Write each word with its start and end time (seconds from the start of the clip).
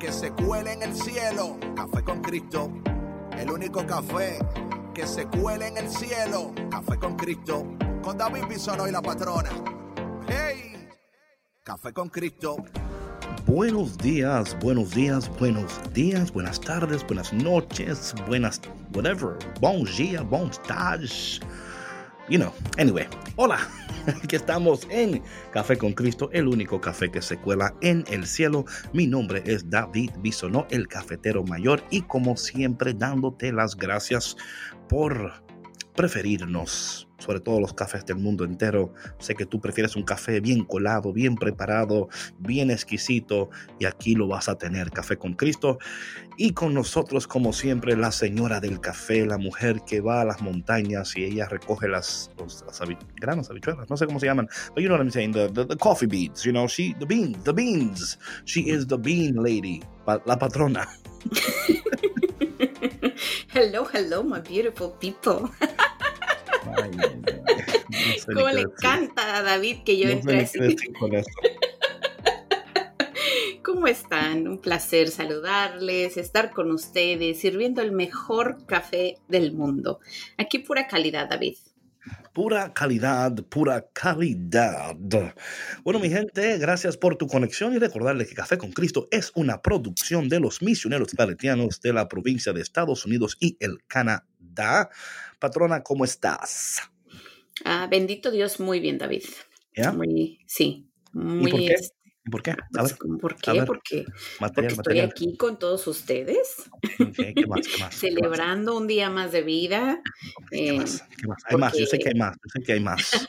que 0.00 0.10
se 0.10 0.32
cuele 0.32 0.72
en 0.72 0.82
el 0.82 0.96
cielo. 0.96 1.58
Café 1.76 2.02
con 2.02 2.22
Cristo. 2.22 2.72
El 3.38 3.50
único 3.50 3.86
café 3.86 4.38
que 4.94 5.06
se 5.06 5.26
cuele 5.26 5.68
en 5.68 5.76
el 5.76 5.90
cielo. 5.90 6.52
Café 6.70 6.98
con 6.98 7.16
Cristo. 7.16 7.66
Con 8.02 8.16
David 8.16 8.46
Bisono 8.48 8.88
y 8.88 8.92
la 8.92 9.02
patrona. 9.02 9.50
¡Hey! 10.26 10.88
Café 11.62 11.92
con 11.92 12.08
Cristo. 12.08 12.56
Buenos 13.46 13.98
días, 13.98 14.56
buenos 14.60 14.90
días, 14.92 15.30
buenos 15.38 15.80
días, 15.92 16.32
buenas 16.32 16.60
tardes, 16.60 17.04
buenas 17.06 17.32
noches, 17.32 18.14
buenas, 18.26 18.60
whatever. 18.94 19.36
Bon 19.60 19.84
dia, 19.84 20.22
bon 20.22 20.50
stage. 20.50 21.40
You 22.30 22.38
know, 22.38 22.52
anyway, 22.78 23.08
hola. 23.34 23.58
Aquí 24.22 24.36
estamos 24.36 24.86
en 24.88 25.20
Café 25.50 25.76
con 25.76 25.92
Cristo, 25.92 26.30
el 26.32 26.46
único 26.46 26.80
café 26.80 27.10
que 27.10 27.20
se 27.20 27.36
cuela 27.36 27.74
en 27.80 28.04
el 28.08 28.24
cielo. 28.24 28.64
Mi 28.92 29.08
nombre 29.08 29.42
es 29.44 29.68
David 29.68 30.12
Bisonó, 30.20 30.64
el 30.70 30.86
cafetero 30.86 31.42
mayor, 31.42 31.82
y 31.90 32.02
como 32.02 32.36
siempre, 32.36 32.94
dándote 32.94 33.52
las 33.52 33.76
gracias 33.76 34.36
por 34.88 35.42
preferirnos 35.96 37.09
sobre 37.20 37.40
todo 37.40 37.60
los 37.60 37.74
cafés 37.74 38.04
del 38.04 38.16
mundo 38.16 38.44
entero. 38.44 38.92
Sé 39.18 39.34
que 39.34 39.46
tú 39.46 39.60
prefieres 39.60 39.94
un 39.94 40.02
café 40.02 40.40
bien 40.40 40.64
colado, 40.64 41.12
bien 41.12 41.36
preparado, 41.36 42.08
bien 42.38 42.70
exquisito 42.70 43.50
y 43.78 43.84
aquí 43.84 44.14
lo 44.14 44.26
vas 44.26 44.48
a 44.48 44.56
tener, 44.56 44.90
Café 44.90 45.16
con 45.16 45.34
Cristo. 45.34 45.78
Y 46.36 46.52
con 46.52 46.72
nosotros, 46.72 47.26
como 47.26 47.52
siempre, 47.52 47.96
la 47.96 48.10
señora 48.10 48.60
del 48.60 48.80
café, 48.80 49.26
la 49.26 49.36
mujer 49.36 49.82
que 49.86 50.00
va 50.00 50.22
a 50.22 50.24
las 50.24 50.40
montañas 50.40 51.14
y 51.16 51.24
ella 51.24 51.46
recoge 51.46 51.86
las, 51.86 52.30
las 52.38 52.80
granos, 53.16 53.50
habichuelas, 53.50 53.90
no 53.90 53.96
sé 53.96 54.06
cómo 54.06 54.18
se 54.18 54.26
llaman, 54.26 54.48
but 54.74 54.78
you 54.78 54.86
know 54.86 54.96
what 54.96 55.04
I'm 55.04 55.10
saying, 55.10 55.32
the, 55.32 55.48
the, 55.48 55.76
coffee 55.76 56.06
beans, 56.06 56.44
you 56.44 56.52
know, 56.52 56.66
she, 56.66 56.94
the 56.98 57.04
beans, 57.04 57.36
the 57.44 57.52
beans. 57.52 58.18
She 58.46 58.70
is 58.70 58.86
the 58.86 58.96
bean 58.96 59.42
lady, 59.42 59.82
la 60.06 60.38
patrona. 60.38 60.88
hello, 63.48 63.84
hello, 63.84 64.22
my 64.22 64.40
beautiful 64.40 64.90
people. 64.98 65.50
Como 68.26 68.48
le 68.48 68.62
encanta 68.62 69.36
a 69.36 69.42
David 69.42 69.78
que 69.84 69.98
yo 69.98 70.08
entre 70.08 70.40
así. 70.40 70.58
¿Cómo 73.62 73.86
están? 73.86 74.48
Un 74.48 74.58
placer 74.58 75.08
saludarles, 75.08 76.16
estar 76.16 76.50
con 76.50 76.70
ustedes, 76.70 77.40
sirviendo 77.40 77.82
el 77.82 77.92
mejor 77.92 78.66
café 78.66 79.18
del 79.28 79.52
mundo. 79.52 80.00
Aquí 80.38 80.58
pura 80.58 80.88
calidad, 80.88 81.28
David. 81.28 81.56
Pura 82.32 82.72
calidad, 82.72 83.34
pura 83.48 83.86
calidad. 83.92 84.96
Bueno, 85.82 86.00
mi 86.00 86.08
gente, 86.08 86.58
gracias 86.58 86.96
por 86.96 87.16
tu 87.16 87.26
conexión 87.26 87.74
y 87.74 87.78
recordarles 87.78 88.28
que 88.28 88.34
Café 88.34 88.56
con 88.56 88.72
Cristo 88.72 89.08
es 89.10 89.32
una 89.34 89.60
producción 89.60 90.28
de 90.28 90.40
los 90.40 90.62
misioneros 90.62 91.12
paletianos 91.14 91.80
de 91.80 91.92
la 91.92 92.08
provincia 92.08 92.52
de 92.52 92.62
Estados 92.62 93.04
Unidos 93.04 93.36
y 93.40 93.56
el 93.60 93.84
Canadá. 93.86 94.90
Patrona, 95.40 95.82
¿cómo 95.82 96.04
estás? 96.04 96.82
Ah, 97.64 97.88
bendito 97.90 98.30
Dios, 98.30 98.60
muy 98.60 98.78
bien, 98.78 98.98
David. 98.98 99.24
¿Ya? 99.74 99.90
Muy, 99.90 100.38
sí. 100.46 100.86
Muy, 101.12 101.48
¿Y 101.48 101.50
por 101.50 101.60
qué? 101.60 101.76
¿Por 102.30 102.42
qué? 102.42 102.50
A 102.50 102.82
ver, 102.82 102.96
¿Por 103.18 103.36
qué? 103.36 103.62
porque, 103.66 104.04
porque 104.38 104.66
estoy 104.66 105.00
aquí 105.00 105.36
con 105.38 105.58
todos 105.58 105.86
ustedes. 105.86 106.70
¿qué 106.98 107.46
más, 107.46 107.66
qué 107.66 107.78
más, 107.80 107.94
celebrando 107.94 108.76
un 108.76 108.86
día 108.86 109.08
más 109.08 109.32
de 109.32 109.42
vida. 109.42 110.02
¿Qué, 110.50 110.74
más, 110.74 111.02
¿Qué 111.18 111.26
más? 111.26 111.42
Hay 111.46 111.56
más, 111.56 111.76
yo 111.76 111.86
sé 111.86 111.98
que 111.98 112.10
hay 112.10 112.14
más, 112.14 112.36
yo 112.36 112.50
sé 112.52 112.62
que 112.62 112.72
hay 112.74 112.80
más. 112.80 113.28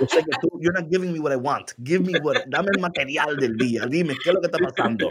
Yo 0.00 0.06
sé 0.08 0.24
que 0.24 0.30
tú, 0.40 0.58
you're 0.58 0.72
not 0.72 0.90
giving 0.90 1.12
me 1.12 1.20
what 1.20 1.32
I 1.32 1.36
want. 1.36 1.72
Give 1.84 2.00
me 2.00 2.18
what, 2.20 2.46
dame 2.46 2.70
el 2.74 2.80
material 2.80 3.36
del 3.36 3.56
día. 3.56 3.84
Dime, 3.86 4.14
¿qué 4.24 4.30
es 4.30 4.34
lo 4.34 4.40
que 4.40 4.46
está 4.46 4.58
pasando 4.58 5.10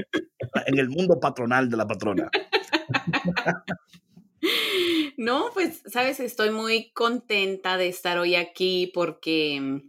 en 0.65 0.79
el 0.79 0.89
mundo 0.89 1.19
patronal 1.19 1.69
de 1.69 1.77
la 1.77 1.85
patrona? 1.87 2.29
No, 5.17 5.51
pues, 5.53 5.83
sabes, 5.85 6.19
estoy 6.19 6.49
muy 6.51 6.91
contenta 6.93 7.77
de 7.77 7.87
estar 7.89 8.17
hoy 8.17 8.35
aquí 8.35 8.91
porque 8.93 9.81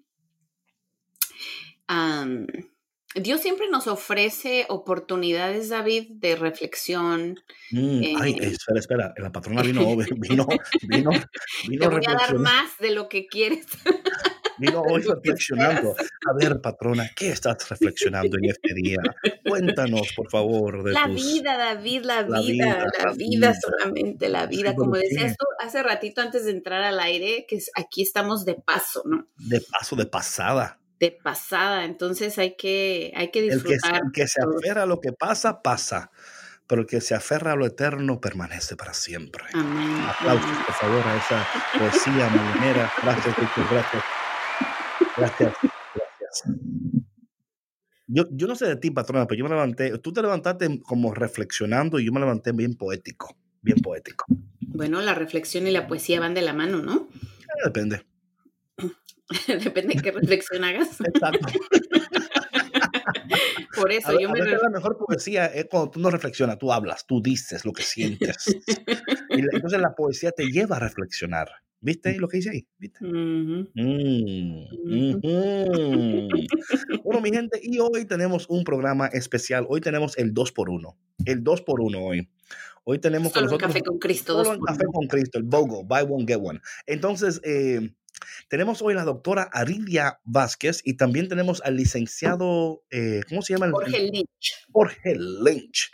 Dios 3.15 3.41
siempre 3.41 3.69
nos 3.69 3.87
ofrece 3.87 4.67
oportunidades, 4.69 5.69
David, 5.69 6.07
de 6.11 6.37
reflexión. 6.37 7.41
Mm, 7.71 8.17
ay, 8.19 8.33
eh, 8.41 8.47
espera, 8.53 8.81
espera, 8.81 9.15
la 9.17 9.33
patrona 9.33 9.63
vino, 9.63 9.97
vino, 10.17 10.47
vino, 10.83 11.11
vino 11.11 11.11
Te 11.81 11.89
voy 11.89 12.03
a 12.07 12.15
dar 12.15 12.39
más 12.39 12.79
de 12.79 12.91
lo 12.91 13.09
que 13.09 13.27
quieres. 13.27 13.67
Vino 14.63 14.81
hoy 14.89 15.03
reflexionando. 15.03 15.95
A 15.97 16.33
ver, 16.39 16.61
patrona, 16.61 17.11
¿qué 17.17 17.31
estás 17.31 17.69
reflexionando 17.69 18.39
en 18.39 18.51
este 18.51 18.75
día? 18.75 18.99
Cuéntanos, 19.45 20.13
por 20.15 20.31
favor. 20.31 20.85
De 20.85 20.93
la 20.93 21.09
vida, 21.09 21.59
David, 21.59 22.05
la, 22.05 22.23
vida, 22.23 22.87
la 23.05 23.13
vida, 23.13 23.55
solamente 23.61 24.29
la 24.29 24.47
vida. 24.47 24.75
Como 24.77 24.95
decías 24.95 25.37
tú 25.37 25.45
hace 25.59 25.83
ratito 25.83 26.21
antes 26.21 26.45
de 26.45 26.53
entrar 26.53 26.83
al 26.85 27.01
aire, 27.01 27.45
que 27.49 27.59
aquí 27.75 28.03
estamos 28.03 28.45
de 28.45 28.55
paso, 28.55 29.03
¿no? 29.05 29.29
De 29.37 29.61
paso, 29.61 29.97
de 29.97 30.07
pasada 30.07 30.79
de 31.01 31.11
pasada, 31.11 31.85
entonces 31.85 32.39
hay 32.39 32.55
que, 32.55 33.13
hay 33.17 33.33
que 33.33 33.43
disfrutar. 33.43 34.03
El 34.05 34.13
que, 34.13 34.29
se 34.29 34.41
aferra 34.41 34.85
a 34.85 34.87
lo 34.87 35.01
que 35.01 35.13
pasa, 35.13 35.61
pasa, 35.61 36.13
pero 36.69 36.83
el 36.83 36.87
que 36.87 37.01
se 37.01 37.17
aferra 37.17 37.55
a 37.55 37.57
lo 37.57 37.67
eterno 37.67 38.21
permanece 38.21 38.77
para 38.77 38.95
siempre. 38.95 39.43
Amén. 39.53 40.01
Aplausos, 40.09 40.57
por 40.65 40.75
favor, 40.77 41.03
a 41.05 41.17
esa 41.17 41.49
poesía 41.77 42.29
marinera. 42.29 42.93
Gracias, 43.03 43.37
Víctor, 43.37 43.67
gracias. 43.69 44.22
Gracias, 45.17 45.55
gracias. 45.63 46.43
Yo, 48.07 48.25
yo 48.31 48.47
no 48.47 48.55
sé 48.55 48.67
de 48.67 48.77
ti, 48.77 48.91
patrona, 48.91 49.27
pero 49.27 49.39
yo 49.39 49.45
me 49.45 49.51
levanté, 49.51 49.97
tú 49.99 50.13
te 50.13 50.21
levantaste 50.21 50.83
como 50.83 51.15
reflexionando 51.15 51.99
y 51.99 52.05
yo 52.05 52.13
me 52.13 52.21
levanté 52.21 52.53
bien 52.53 52.75
poético, 52.75 53.35
bien 53.63 53.79
poético. 53.79 54.27
Bueno, 54.61 55.01
la 55.01 55.15
reflexión 55.15 55.67
y 55.67 55.71
la 55.71 55.87
poesía 55.87 56.21
van 56.21 56.35
de 56.35 56.43
la 56.43 56.53
mano, 56.53 56.83
¿no? 56.83 57.09
Eh, 57.13 57.65
depende. 57.65 58.05
Depende 59.47 59.95
de 59.95 60.03
qué 60.03 60.13
reflexión 60.13 60.65
hagas. 60.65 61.01
Exacto. 61.01 61.47
Por 63.77 63.91
eso 63.91 64.19
yo 64.19 64.29
me. 64.29 64.41
la 64.41 64.69
mejor 64.69 64.99
poesía 64.99 65.47
es 65.47 65.67
cuando 65.71 65.91
tú 65.91 66.01
no 66.01 66.11
reflexionas, 66.11 66.59
tú 66.59 66.73
hablas, 66.73 67.07
tú 67.07 67.23
dices 67.23 67.65
lo 67.65 67.73
que 67.73 67.83
sientes. 67.83 68.47
y 69.31 69.41
entonces 69.41 69.81
la 69.81 69.95
poesía 69.95 70.33
te 70.33 70.47
lleva 70.47 70.77
a 70.77 70.81
reflexionar. 70.81 71.49
¿Viste 71.85 72.17
lo 72.17 72.29
que 72.29 72.37
dice 72.37 72.51
ahí? 72.51 72.65
¿Viste? 72.79 73.05
Mm, 73.05 73.67
bueno, 77.03 77.21
mi 77.21 77.31
gente, 77.31 77.59
y 77.61 77.81
hoy 77.81 78.05
tenemos 78.05 78.47
un 78.49 78.63
programa 78.63 79.09
especial. 79.09 79.67
Hoy 79.69 79.81
tenemos 79.81 80.17
el 80.17 80.33
2x1. 80.33 80.95
El 81.25 81.43
2x1 81.43 82.01
hoy. 82.01 82.31
Hoy 82.85 83.01
tenemos 83.01 83.33
solo 83.33 83.41
con 83.41 83.51
nosotros, 83.51 83.73
café 83.73 83.83
con 83.83 83.99
Cristo. 83.99 84.45
Solo 84.45 84.61
café 84.61 84.85
con 84.93 85.09
Cristo, 85.09 85.39
el 85.39 85.45
BOGO, 85.45 85.83
Buy 85.83 86.07
One, 86.09 86.25
Get 86.27 86.39
One. 86.41 86.61
Entonces, 86.87 87.41
eh, 87.45 87.91
tenemos 88.49 88.81
hoy 88.81 88.95
la 88.95 89.03
doctora 89.03 89.51
Arilia 89.53 90.21
Vázquez 90.23 90.83
y 90.85 90.95
también 90.95 91.29
tenemos 91.29 91.63
al 91.65 91.77
licenciado, 91.77 92.85
eh, 92.91 93.23
¿cómo 93.29 93.43
se 93.43 93.55
llama? 93.55 93.73
Jorge 93.73 93.99
Lynch. 93.99 94.69
Jorge 94.73 95.17
Lynch 95.17 95.91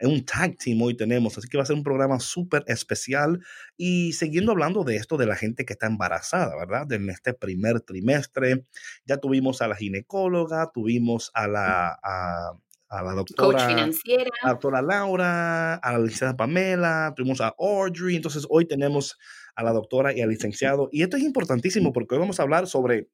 un 0.00 0.24
tag 0.24 0.56
team 0.56 0.82
hoy 0.82 0.96
tenemos, 0.96 1.38
así 1.38 1.48
que 1.48 1.56
va 1.56 1.62
a 1.62 1.66
ser 1.66 1.76
un 1.76 1.82
programa 1.82 2.18
súper 2.20 2.64
especial 2.66 3.40
y 3.76 4.12
siguiendo 4.12 4.52
hablando 4.52 4.84
de 4.84 4.96
esto 4.96 5.16
de 5.16 5.26
la 5.26 5.36
gente 5.36 5.64
que 5.64 5.74
está 5.74 5.86
embarazada, 5.86 6.56
¿verdad? 6.56 6.90
En 6.92 7.08
este 7.10 7.32
primer 7.32 7.80
trimestre, 7.80 8.64
ya 9.04 9.18
tuvimos 9.18 9.62
a 9.62 9.68
la 9.68 9.76
ginecóloga, 9.76 10.70
tuvimos 10.72 11.30
a 11.34 11.46
la, 11.46 11.98
a, 12.02 13.02
la 13.02 13.12
doctora, 13.12 13.58
Coach 13.58 13.68
financiera. 13.68 14.30
A 14.42 14.46
la 14.46 14.52
doctora 14.52 14.82
Laura, 14.82 15.74
a 15.74 15.92
la 15.92 15.98
licenciada 15.98 16.36
Pamela, 16.36 17.12
tuvimos 17.16 17.40
a 17.40 17.54
Audrey, 17.58 18.16
entonces 18.16 18.46
hoy 18.48 18.66
tenemos 18.66 19.18
a 19.54 19.62
la 19.62 19.72
doctora 19.72 20.12
y 20.12 20.20
al 20.20 20.28
licenciado 20.28 20.88
y 20.92 21.02
esto 21.02 21.16
es 21.16 21.22
importantísimo 21.22 21.92
porque 21.92 22.14
hoy 22.14 22.20
vamos 22.20 22.40
a 22.40 22.42
hablar 22.42 22.66
sobre 22.66 23.08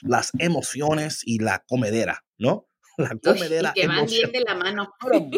las 0.00 0.32
emociones 0.38 1.22
y 1.24 1.38
la 1.38 1.64
comedera, 1.66 2.24
¿no? 2.38 2.66
La 2.96 3.16
comedera. 3.22 3.72
y 3.74 3.80
que 3.80 3.86
van 3.86 4.06
bien 4.06 4.32
de 4.32 4.40
la 4.40 4.54
mano. 4.54 4.94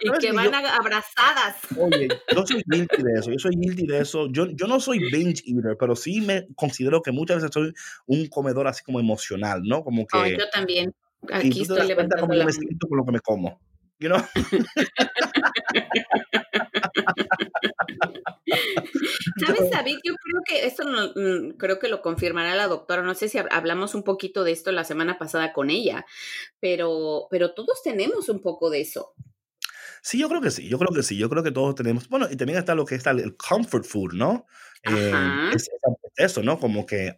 y 0.00 0.10
que 0.20 0.32
van 0.32 0.54
abrazadas. 0.54 1.56
Oye, 1.78 2.08
yo 2.34 2.46
soy 2.46 2.62
guilty 2.66 3.02
de 3.02 3.18
eso, 3.18 3.30
yo 3.30 3.38
soy 3.38 3.56
guilty 3.56 3.86
de 3.86 4.00
eso. 4.00 4.28
Yo, 4.30 4.46
yo 4.46 4.66
no 4.66 4.80
soy 4.80 4.98
binge 5.10 5.42
eater, 5.46 5.76
pero 5.78 5.96
sí 5.96 6.20
me 6.20 6.46
considero 6.54 7.02
que 7.02 7.12
muchas 7.12 7.36
veces 7.38 7.50
soy 7.52 7.72
un 8.06 8.26
comedor 8.28 8.66
así 8.66 8.82
como 8.84 9.00
emocional, 9.00 9.62
¿no? 9.64 9.82
Como 9.84 10.06
que... 10.06 10.36
yo 10.38 10.48
también. 10.50 10.94
Aquí 11.32 11.62
estoy 11.62 11.86
levantando 11.86 12.26
como 12.26 12.44
me 12.44 12.52
siento 12.52 12.88
con 12.88 12.98
lo 12.98 13.04
que 13.04 13.12
me 13.12 13.20
como. 13.20 13.60
you 14.02 14.08
know? 14.08 14.20
¿Sabes, 19.44 19.70
David? 19.70 19.98
Yo 20.04 20.14
creo 20.14 20.42
que 20.46 20.66
esto 20.66 20.84
no, 20.84 21.08
mm, 21.14 21.56
creo 21.56 21.78
que 21.78 21.88
lo 21.88 22.02
confirmará 22.02 22.54
la 22.54 22.68
doctora. 22.68 23.02
No 23.02 23.14
sé 23.14 23.28
si 23.28 23.38
hablamos 23.38 23.94
un 23.94 24.02
poquito 24.02 24.44
de 24.44 24.52
esto 24.52 24.72
la 24.72 24.84
semana 24.84 25.18
pasada 25.18 25.52
con 25.52 25.70
ella, 25.70 26.06
pero, 26.60 27.26
pero 27.30 27.54
todos 27.54 27.82
tenemos 27.82 28.28
un 28.28 28.40
poco 28.40 28.70
de 28.70 28.80
eso. 28.82 29.14
Sí, 30.04 30.18
yo 30.18 30.28
creo 30.28 30.40
que 30.40 30.50
sí, 30.50 30.68
yo 30.68 30.78
creo 30.80 30.92
que 30.92 31.04
sí, 31.04 31.16
yo 31.16 31.30
creo 31.30 31.44
que 31.44 31.52
todos 31.52 31.76
tenemos, 31.76 32.08
bueno, 32.08 32.26
y 32.28 32.34
también 32.34 32.58
está 32.58 32.74
lo 32.74 32.84
que 32.84 32.96
está 32.96 33.12
el 33.12 33.36
comfort 33.36 33.84
food, 33.84 34.14
¿no? 34.14 34.46
Eh, 34.82 35.12
es, 35.54 35.70
eso, 36.16 36.42
¿no? 36.42 36.58
Como 36.58 36.84
que, 36.86 37.14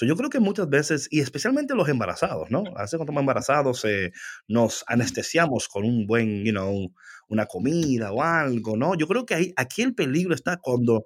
yo 0.00 0.16
creo 0.16 0.30
que 0.30 0.40
muchas 0.40 0.70
veces, 0.70 1.08
y 1.10 1.20
especialmente 1.20 1.74
los 1.74 1.90
embarazados, 1.90 2.50
¿no? 2.50 2.60
A 2.74 2.82
veces 2.82 2.96
cuando 2.96 3.04
estamos 3.04 3.20
embarazados 3.20 3.84
eh, 3.84 4.12
nos 4.48 4.82
anestesiamos 4.86 5.68
con 5.68 5.84
un 5.84 6.06
buen, 6.06 6.42
you 6.44 6.52
know, 6.52 6.90
una 7.28 7.44
comida 7.44 8.12
o 8.12 8.22
algo, 8.22 8.78
¿no? 8.78 8.94
Yo 8.96 9.06
creo 9.06 9.26
que 9.26 9.34
ahí, 9.34 9.52
aquí 9.56 9.82
el 9.82 9.94
peligro 9.94 10.34
está 10.34 10.56
cuando 10.56 11.04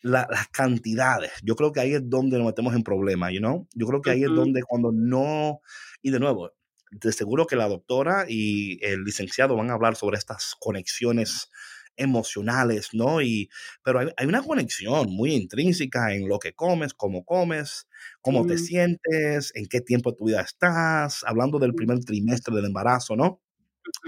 las 0.00 0.48
cantidades, 0.48 1.30
yo 1.44 1.56
creo 1.56 1.72
que 1.72 1.80
ahí 1.80 1.92
es 1.92 2.08
donde 2.08 2.38
nos 2.38 2.46
metemos 2.46 2.74
en 2.74 2.82
problemas, 2.82 3.32
you 3.32 3.38
know? 3.38 3.68
Yo 3.74 3.86
creo 3.86 4.00
que 4.00 4.10
ahí 4.10 4.24
es 4.24 4.30
donde 4.30 4.62
cuando 4.62 4.92
no, 4.92 5.60
y 6.00 6.10
de 6.10 6.18
nuevo, 6.18 6.52
de 6.92 7.12
seguro 7.12 7.46
que 7.46 7.56
la 7.56 7.68
doctora 7.68 8.26
y 8.28 8.78
el 8.84 9.02
licenciado 9.02 9.56
van 9.56 9.70
a 9.70 9.74
hablar 9.74 9.96
sobre 9.96 10.18
estas 10.18 10.54
conexiones 10.60 11.50
emocionales, 11.96 12.90
¿no? 12.92 13.20
Y, 13.20 13.50
pero 13.82 14.00
hay, 14.00 14.26
una 14.26 14.42
conexión 14.42 15.10
muy 15.10 15.34
intrínseca 15.34 16.14
en 16.14 16.28
lo 16.28 16.38
que 16.38 16.54
comes, 16.54 16.94
cómo 16.94 17.24
comes, 17.24 17.86
cómo 18.20 18.46
te 18.46 18.58
sientes, 18.58 19.52
en 19.54 19.66
qué 19.66 19.80
tiempo 19.80 20.10
de 20.10 20.16
tu 20.16 20.26
vida 20.26 20.40
estás, 20.40 21.22
hablando 21.24 21.58
del 21.58 21.74
primer 21.74 22.00
trimestre 22.00 22.54
del 22.54 22.66
embarazo, 22.66 23.16
¿no? 23.16 23.40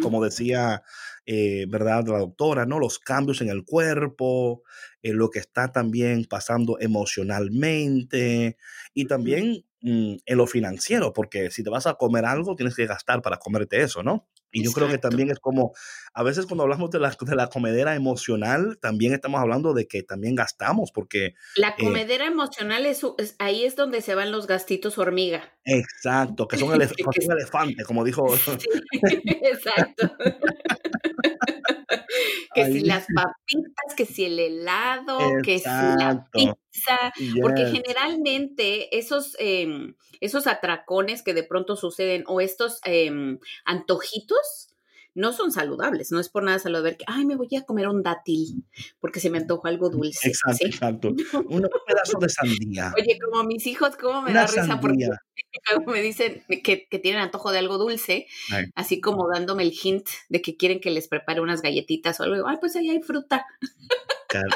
Como 0.03 0.25
decía, 0.25 0.83
eh, 1.27 1.67
¿verdad? 1.69 2.07
La 2.07 2.19
doctora, 2.19 2.65
¿no? 2.65 2.79
Los 2.79 2.99
cambios 2.99 3.41
en 3.41 3.49
el 3.49 3.65
cuerpo, 3.65 4.63
eh, 5.03 5.13
lo 5.13 5.31
que 5.31 5.41
está 5.41 5.73
también 5.73 6.25
pasando 6.25 6.79
emocionalmente 6.81 8.57
y 8.95 9.07
también 9.07 9.65
en 9.85 10.39
lo 10.39 10.47
financiero, 10.47 11.13
porque 11.13 11.51
si 11.51 11.63
te 11.63 11.71
vas 11.71 11.87
a 11.87 11.95
comer 11.95 12.25
algo, 12.25 12.57
tienes 12.57 12.75
que 12.75 12.87
gastar 12.87 13.23
para 13.23 13.37
comerte 13.39 13.83
eso, 13.83 14.03
¿no? 14.03 14.27
Y 14.55 14.65
yo 14.65 14.73
creo 14.73 14.89
que 14.89 14.99
también 14.99 15.31
es 15.31 15.41
como, 15.41 15.73
a 16.15 16.23
veces 16.23 16.47
cuando 16.47 16.62
hablamos 16.62 16.91
de 16.91 17.01
la, 17.01 17.15
de 17.21 17.37
la 17.37 17.49
comedera 17.49 17.95
emocional, 17.95 18.79
también 18.81 19.12
estamos 19.12 19.41
hablando 19.41 19.75
de 19.75 19.89
que 19.89 20.03
también 20.03 20.37
gastamos, 20.37 20.93
porque... 20.93 21.35
La 21.56 21.71
eh 21.71 21.85
comedera 21.85 22.27
emocional, 22.27 22.87
es, 22.87 23.05
ahí 23.39 23.65
es 23.65 23.75
donde 23.75 24.01
se 24.01 24.15
van 24.15 24.31
los 24.31 24.47
gastitos 24.47 24.97
hormiga. 24.97 25.53
Exacto, 25.65 26.47
que 26.47 26.56
son, 26.56 26.71
elefantes, 27.31 27.87
como 27.87 28.05
dijo... 28.05 28.27
exacto. 29.43 30.12
que 32.55 32.67
si 32.67 32.81
las 32.81 33.07
papitas, 33.15 33.95
que 33.97 34.07
si 34.07 34.25
el 34.25 34.39
helado, 34.39 35.19
que 35.43 35.59
si 35.59 35.69
la 35.69 36.27
pizza, 36.33 37.12
porque 37.41 37.67
generalmente 37.67 38.97
esos, 38.97 39.37
em, 39.39 39.95
esos 40.21 40.47
atracones 40.47 41.23
que 41.23 41.35
de 41.35 41.43
pronto 41.43 41.77
suceden 41.77 42.25
o 42.27 42.41
estos 42.41 42.81
em, 42.85 43.39
antojitos, 43.65 44.44
no 45.14 45.32
son 45.32 45.52
saludables, 45.52 46.11
no 46.11 46.19
es 46.19 46.29
por 46.29 46.43
nada 46.43 46.58
saludable 46.58 46.96
que, 46.96 47.05
ay, 47.06 47.25
me 47.25 47.37
voy 47.37 47.49
a 47.56 47.62
comer 47.62 47.88
un 47.88 48.02
dátil 48.02 48.64
porque 49.00 49.20
se 49.20 49.31
me 49.31 49.38
antojó 49.38 49.69
algo 49.69 49.88
dulce. 49.88 50.29
Exacto, 50.29 50.67
exacto. 50.67 51.08
Un 51.49 51.69
pedazo 51.87 52.19
de 52.19 52.29
sandía. 52.29 52.93
Oye, 52.99 53.19
como 53.19 53.44
mis 53.44 53.67
hijos, 53.67 53.96
¿cómo 53.96 54.23
me 54.23 54.32
da 54.32 54.46
risa? 54.46 54.81
Porque 54.81 55.08
me 55.87 56.02
dicen 56.02 56.43
que, 56.62 56.88
tienen 57.00 57.23
antojo 57.23 57.52
de 57.52 57.58
algo 57.58 57.79
dulce, 57.79 58.26
así 58.75 59.00
como 59.00 59.29
dándome 59.32 59.62
el 59.62 59.73
hint 59.73 60.06
de 60.29 60.43
que 60.43 60.56
quieren 60.56 60.81
que 60.81 60.90
les 60.90 61.08
prepare 61.08 61.40
unas 61.40 61.62
galletitas 61.62 62.19
o 62.19 62.25
algo. 62.25 62.49
Ay, 62.49 62.56
pues 62.61 62.75
ahí 62.76 62.90
hay 62.90 63.00
fruta. 63.00 63.47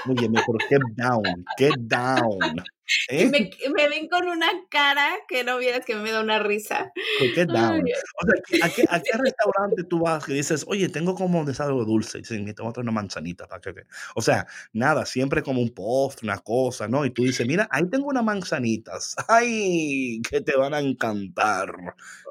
Oye, 0.08 0.28
mejor 0.28 0.58
get 0.68 0.80
down, 0.96 1.44
get 1.58 1.74
down. 1.78 2.64
¿Eh? 3.08 3.26
Me, 3.26 3.50
me, 3.74 3.88
ven 3.88 4.08
con 4.08 4.26
una 4.28 4.48
cara 4.70 5.14
que 5.28 5.44
no 5.44 5.58
vieras 5.58 5.84
que 5.84 5.94
me 5.94 6.10
da 6.10 6.22
una 6.22 6.38
risa. 6.38 6.90
¿Qué 7.34 7.44
down? 7.44 7.82
O 7.82 8.26
sea, 8.26 8.66
¿a 8.66 8.70
qué, 8.70 8.84
¿a 8.88 9.00
qué, 9.00 9.12
restaurante 9.18 9.84
tú 9.84 10.00
vas 10.00 10.26
y 10.28 10.34
dices, 10.34 10.64
oye, 10.66 10.88
tengo 10.88 11.14
como 11.14 11.40
un 11.40 11.46
desayuno 11.46 11.84
dulce? 11.84 12.18
Y 12.18 12.20
dicen, 12.22 12.46
te 12.46 12.62
voy 12.62 12.70
a 12.70 12.72
traer 12.72 12.84
una 12.84 12.92
manzanita. 12.92 13.46
Para 13.46 13.60
que... 13.60 13.74
O 14.14 14.22
sea, 14.22 14.46
nada, 14.72 15.04
siempre 15.04 15.42
como 15.42 15.60
un 15.60 15.70
postre, 15.74 16.26
una 16.26 16.38
cosa, 16.38 16.88
¿no? 16.88 17.04
Y 17.04 17.10
tú 17.10 17.24
dices, 17.24 17.46
mira, 17.46 17.68
ahí 17.70 17.88
tengo 17.90 18.06
unas 18.06 18.24
manzanitas. 18.24 19.14
¡Ay! 19.28 20.22
Que 20.28 20.40
te 20.40 20.56
van 20.56 20.72
a 20.72 20.80
encantar. 20.80 21.70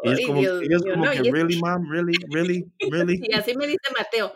Y 0.03 0.11
es 0.11 0.25
como, 0.25 0.39
ellos 0.39 0.83
como 0.91 1.11
que, 1.11 1.31
really, 1.31 1.59
mom, 1.59 1.87
really, 1.91 2.13
really, 2.31 2.65
really. 2.91 3.21
Y 3.21 3.33
así 3.33 3.55
me 3.55 3.67
dice 3.67 3.77
Mateo, 3.95 4.33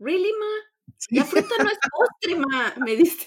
really, 0.00 0.32
ma? 0.32 0.75
La 1.10 1.24
fruta 1.24 1.54
no 1.62 1.70
es 1.70 1.78
postre, 1.90 2.36
ma, 2.36 2.74
me 2.84 2.96
dice. 2.96 3.26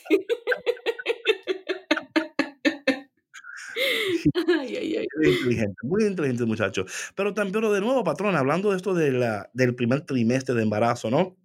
Muy 5.16 5.30
inteligente, 5.30 5.76
muy 5.84 6.04
inteligente 6.04 6.46
muchacho. 6.46 6.86
Pero 7.16 7.34
también, 7.34 7.62
de 7.72 7.82
nuevo, 7.82 8.04
patrón, 8.04 8.36
hablando 8.36 8.72
de 8.72 8.78
esto 8.78 8.94
de 8.94 9.12
la, 9.12 9.50
del 9.54 9.76
primer 9.76 10.02
trimestre 10.02 10.56
de 10.56 10.64
embarazo, 10.64 11.10
¿no? 11.10 11.38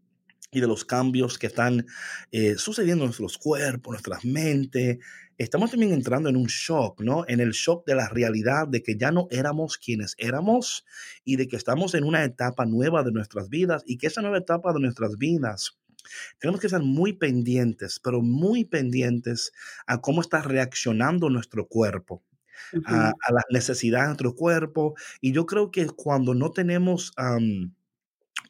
Y 0.50 0.60
de 0.60 0.66
los 0.66 0.84
cambios 0.84 1.38
que 1.38 1.48
están 1.48 1.86
eh, 2.30 2.54
sucediendo 2.56 3.04
en 3.04 3.08
nuestros 3.08 3.38
cuerpos, 3.38 3.92
nuestras 3.92 4.24
mentes. 4.24 4.98
Estamos 5.36 5.72
también 5.72 5.92
entrando 5.92 6.28
en 6.28 6.36
un 6.36 6.46
shock, 6.46 7.00
¿no? 7.00 7.24
En 7.26 7.40
el 7.40 7.50
shock 7.50 7.84
de 7.86 7.96
la 7.96 8.08
realidad 8.08 8.68
de 8.68 8.82
que 8.82 8.96
ya 8.96 9.10
no 9.10 9.26
éramos 9.30 9.78
quienes 9.78 10.14
éramos 10.18 10.84
y 11.24 11.36
de 11.36 11.48
que 11.48 11.56
estamos 11.56 11.94
en 11.94 12.04
una 12.04 12.22
etapa 12.22 12.66
nueva 12.66 13.02
de 13.02 13.10
nuestras 13.10 13.48
vidas 13.48 13.82
y 13.84 13.98
que 13.98 14.06
esa 14.06 14.22
nueva 14.22 14.38
etapa 14.38 14.72
de 14.72 14.80
nuestras 14.80 15.18
vidas 15.18 15.80
tenemos 16.38 16.60
que 16.60 16.66
estar 16.66 16.82
muy 16.82 17.14
pendientes, 17.14 18.00
pero 18.02 18.20
muy 18.20 18.64
pendientes 18.64 19.52
a 19.86 20.00
cómo 20.00 20.20
está 20.20 20.42
reaccionando 20.42 21.30
nuestro 21.30 21.66
cuerpo, 21.66 22.22
a, 22.86 23.12
las 23.30 23.44
necesidades 23.50 24.04
de 24.04 24.08
nuestro 24.08 24.34
cuerpo. 24.34 24.94
Y 25.20 25.32
yo 25.32 25.46
creo 25.46 25.70
que 25.70 25.86
cuando 25.86 26.34
no 26.34 26.50
tenemos 26.50 27.12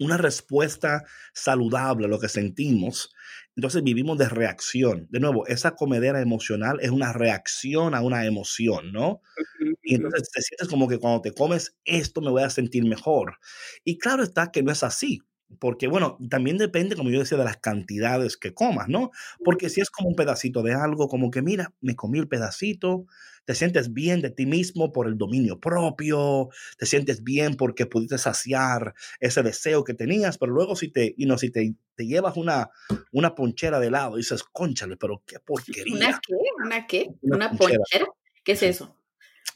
una 0.01 0.17
respuesta 0.17 1.05
saludable 1.33 2.06
a 2.06 2.09
lo 2.09 2.19
que 2.19 2.29
sentimos, 2.29 3.15
entonces 3.56 3.83
vivimos 3.85 4.19
de 4.19 4.29
reacción. 4.29 5.06
De 5.11 5.21
nuevo, 5.21 5.47
esa 5.47 5.77
comedera 5.77 6.21
emocional 6.21 6.79
es 6.81 6.91
una 6.91 7.12
reacción 7.12 7.95
a 7.95 8.01
una 8.01 8.27
emoción, 8.27 8.93
¿no? 8.93 9.21
Y 9.83 9.95
entonces 9.95 10.29
te 10.31 10.43
sientes 10.43 10.69
como 10.69 10.89
que 10.89 10.99
cuando 10.99 11.23
te 11.23 11.33
comes 11.33 11.77
esto 11.85 12.21
me 12.21 12.31
voy 12.31 12.43
a 12.43 12.51
sentir 12.51 12.85
mejor. 12.85 13.39
Y 13.85 13.99
claro 13.99 14.25
está 14.25 14.51
que 14.51 14.62
no 14.62 14.73
es 14.73 14.83
así 14.83 15.23
porque 15.58 15.87
bueno, 15.87 16.19
también 16.29 16.58
depende, 16.58 16.96
como 16.96 17.11
yo 17.11 17.20
decía, 17.20 17.38
de 17.38 17.44
las 17.44 17.58
cantidades 17.58 18.36
que 18.36 18.55
comas, 18.55 18.89
¿no? 18.89 19.10
Porque 19.44 19.69
si 19.69 19.81
es 19.81 19.91
como 19.91 20.08
un 20.08 20.17
pedacito 20.17 20.63
de 20.63 20.74
algo, 20.74 21.08
como 21.08 21.31
que 21.31 21.43
mira, 21.43 21.72
me 21.81 21.94
comí 21.96 22.19
el 22.19 22.29
pedacito, 22.29 23.06
te 23.44 23.55
sientes 23.55 23.93
bien 23.93 24.20
de 24.20 24.31
ti 24.31 24.46
mismo 24.46 24.93
por 24.93 25.06
el 25.06 25.19
dominio 25.19 25.60
propio, 25.60 26.48
te 26.79 26.86
sientes 26.86 27.22
bien 27.22 27.56
porque 27.56 27.86
pudiste 27.86 28.19
saciar 28.19 28.94
ese 29.20 29.43
deseo 29.43 29.84
que 29.84 29.94
tenías, 29.94 30.39
pero 30.39 30.53
luego 30.53 30.77
si 30.77 30.89
te, 30.89 31.15
y 31.17 31.27
no, 31.27 31.39
si 31.39 31.51
te, 31.51 31.74
te 31.94 32.06
llevas 32.06 32.36
una, 32.36 32.70
una 33.13 33.34
ponchera 33.34 33.81
de 33.81 33.89
helado, 33.89 34.17
dices, 34.17 34.43
conchale, 34.43 34.96
pero 34.96 35.22
qué 35.27 35.39
porquería. 35.41 35.94
¿Una 35.94 36.20
qué? 36.27 36.34
¿Una 36.65 36.86
qué? 36.86 37.10
¿Una, 37.22 37.51
ponchera? 37.51 38.06
¿Qué 38.43 38.53
es 38.53 38.63
eso? 38.63 38.96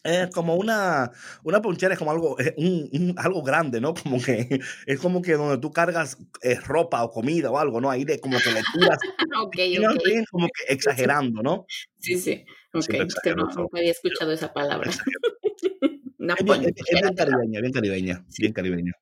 Es 0.05 0.31
como 0.31 0.55
una, 0.55 1.11
una 1.43 1.61
ponchera, 1.61 1.95
es 1.95 1.99
como 1.99 2.11
algo, 2.11 2.37
un, 2.57 3.14
algo 3.17 3.43
grande, 3.43 3.81
¿no? 3.81 3.95
Como 4.02 4.23
que 4.23 4.61
es 4.87 5.00
como 5.00 5.23
que 5.23 5.33
donde 5.33 5.59
tú 5.59 5.73
cargas 5.73 6.19
eh, 6.43 6.59
ropa 6.61 7.02
o 7.02 7.11
comida 7.11 7.50
o 7.50 7.59
algo, 7.59 7.81
¿no? 7.81 7.90
Ahí 7.90 8.05
de 8.05 8.21
como 8.21 8.38
que 8.38 8.50
le 8.50 8.62
tiras. 8.73 8.99
Como 10.31 10.49
que 10.49 10.73
exagerando, 10.73 11.43
¿no? 11.43 11.67
Sí, 11.99 12.19
sí. 12.19 12.45
Ok, 12.73 12.87
que 13.23 13.35
no, 13.35 13.47
nunca 13.47 13.78
había 13.78 13.90
escuchado 13.90 14.33
esa 14.33 14.52
palabra. 14.52 14.90
es, 16.19 16.45
bien, 16.45 16.61
bien 16.62 17.14
caribeña, 17.14 17.61
bien 17.61 17.73
caribeña, 17.73 18.25
bien 18.38 18.52
caribeña. 18.52 18.93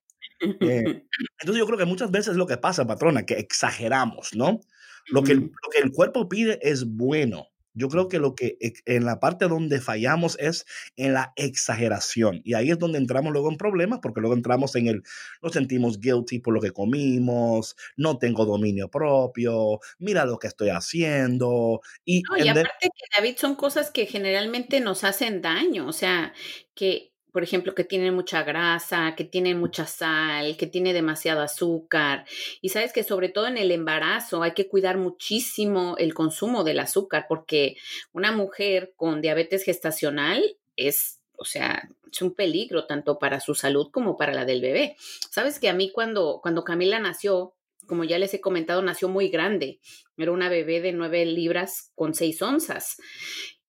Eh, 0.41 1.03
entonces 1.41 1.59
yo 1.59 1.67
creo 1.67 1.79
que 1.79 1.85
muchas 1.85 2.11
veces 2.11 2.33
es 2.33 2.37
lo 2.37 2.47
que 2.47 2.59
pasa, 2.59 2.87
patrona, 2.87 3.25
que 3.25 3.35
exageramos, 3.35 4.35
¿no? 4.35 4.61
Lo 5.09 5.23
que, 5.23 5.35
lo 5.35 5.51
que 5.73 5.79
el 5.83 5.93
cuerpo 5.93 6.29
pide 6.29 6.59
es 6.63 6.85
bueno, 6.85 7.49
yo 7.77 7.89
creo 7.89 8.09
que 8.09 8.19
lo 8.19 8.35
que 8.35 8.57
en 8.87 9.05
la 9.05 9.21
parte 9.21 9.47
donde 9.47 9.81
fallamos 9.81 10.37
es 10.41 10.67
en 10.97 11.13
la 11.13 11.33
exageración. 11.37 12.41
Y 12.43 12.55
ahí 12.55 12.71
es 12.71 12.79
donde 12.79 12.99
entramos 12.99 13.33
luego 13.33 13.51
en 13.51 13.59
problemas, 13.59 14.01
porque 14.03 14.21
luego 14.21 14.35
entramos 14.35 14.75
en 14.77 14.89
el, 14.89 15.03
nos 15.43 15.53
sentimos 15.53 16.01
guilty 16.01 16.41
por 16.41 16.55
lo 16.55 16.61
que 16.61 16.73
comimos, 16.73 17.77
no 17.97 18.19
tengo 18.19 18.45
dominio 18.47 18.89
propio, 18.89 19.81
mira 19.99 20.25
lo 20.25 20.39
que 20.39 20.49
estoy 20.49 20.71
haciendo. 20.71 21.81
Y, 22.05 22.23
y 22.39 22.49
aparte 22.49 22.89
que 22.89 23.05
David 23.17 23.37
son 23.37 23.55
cosas 23.55 23.91
que 23.91 24.07
generalmente 24.07 24.81
nos 24.81 25.05
hacen 25.05 25.43
daño, 25.43 25.87
o 25.87 25.93
sea, 25.93 26.33
que 26.75 27.16
por 27.37 27.43
ejemplo, 27.43 27.75
que 27.75 27.85
tienen 27.85 28.15
mucha 28.15 28.45
grasa, 28.45 29.13
que 29.15 29.25
tienen 29.25 29.61
mucha 29.61 29.85
sal, 29.85 30.57
que 30.57 30.67
tiene 30.67 30.95
demasiado 30.95 31.43
azúcar. 31.43 32.25
Y 32.63 32.71
sabes 32.71 32.95
que 32.95 33.03
sobre 33.03 33.29
todo 33.29 33.47
en 33.47 33.59
el 33.59 33.73
embarazo 33.73 34.43
hay 34.43 34.53
que 34.53 34.69
cuidar 34.69 34.97
muchísimo 34.97 35.97
el 35.99 36.15
consumo 36.15 36.65
del 36.65 36.81
azúcar, 36.81 37.27
porque 37.29 37.77
una 38.15 38.33
mujer 38.33 38.95
con 38.97 39.21
diabetes 39.21 39.65
gestacional 39.65 40.57
es 40.77 41.21
o 41.37 41.45
sea, 41.45 41.87
es 42.11 42.23
un 42.23 42.33
peligro 42.33 42.87
tanto 42.87 43.19
para 43.19 43.41
su 43.41 43.55
salud 43.55 43.91
como 43.93 44.17
para 44.17 44.33
la 44.33 44.47
del 44.47 44.63
bebé. 44.63 44.97
Sabes 45.31 45.59
que 45.59 45.69
a 45.69 45.75
mí 45.75 45.93
cuando, 45.93 46.41
cuando 46.43 46.65
Camila 46.65 46.99
nació, 47.01 47.55
como 47.87 48.05
ya 48.05 48.19
les 48.19 48.33
he 48.33 48.41
comentado, 48.41 48.81
nació 48.81 49.11
muy 49.11 49.29
grande. 49.29 49.79
Era 50.17 50.33
una 50.33 50.49
bebé 50.49 50.81
de 50.81 50.93
nueve 50.93 51.27
libras 51.27 51.93
con 51.95 52.15
seis 52.15 52.41
onzas. 52.41 52.97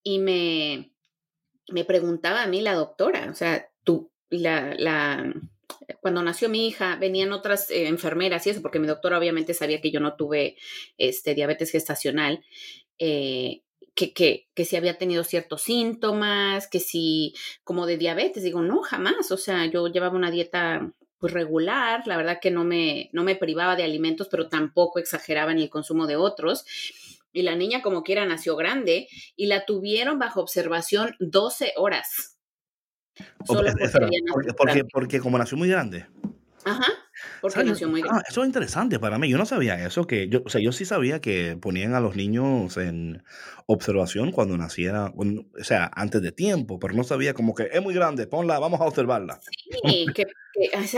Y 0.03 0.19
me, 0.19 0.93
me 1.69 1.85
preguntaba 1.85 2.43
a 2.43 2.47
mí 2.47 2.61
la 2.61 2.73
doctora, 2.73 3.29
o 3.31 3.35
sea, 3.35 3.69
tú, 3.83 4.11
la, 4.29 4.73
la, 4.77 5.33
cuando 6.01 6.23
nació 6.23 6.49
mi 6.49 6.67
hija, 6.67 6.95
venían 6.95 7.31
otras 7.31 7.69
eh, 7.69 7.87
enfermeras 7.87 8.45
y 8.47 8.51
eso, 8.51 8.61
porque 8.61 8.79
mi 8.79 8.87
doctora 8.87 9.17
obviamente 9.17 9.53
sabía 9.53 9.81
que 9.81 9.91
yo 9.91 9.99
no 9.99 10.15
tuve 10.15 10.57
este, 10.97 11.35
diabetes 11.35 11.71
gestacional. 11.71 12.43
Eh, 12.99 13.61
que, 13.93 14.13
que, 14.13 14.47
que, 14.53 14.63
si 14.63 14.75
había 14.75 14.99
tenido 14.99 15.23
ciertos 15.23 15.63
síntomas, 15.63 16.67
que 16.67 16.79
si 16.79 17.33
como 17.63 17.87
de 17.87 17.97
diabetes, 17.97 18.43
digo, 18.43 18.61
no, 18.61 18.83
jamás, 18.83 19.31
o 19.31 19.37
sea, 19.37 19.65
yo 19.65 19.87
llevaba 19.87 20.15
una 20.15 20.29
dieta 20.29 20.93
pues 21.17 21.33
regular, 21.33 22.03
la 22.05 22.15
verdad 22.15 22.37
que 22.39 22.51
no 22.51 22.63
me, 22.63 23.09
no 23.11 23.23
me 23.23 23.35
privaba 23.35 23.75
de 23.75 23.83
alimentos, 23.83 24.27
pero 24.29 24.49
tampoco 24.49 24.99
exageraba 24.99 25.51
en 25.51 25.57
el 25.57 25.69
consumo 25.69 26.05
de 26.05 26.15
otros. 26.15 26.63
Y 27.37 27.43
la 27.43 27.55
niña 27.55 27.83
como 27.83 28.01
quiera 28.01 28.25
nació 28.25 28.55
grande 28.55 29.07
y 29.35 29.45
la 29.45 29.63
tuvieron 29.63 30.17
bajo 30.17 30.41
observación 30.41 31.13
12 31.19 31.73
horas. 31.75 32.39
Solo 33.45 33.69
porque, 34.57 34.83
porque 34.91 35.19
como 35.19 35.37
nació 35.37 35.55
muy 35.55 35.69
grande. 35.69 36.07
Ajá. 36.65 36.87
Porque 37.41 37.63
nació 37.63 37.89
muy 37.89 38.01
ah, 38.09 38.21
eso 38.27 38.41
es 38.41 38.47
interesante 38.47 38.99
para 38.99 39.17
mí. 39.17 39.29
Yo 39.29 39.37
no 39.37 39.45
sabía 39.45 39.85
eso, 39.85 40.05
que 40.05 40.27
yo, 40.29 40.41
o 40.45 40.49
sea, 40.49 40.61
yo 40.61 40.71
sí 40.71 40.85
sabía 40.85 41.19
que 41.19 41.57
ponían 41.59 41.93
a 41.93 41.99
los 41.99 42.15
niños 42.15 42.77
en 42.77 43.23
observación 43.65 44.31
cuando 44.31 44.57
naciera, 44.57 45.13
o 45.15 45.63
sea, 45.63 45.91
antes 45.93 46.21
de 46.21 46.31
tiempo, 46.31 46.79
pero 46.79 46.93
no 46.93 47.03
sabía 47.03 47.33
como 47.33 47.53
que 47.53 47.69
es 47.71 47.81
muy 47.81 47.93
grande, 47.93 48.25
ponla, 48.25 48.59
vamos 48.59 48.79
a 48.79 48.85
observarla. 48.85 49.41
Sí, 49.83 50.05
que, 50.15 50.25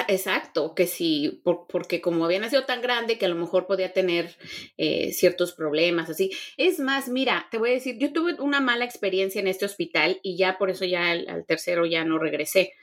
exacto, 0.07 0.75
que 0.75 0.85
sí, 0.85 1.41
porque 1.43 1.99
como 1.99 2.25
había 2.25 2.39
nacido 2.39 2.65
tan 2.65 2.81
grande 2.81 3.17
que 3.17 3.25
a 3.25 3.29
lo 3.29 3.35
mejor 3.35 3.65
podía 3.65 3.91
tener 3.91 4.35
eh, 4.77 5.11
ciertos 5.13 5.53
problemas, 5.53 6.11
así. 6.11 6.31
Es 6.57 6.79
más, 6.79 7.09
mira, 7.09 7.47
te 7.49 7.57
voy 7.57 7.71
a 7.71 7.73
decir, 7.73 7.97
yo 7.97 8.13
tuve 8.13 8.35
una 8.39 8.61
mala 8.61 8.85
experiencia 8.85 9.41
en 9.41 9.47
este 9.47 9.65
hospital 9.65 10.19
y 10.21 10.37
ya 10.37 10.59
por 10.59 10.69
eso 10.69 10.85
ya 10.85 11.09
al 11.09 11.45
tercero 11.47 11.87
ya 11.87 12.05
no 12.05 12.19
regresé. 12.19 12.73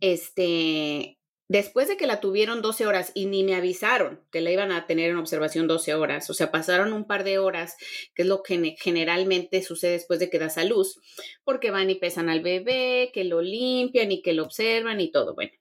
Este, 0.00 1.16
Después 1.52 1.86
de 1.86 1.98
que 1.98 2.06
la 2.06 2.18
tuvieron 2.18 2.62
12 2.62 2.86
horas 2.86 3.12
y 3.14 3.26
ni 3.26 3.44
me 3.44 3.54
avisaron 3.54 4.22
que 4.30 4.40
la 4.40 4.50
iban 4.50 4.72
a 4.72 4.86
tener 4.86 5.10
en 5.10 5.18
observación 5.18 5.66
12 5.66 5.94
horas, 5.94 6.30
o 6.30 6.32
sea, 6.32 6.50
pasaron 6.50 6.94
un 6.94 7.06
par 7.06 7.24
de 7.24 7.38
horas, 7.38 7.76
que 8.14 8.22
es 8.22 8.28
lo 8.28 8.42
que 8.42 8.74
generalmente 8.80 9.62
sucede 9.62 9.92
después 9.92 10.18
de 10.18 10.30
que 10.30 10.38
das 10.38 10.56
a 10.56 10.64
luz, 10.64 10.98
porque 11.44 11.70
van 11.70 11.90
y 11.90 11.96
pesan 11.96 12.30
al 12.30 12.40
bebé, 12.40 13.10
que 13.12 13.24
lo 13.24 13.42
limpian 13.42 14.12
y 14.12 14.22
que 14.22 14.32
lo 14.32 14.44
observan 14.44 15.02
y 15.02 15.10
todo, 15.10 15.34
bueno. 15.34 15.52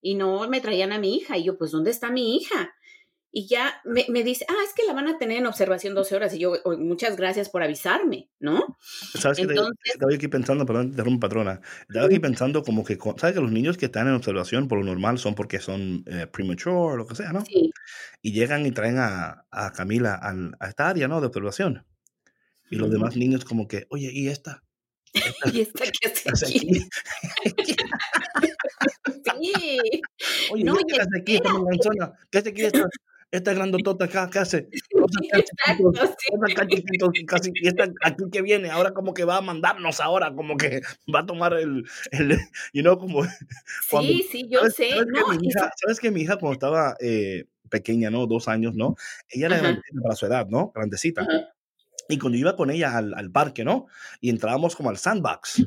Y 0.00 0.14
no 0.14 0.48
me 0.48 0.62
traían 0.62 0.92
a 0.92 0.98
mi 0.98 1.14
hija 1.14 1.36
y 1.36 1.44
yo, 1.44 1.58
pues, 1.58 1.70
¿dónde 1.70 1.90
está 1.90 2.08
mi 2.08 2.38
hija? 2.38 2.74
Y 3.32 3.48
ya 3.48 3.80
me, 3.84 4.06
me, 4.08 4.22
dice, 4.22 4.46
ah, 4.48 4.64
es 4.66 4.72
que 4.72 4.84
la 4.84 4.94
van 4.94 5.08
a 5.08 5.18
tener 5.18 5.38
en 5.38 5.46
observación 5.46 5.94
12 5.94 6.16
horas. 6.16 6.34
Y 6.34 6.38
yo, 6.38 6.54
muchas 6.78 7.16
gracias 7.16 7.50
por 7.50 7.62
avisarme, 7.62 8.30
¿no? 8.40 8.78
¿Sabes 8.80 9.38
que 9.38 9.54
Estaba 9.84 10.14
aquí 10.14 10.28
pensando, 10.28 10.64
perdón, 10.64 10.94
te 10.94 11.02
patrona. 11.18 11.60
Estaba 11.88 12.06
aquí 12.06 12.18
pensando 12.18 12.62
como 12.62 12.84
que, 12.84 12.98
¿sabes 13.18 13.34
que 13.34 13.42
los 13.42 13.52
niños 13.52 13.76
que 13.76 13.86
están 13.86 14.08
en 14.08 14.14
observación 14.14 14.68
por 14.68 14.78
lo 14.78 14.84
normal 14.84 15.18
son 15.18 15.34
porque 15.34 15.60
son 15.60 16.02
eh, 16.06 16.26
premature 16.26 16.76
o 16.76 16.96
lo 16.96 17.06
que 17.06 17.14
sea, 17.14 17.32
¿no? 17.32 17.44
Sí. 17.44 17.70
Y 18.22 18.32
llegan 18.32 18.64
y 18.64 18.70
traen 18.70 18.98
a, 18.98 19.44
a 19.50 19.72
Camila 19.72 20.18
a, 20.22 20.68
esta 20.68 20.88
área, 20.88 21.08
¿no? 21.08 21.20
De 21.20 21.26
observación. 21.26 21.84
Y 22.70 22.76
los 22.76 22.90
demás 22.90 23.16
niños 23.16 23.44
como 23.44 23.68
que, 23.68 23.86
oye, 23.90 24.10
¿y 24.12 24.28
esta? 24.28 24.64
¿Y 25.52 25.60
esta 25.60 25.84
qué 25.84 26.08
hace 26.08 26.46
aquí? 26.46 26.88
sí. 29.52 29.78
Oye, 30.52 30.64
no, 30.64 30.74
¿qué 30.76 31.00
hace 31.00 31.20
aquí? 31.20 31.38
¿Qué 32.30 32.38
hace 32.38 32.48
aquí? 32.50 32.62
Esta 33.30 33.52
grandotota 33.52 34.06
acá, 34.06 34.30
¿qué 34.30 34.38
hace? 34.38 34.68
casi, 37.26 37.50
y 37.54 37.68
esta 37.68 37.84
aquí 38.02 38.24
que 38.30 38.42
viene, 38.42 38.70
ahora 38.70 38.92
como 38.92 39.14
que 39.14 39.24
va 39.24 39.38
a 39.38 39.40
mandarnos 39.40 40.00
ahora, 40.00 40.34
como 40.34 40.56
que 40.56 40.80
va 41.14 41.20
a 41.20 41.26
tomar 41.26 41.54
el, 41.54 41.84
el 42.12 42.38
you 42.72 42.82
know, 42.82 42.98
como... 42.98 43.24
sí, 44.00 44.24
sí, 44.30 44.48
yo 44.48 44.68
sé. 44.70 44.90
¿sabes, 45.82 46.00
que 46.00 46.10
mi 46.10 46.22
hija 46.22 46.36
cuando 46.36 46.54
estaba 46.54 46.96
eh, 47.00 47.44
pequeña, 47.68 48.10
¿no? 48.10 48.26
Dos 48.26 48.48
años, 48.48 48.74
¿no? 48.74 48.96
Ella 49.28 49.46
era 49.46 49.58
grandecita 49.58 50.02
para 50.02 50.16
su 50.16 50.26
edad, 50.26 50.46
¿no? 50.48 50.72
Grandecita. 50.74 51.26
Y 52.08 52.18
cuando 52.18 52.38
iba 52.38 52.56
con 52.56 52.70
ella 52.70 52.96
al, 52.96 53.14
al, 53.14 53.30
parque, 53.30 53.64
¿no? 53.64 53.86
Y 54.20 54.30
entrábamos 54.30 54.76
como 54.76 54.90
al 54.90 54.98
sandbox. 54.98 55.64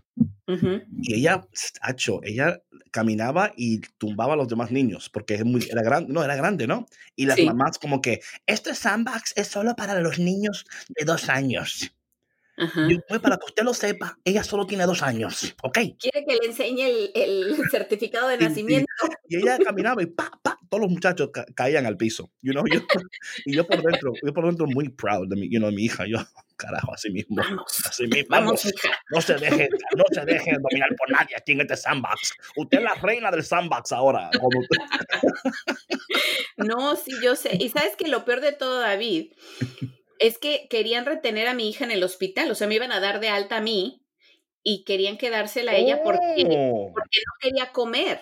Y 1.02 1.14
ella, 1.14 1.46
hacho, 1.82 2.22
ella 2.24 2.62
caminaba 2.92 3.52
y 3.56 3.82
tumbaba 3.98 4.34
a 4.34 4.38
los 4.38 4.48
demás 4.48 4.72
niños 4.72 5.10
porque 5.10 5.36
es 5.36 5.46
muy, 5.46 5.64
era 5.70 5.84
grande, 5.84 6.12
no, 6.12 6.24
era 6.24 6.36
grande, 6.36 6.66
¿no? 6.66 6.88
Y 7.16 7.26
las 7.26 7.40
mamás 7.40 7.78
como 7.78 8.02
que, 8.02 8.22
este 8.48 8.74
sandbox 8.74 9.34
es 9.36 9.48
solo 9.48 9.76
para 9.76 10.00
los 10.00 10.18
niños 10.18 10.66
de 10.90 11.06
dos 11.06 11.30
años. 11.30 11.94
Y 12.90 12.98
para 13.20 13.38
que 13.38 13.46
usted 13.46 13.64
lo 13.64 13.74
sepa, 13.74 14.20
ella 14.26 14.44
solo 14.44 14.68
tiene 14.68 14.86
dos 14.86 15.02
años, 15.02 15.56
¿ok? 15.64 15.78
Quiere 15.98 16.26
que 16.28 16.36
le 16.42 16.48
enseñe 16.48 16.84
el, 16.84 17.12
el 17.16 17.58
certificado 17.72 18.28
de 18.28 18.38
nacimiento. 18.38 18.92
Y, 19.30 19.38
ella 19.38 19.58
caminaba 19.64 20.04
y 20.04 20.08
pa, 20.08 20.30
pa, 20.42 20.59
todos 20.70 20.82
los 20.82 20.92
muchachos 20.92 21.32
caían 21.56 21.86
al 21.86 21.98
piso, 21.98 22.32
you 22.42 22.54
know? 22.54 22.64
y 23.46 23.56
yo 23.56 23.66
por 23.66 23.82
dentro, 23.82 24.14
yo 24.24 24.34
por 24.34 24.46
dentro 24.46 24.68
muy 24.68 24.90
proud 24.90 25.28
de 25.28 25.36
mi, 25.36 25.50
you 25.50 25.60
know, 25.60 25.72
mi 25.72 25.86
hija, 25.86 26.06
yo, 26.08 26.18
carajo, 26.58 26.94
así 26.94 27.10
mismo. 27.10 27.42
Así 27.86 28.08
mismo. 28.08 28.28
Vamos, 28.30 28.72
No 29.10 29.22
se 29.22 29.36
deje, 29.36 29.70
no 29.96 30.04
se 30.12 30.26
deje 30.26 30.58
dominar 30.62 30.90
por 30.98 31.12
nadie 31.12 31.36
aquí 31.36 31.54
en 31.54 31.62
este 31.62 31.78
sandbox. 31.78 32.34
Usted 32.56 32.78
es 32.78 32.84
la 32.84 32.94
reina 32.96 33.32
del 33.32 33.44
sandbox 33.44 33.92
ahora. 33.92 34.30
no, 36.58 36.96
sí, 36.96 37.12
yo 37.24 37.36
sé. 37.36 37.58
Y 37.60 37.70
sabes 37.70 37.96
que 37.96 38.08
lo 38.08 38.26
peor 38.26 38.42
de 38.42 38.52
todo, 38.52 38.80
David, 38.80 39.32
es 40.20 40.38
que 40.38 40.68
querían 40.70 41.06
retener 41.06 41.48
a 41.48 41.54
mi 41.54 41.70
hija 41.70 41.86
en 41.86 41.92
el 41.92 42.04
hospital, 42.04 42.52
o 42.52 42.56
sea, 42.56 42.68
me 42.68 42.76
iban 42.76 42.92
a 42.92 43.00
dar 43.00 43.20
de 43.20 43.30
alta 43.30 43.58
a 43.58 43.62
mí 43.62 44.06
y 44.64 44.84
querían 44.84 45.18
quedársela 45.18 45.72
a 45.72 45.76
ella 45.76 46.02
porque, 46.04 46.46
oh. 46.50 46.92
porque 46.94 47.20
no 47.26 47.34
quería 47.40 47.72
comer. 47.72 48.22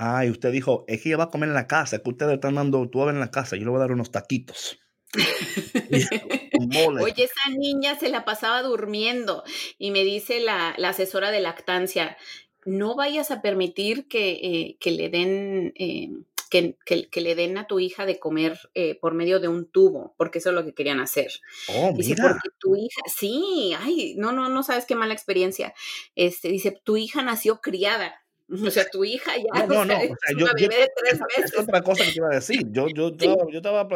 Ah, 0.00 0.24
y 0.24 0.30
usted 0.30 0.52
dijo, 0.52 0.84
es 0.86 1.02
que 1.02 1.08
ella 1.08 1.18
va 1.18 1.24
a 1.24 1.28
comer 1.28 1.48
en 1.48 1.56
la 1.56 1.66
casa, 1.66 1.96
es 1.96 2.02
que 2.02 2.10
ustedes 2.10 2.34
están 2.34 2.54
dando, 2.54 2.88
tú 2.88 3.00
vas 3.00 3.12
en 3.12 3.18
la 3.18 3.32
casa, 3.32 3.56
yo 3.56 3.64
le 3.64 3.70
voy 3.70 3.78
a 3.78 3.80
dar 3.80 3.90
unos 3.90 4.12
taquitos. 4.12 4.78
Oye, 7.02 7.24
esa 7.24 7.50
niña 7.58 7.98
se 7.98 8.08
la 8.08 8.24
pasaba 8.24 8.62
durmiendo 8.62 9.42
y 9.76 9.90
me 9.90 10.04
dice 10.04 10.38
la, 10.38 10.68
asesora 10.84 11.32
de 11.32 11.40
lactancia, 11.40 12.16
no 12.64 12.94
vayas 12.94 13.32
a 13.32 13.42
permitir 13.42 14.06
que, 14.06 14.76
eh, 14.80 14.90
le 14.90 15.08
den... 15.08 15.72
Eh, 15.74 16.10
que, 16.48 17.20
le 17.20 17.34
den 17.34 17.58
a 17.58 17.66
tu 17.66 17.78
hija 17.80 18.06
de 18.06 18.20
comer 18.20 18.58
eh, 18.74 18.94
por 19.00 19.12
medio 19.14 19.40
de 19.40 19.48
un 19.48 19.66
tubo, 19.66 20.14
porque 20.16 20.38
eso 20.38 20.48
es 20.48 20.54
lo 20.54 20.64
que 20.64 20.72
querían 20.74 21.00
hacer. 21.00 21.30
Oh, 21.74 21.92
dice, 21.94 22.14
porque 22.18 22.48
tu 22.58 22.74
hija, 22.74 23.02
sí, 23.06 23.74
ay, 23.78 24.14
no, 24.16 24.32
no, 24.32 24.48
no 24.48 24.62
sabes 24.62 24.86
qué 24.86 24.94
mala 24.94 25.12
experiencia. 25.12 25.74
Este, 26.14 26.48
dice, 26.48 26.70
tu 26.70 26.96
hija 26.96 27.20
nació 27.20 27.60
criada. 27.60 28.24
O 28.66 28.70
sea, 28.70 28.88
tu 28.88 29.04
hija 29.04 29.32
ya 29.36 29.66
no, 29.66 29.84
no, 29.84 29.94
o 29.94 29.98
sea, 29.98 30.16
yo, 30.36 30.44
una 30.44 30.52
bebé 30.54 30.76
de 30.76 30.88
tres 30.96 31.20
meses. 31.20 31.52
Es 31.52 31.58
otra 31.58 31.82
cosa 31.82 32.04
que 32.04 32.12
te 32.12 32.16
iba 32.16 32.28
a 32.28 32.34
decir. 32.34 32.66
Yo, 32.70 32.86
yo, 32.88 33.10
yo, 33.16 33.48
yo 33.50 33.58
estaba, 33.58 33.86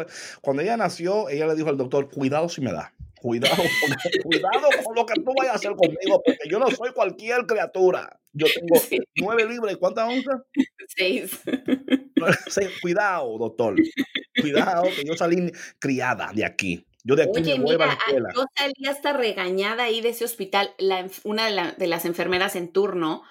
cuando 0.40 0.62
ella 0.62 0.76
nació, 0.76 1.28
ella 1.28 1.46
le 1.46 1.54
dijo 1.54 1.68
al 1.68 1.76
doctor, 1.76 2.10
cuidado 2.10 2.48
si 2.48 2.60
me 2.60 2.72
da. 2.72 2.92
Cuidado, 3.20 3.54
cuidado 4.24 4.68
con 4.84 4.94
lo 4.96 5.06
que 5.06 5.14
tú 5.14 5.32
vayas 5.38 5.54
a 5.54 5.56
hacer 5.56 5.72
conmigo, 5.72 6.20
porque 6.24 6.48
yo 6.50 6.58
no 6.58 6.68
soy 6.70 6.90
cualquier 6.92 7.46
criatura. 7.46 8.18
Yo 8.32 8.46
tengo 8.52 8.80
nueve 9.16 9.46
libras 9.46 9.74
y 9.74 9.76
cuántas 9.76 10.08
onzas? 10.08 10.40
Seis. 10.88 11.40
Cuidado, 12.80 13.38
doctor. 13.38 13.76
Cuidado, 14.40 14.84
que 14.96 15.04
yo 15.04 15.14
salí 15.14 15.52
criada 15.78 16.32
de 16.34 16.44
aquí. 16.44 16.84
Yo 17.04 17.14
de 17.14 17.24
aquí 17.24 17.40
Oye, 17.40 17.58
me 17.58 17.64
mira, 17.64 17.84
a 17.84 17.86
la 17.88 17.92
escuela. 17.94 18.28
yo 18.34 18.44
salí 18.56 18.86
hasta 18.88 19.12
regañada 19.12 19.84
ahí 19.84 20.00
de 20.00 20.10
ese 20.10 20.24
hospital. 20.24 20.70
La, 20.78 21.06
una 21.24 21.46
de, 21.50 21.72
de 21.76 21.86
las 21.86 22.04
enfermeras 22.04 22.56
en 22.56 22.68
turno 22.72 23.22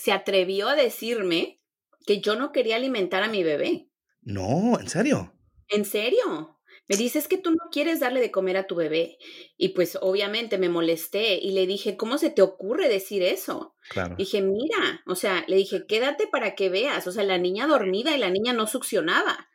se 0.00 0.12
atrevió 0.12 0.68
a 0.68 0.76
decirme 0.76 1.60
que 2.06 2.20
yo 2.20 2.34
no 2.34 2.52
quería 2.52 2.76
alimentar 2.76 3.22
a 3.22 3.28
mi 3.28 3.42
bebé. 3.42 3.88
No, 4.22 4.80
¿en 4.80 4.88
serio? 4.88 5.34
¿En 5.68 5.84
serio? 5.84 6.58
Me 6.88 6.96
dices 6.96 7.28
que 7.28 7.36
tú 7.36 7.50
no 7.50 7.70
quieres 7.70 8.00
darle 8.00 8.20
de 8.20 8.30
comer 8.30 8.56
a 8.56 8.66
tu 8.66 8.74
bebé. 8.74 9.18
Y 9.56 9.68
pues 9.68 9.98
obviamente 10.00 10.58
me 10.58 10.70
molesté 10.70 11.38
y 11.38 11.52
le 11.52 11.66
dije, 11.66 11.96
¿cómo 11.96 12.18
se 12.18 12.30
te 12.30 12.42
ocurre 12.42 12.88
decir 12.88 13.22
eso? 13.22 13.76
Claro. 13.90 14.16
Dije, 14.16 14.40
mira, 14.40 15.02
o 15.06 15.14
sea, 15.14 15.44
le 15.46 15.56
dije, 15.56 15.84
quédate 15.86 16.26
para 16.26 16.54
que 16.54 16.70
veas. 16.70 17.06
O 17.06 17.12
sea, 17.12 17.22
la 17.22 17.38
niña 17.38 17.66
dormida 17.66 18.16
y 18.16 18.18
la 18.18 18.30
niña 18.30 18.54
no 18.54 18.66
succionaba. 18.66 19.48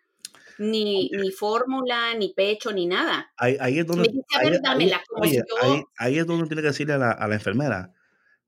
Ni, 0.59 1.09
ni 1.09 1.31
fórmula, 1.31 2.13
ni 2.13 2.33
pecho, 2.33 2.71
ni 2.71 2.85
nada. 2.85 3.33
Ahí, 3.35 3.79
es 3.79 3.85
donde. 3.85 4.09
ahí, 5.97 6.17
es 6.19 6.27
donde 6.27 6.47
tiene 6.47 6.61
que 6.61 6.67
decirle 6.67 6.93
a 6.93 6.97
la, 6.97 7.11
a 7.11 7.27
la 7.27 7.35
enfermera, 7.35 7.94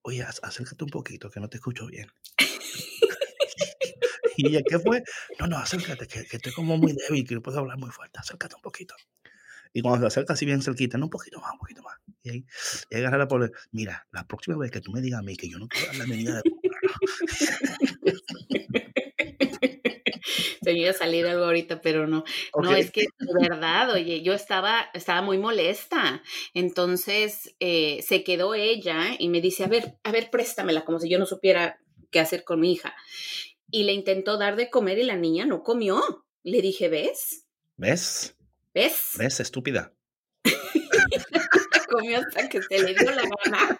oye, 0.08 0.24
acércate 0.24 0.84
un 0.86 0.90
poquito, 0.90 1.30
que 1.30 1.42
no 1.42 1.50
te 1.50 1.58
escucho 1.58 1.86
bien. 1.86 2.08
y 4.38 4.48
ella, 4.48 4.62
¿qué 4.66 4.80
fue? 4.80 5.04
No, 5.38 5.48
no, 5.48 5.58
acércate, 5.58 6.08
que, 6.08 6.26
que 6.26 6.38
estoy 6.38 6.54
como 6.54 6.78
muy 6.78 6.94
débil, 6.94 7.28
que 7.28 7.36
no 7.36 7.42
puedo 7.42 7.60
hablar 7.60 7.78
muy 7.78 7.92
fuerte, 7.92 8.18
acércate 8.20 8.56
un 8.56 8.62
poquito. 8.62 8.96
Y 9.74 9.82
cuando 9.82 10.00
se 10.00 10.08
acerca 10.08 10.32
así 10.34 10.46
bien 10.46 10.62
cerquita, 10.62 10.98
no, 10.98 11.08
un 11.08 11.10
poquito 11.10 11.42
más, 11.42 11.52
un 11.52 11.60
poquito 11.60 11.84
más. 11.84 11.98
Y 12.24 12.30
ahí, 12.30 12.46
y 12.90 12.96
ahí 12.96 13.04
agarra 13.04 13.28
por 13.28 13.52
mira, 13.72 14.08
la 14.12 14.26
próxima 14.26 14.56
vez 14.58 14.72
que 14.72 14.80
tú 14.80 14.94
me 14.94 15.02
digas 15.02 15.20
a 15.20 15.24
mí 15.24 15.36
que 15.36 15.50
yo 15.50 15.60
no 15.60 15.68
quiero 15.68 15.88
dar 15.88 15.98
la 15.98 16.08
medida 16.08 16.36
de 16.36 16.42
Iba 20.74 20.92
a 20.92 20.94
salir 20.94 21.26
algo 21.28 21.46
ahorita, 21.46 21.82
pero 21.82 22.08
no. 22.08 22.24
No, 22.62 22.76
es 22.76 22.92
que 22.92 23.02
de 23.02 23.48
verdad, 23.50 23.92
oye, 23.92 24.22
yo 24.22 24.34
estaba, 24.34 24.90
estaba 24.94 25.22
muy 25.22 25.38
molesta. 25.38 26.22
Entonces 26.54 27.56
eh, 27.60 28.04
se 28.06 28.24
quedó 28.24 28.54
ella 28.54 29.16
y 29.18 29.30
me 29.30 29.42
dice, 29.42 29.64
a 29.64 29.68
ver, 29.68 29.98
a 30.04 30.12
ver, 30.12 30.30
préstamela, 30.30 30.86
como 30.86 31.00
si 31.00 31.10
yo 31.10 31.20
no 31.20 31.26
supiera 31.26 31.80
qué 32.12 32.20
hacer 32.20 32.44
con 32.44 32.60
mi 32.60 32.74
hija. 32.74 32.96
Y 33.70 33.84
le 33.84 33.94
intentó 33.94 34.38
dar 34.38 34.56
de 34.56 34.70
comer 34.70 34.98
y 35.00 35.04
la 35.04 35.16
niña 35.16 35.46
no 35.46 35.64
comió. 35.64 36.26
Le 36.44 36.62
dije, 36.62 36.90
¿ves? 36.90 37.46
¿Ves? 37.76 38.36
¿Ves? 38.74 39.12
¿Ves, 39.18 39.40
estúpida? 39.40 39.94
comió 41.90 42.20
hasta 42.20 42.50
que 42.50 42.62
se 42.62 42.84
le 42.84 42.94
dio 42.94 43.12
la 43.12 43.24
gana. 43.24 43.78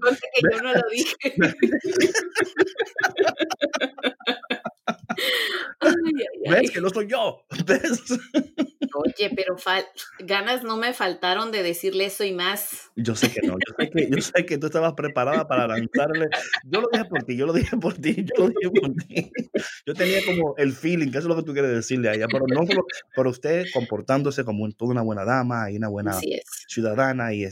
Cosa 0.00 0.26
que 0.34 0.40
yo 0.50 0.58
no 0.62 0.72
lo 0.72 0.82
dije. 0.90 1.34
¿Ves 6.48 6.70
que 6.70 6.80
no 6.80 6.90
soy 6.90 7.08
yo? 7.08 7.44
¿Ves? 7.66 8.02
Oye, 8.94 9.30
pero 9.34 9.56
ganas 10.20 10.64
no 10.64 10.76
me 10.76 10.92
faltaron 10.92 11.52
de 11.52 11.62
decirle 11.62 12.06
eso 12.06 12.24
y 12.24 12.32
más. 12.32 12.90
Yo 12.96 13.14
sé 13.14 13.30
que 13.30 13.46
no, 13.46 13.54
yo 13.54 13.74
sé 13.78 13.90
que, 13.90 14.08
yo 14.10 14.20
sé 14.20 14.46
que 14.46 14.58
tú 14.58 14.66
estabas 14.66 14.94
preparada 14.94 15.46
para 15.46 15.66
lanzarle. 15.66 16.28
Yo 16.64 16.80
lo 16.80 16.88
dije 16.92 17.04
por 17.04 17.22
ti, 17.22 17.36
yo 17.36 17.46
lo 17.46 17.52
dije 17.52 17.76
por 17.76 17.94
ti, 17.94 18.16
yo 18.16 18.44
lo 18.44 18.48
dije 18.48 18.70
por 18.70 18.94
ti. 18.94 19.30
Yo 19.86 19.94
tenía 19.94 20.24
como 20.24 20.54
el 20.56 20.72
feeling, 20.72 21.10
que 21.10 21.18
eso 21.18 21.26
es 21.26 21.26
lo 21.26 21.36
que 21.36 21.42
tú 21.42 21.52
quieres 21.52 21.70
decirle 21.70 22.08
a 22.08 22.14
ella, 22.14 22.26
pero 22.30 22.46
no 22.48 22.66
solo, 22.66 22.84
pero 23.14 23.30
usted 23.30 23.66
comportándose 23.72 24.44
como 24.44 24.68
toda 24.72 24.92
una 24.92 25.02
buena 25.02 25.24
dama 25.24 25.70
y 25.70 25.76
una 25.76 25.88
buena 25.88 26.18
ciudadana 26.68 27.32
y 27.34 27.44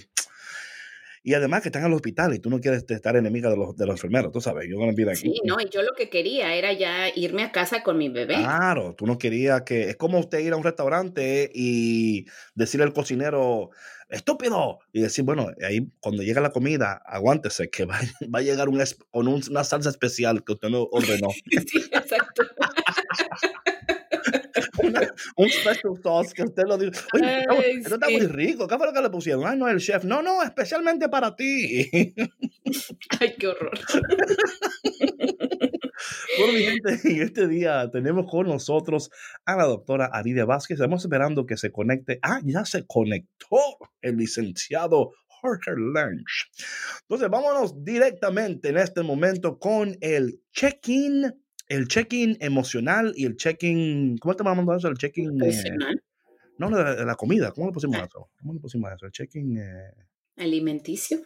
y 1.27 1.35
además 1.35 1.61
que 1.61 1.71
están 1.71 1.83
en 1.83 1.89
el 1.89 1.95
hospital 1.95 2.35
y 2.35 2.39
tú 2.39 2.51
no 2.51 2.61
quieres 2.61 2.85
estar 2.89 3.17
enemiga 3.17 3.51
de 3.51 3.57
los, 3.57 3.77
de 3.77 3.85
los 3.85 3.97
enfermeros, 3.97 4.31
tú 4.31 4.41
sabes, 4.41 4.69
yo 4.71 4.81
aquí. 4.81 5.17
Sí, 5.17 5.41
no, 5.45 5.57
y 5.61 5.69
yo 5.69 5.83
lo 5.83 5.93
que 5.95 6.09
quería 6.09 6.55
era 6.55 6.73
ya 6.73 7.09
irme 7.17 7.43
a 7.43 7.51
casa 7.51 7.83
con 7.83 7.99
mi 7.99 8.09
bebé. 8.09 8.37
Claro, 8.37 8.95
tú 8.97 9.09
no 9.09 9.19
querías 9.19 9.63
que, 9.63 9.91
es 9.91 9.97
como 9.97 10.21
usted 10.21 10.39
ir 10.39 10.53
a 10.53 10.57
un 10.57 10.63
restaurante 10.63 11.51
y 11.53 12.27
decirle 12.55 12.85
al 12.85 12.93
cocinero, 12.93 13.71
estúpido, 14.09 14.79
y 14.93 15.01
decir, 15.01 15.25
bueno, 15.25 15.49
ahí 15.67 15.89
cuando 15.99 16.23
llega 16.23 16.41
la 16.41 16.51
comida, 16.51 17.03
aguántese, 17.05 17.71
que 17.71 17.87
va, 17.87 17.99
va 18.33 18.39
a 18.39 18.43
llegar 18.43 18.69
un, 18.69 18.81
con 19.11 19.27
una 19.27 19.65
salsa 19.65 19.91
especial 19.91 20.45
que 20.45 20.53
usted 20.53 20.69
no 20.69 20.85
ordenó. 20.93 21.31
sí, 21.67 21.89
exacto. 21.91 22.45
un 25.37 25.49
special 25.49 25.95
sauce 26.03 26.35
que 26.35 26.43
usted 26.43 26.65
lo 26.67 26.79
dice. 26.79 27.01
Oye, 27.15 27.73
esto 27.79 27.95
está 27.95 28.09
muy 28.09 28.27
rico. 28.27 28.67
¿Qué 28.67 28.77
fue 28.77 28.87
lo 28.87 28.93
que 28.93 29.03
le 29.03 29.11
pusieron? 29.11 29.47
Ay, 29.47 29.59
no, 29.59 29.69
el 29.69 29.79
chef. 29.79 30.05
No, 30.05 30.23
no, 30.23 30.43
especialmente 30.43 31.09
para 31.09 31.35
ti. 31.35 31.91
Ay, 33.21 33.35
qué 33.39 33.49
horror. 33.49 33.79
Bueno, 36.39 36.53
mi 36.53 36.63
gente, 36.65 37.01
en 37.05 37.23
este 37.23 37.49
día 37.49 37.91
tenemos 37.91 38.27
con 38.31 38.47
nosotros 38.47 39.11
a 39.45 39.57
la 39.57 39.65
doctora 39.65 40.11
Aridia 40.13 40.45
Vázquez. 40.45 40.77
Estamos 40.77 41.03
esperando 41.03 41.47
que 41.47 41.57
se 41.57 41.73
conecte. 41.73 42.19
Ah, 42.23 42.41
ya 42.45 42.65
se 42.65 42.87
conectó 42.87 43.57
el 44.03 44.17
licenciado 44.17 45.13
Jorge 45.41 45.73
Lynch. 45.77 46.51
Entonces, 47.03 47.31
vámonos 47.31 47.83
directamente 47.83 48.69
en 48.69 48.79
este 48.79 49.03
momento 49.03 49.59
con 49.59 49.97
el 50.01 50.43
check-in 50.53 51.33
el 51.69 51.89
check-in 51.89 52.37
emocional 52.41 53.13
y 53.17 53.25
el 53.27 53.37
check-in, 53.37 54.19
¿cómo 54.19 54.35
te 54.35 54.45
llamando 54.45 54.75
eso? 54.75 54.89
El 54.89 54.97
check-in... 54.97 55.43
Eh, 55.43 55.65
no, 56.59 56.71
de, 56.71 57.05
la 57.05 57.15
comida, 57.17 57.53
¿cómo 57.53 57.67
le 57.67 57.73
pusimos 57.73 57.97
ah. 57.99 58.07
eso? 58.09 58.31
¿Cómo 58.41 58.55
le 58.55 58.61
pusimos 58.61 58.91
eso? 58.93 59.05
El 59.07 59.13
check-in... 59.13 59.59
Eh... 59.59 59.93
Alimenticio. 60.37 61.19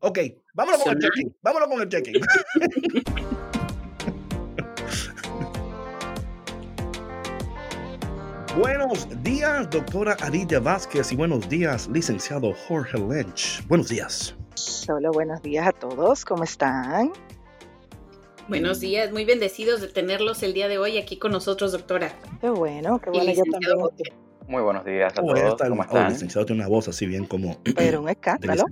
Ok, 0.00 0.18
vámonos 0.54 0.82
con 0.82 0.92
el 0.94 0.98
check-in, 1.02 1.36
vámonos 1.42 1.68
con 1.68 1.80
el 1.80 1.88
check-in. 1.88 2.20
buenos 8.56 9.08
días, 9.22 9.70
doctora 9.70 10.16
Aridia 10.20 10.60
Vázquez, 10.60 11.12
y 11.12 11.16
buenos 11.16 11.48
días, 11.48 11.88
licenciado 11.88 12.52
Jorge 12.66 12.98
Lynch. 12.98 13.66
Buenos 13.68 13.88
días. 13.88 14.34
Hola, 14.88 15.10
buenos 15.10 15.40
días 15.42 15.66
a 15.68 15.72
todos, 15.72 16.24
¿cómo 16.24 16.44
están? 16.44 17.12
Buenos 18.48 18.80
días, 18.80 19.12
muy 19.12 19.26
bendecidos 19.26 19.82
de 19.82 19.88
tenerlos 19.88 20.42
el 20.42 20.54
día 20.54 20.68
de 20.68 20.78
hoy 20.78 20.96
aquí 20.96 21.18
con 21.18 21.32
nosotros, 21.32 21.72
doctora. 21.72 22.14
Qué 22.40 22.48
bueno, 22.48 22.98
qué 22.98 23.10
bueno, 23.10 23.30
yo 23.30 23.42
también. 23.42 23.76
Muy 24.46 24.62
buenos 24.62 24.86
días 24.86 25.12
a 25.18 25.20
oh, 25.20 25.34
todos, 25.34 25.68
¿cómo 25.68 25.82
están? 25.82 26.06
Oh, 26.06 26.08
licenciado 26.08 26.46
tiene 26.46 26.62
una 26.62 26.68
voz 26.70 26.88
así 26.88 27.06
bien 27.06 27.26
como... 27.26 27.60
Pero 27.76 28.00
un 28.00 28.08
escándalo. 28.08 28.64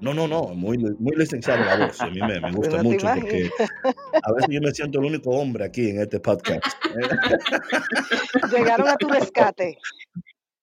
No, 0.00 0.14
no, 0.14 0.28
no, 0.28 0.54
muy, 0.54 0.78
muy 0.78 1.16
licenciado 1.16 1.64
la 1.64 1.86
voz. 1.86 2.00
A 2.00 2.06
mí 2.06 2.20
me, 2.20 2.40
me 2.40 2.52
gusta 2.52 2.80
mucho 2.84 3.08
porque 3.12 3.50
a 4.22 4.32
veces 4.32 4.48
yo 4.50 4.60
me 4.60 4.70
siento 4.70 5.00
el 5.00 5.06
único 5.06 5.30
hombre 5.30 5.64
aquí 5.64 5.90
en 5.90 6.02
este 6.02 6.20
podcast. 6.20 6.64
Llegaron 8.52 8.88
a 8.88 8.96
tu 8.96 9.08
rescate. 9.08 9.78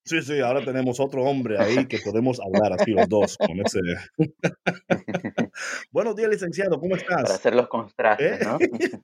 Sí, 0.06 0.22
sí, 0.22 0.42
ahora 0.42 0.66
tenemos 0.66 1.00
otro 1.00 1.24
hombre 1.24 1.58
ahí 1.58 1.86
que 1.86 2.00
podemos 2.00 2.38
hablar 2.42 2.74
así 2.74 2.92
los 2.92 3.08
dos 3.08 3.38
con 3.38 3.58
ese. 3.62 3.80
Buenos 5.92 6.14
días, 6.18 6.30
licenciado, 6.30 6.78
¿cómo 6.78 6.98
estás? 6.98 7.24
Para 7.24 7.36
hacer 7.36 7.56
los 7.56 7.70
contrastes, 7.70 8.42
¿Eh? 8.42 8.44
¿no? 8.44 8.58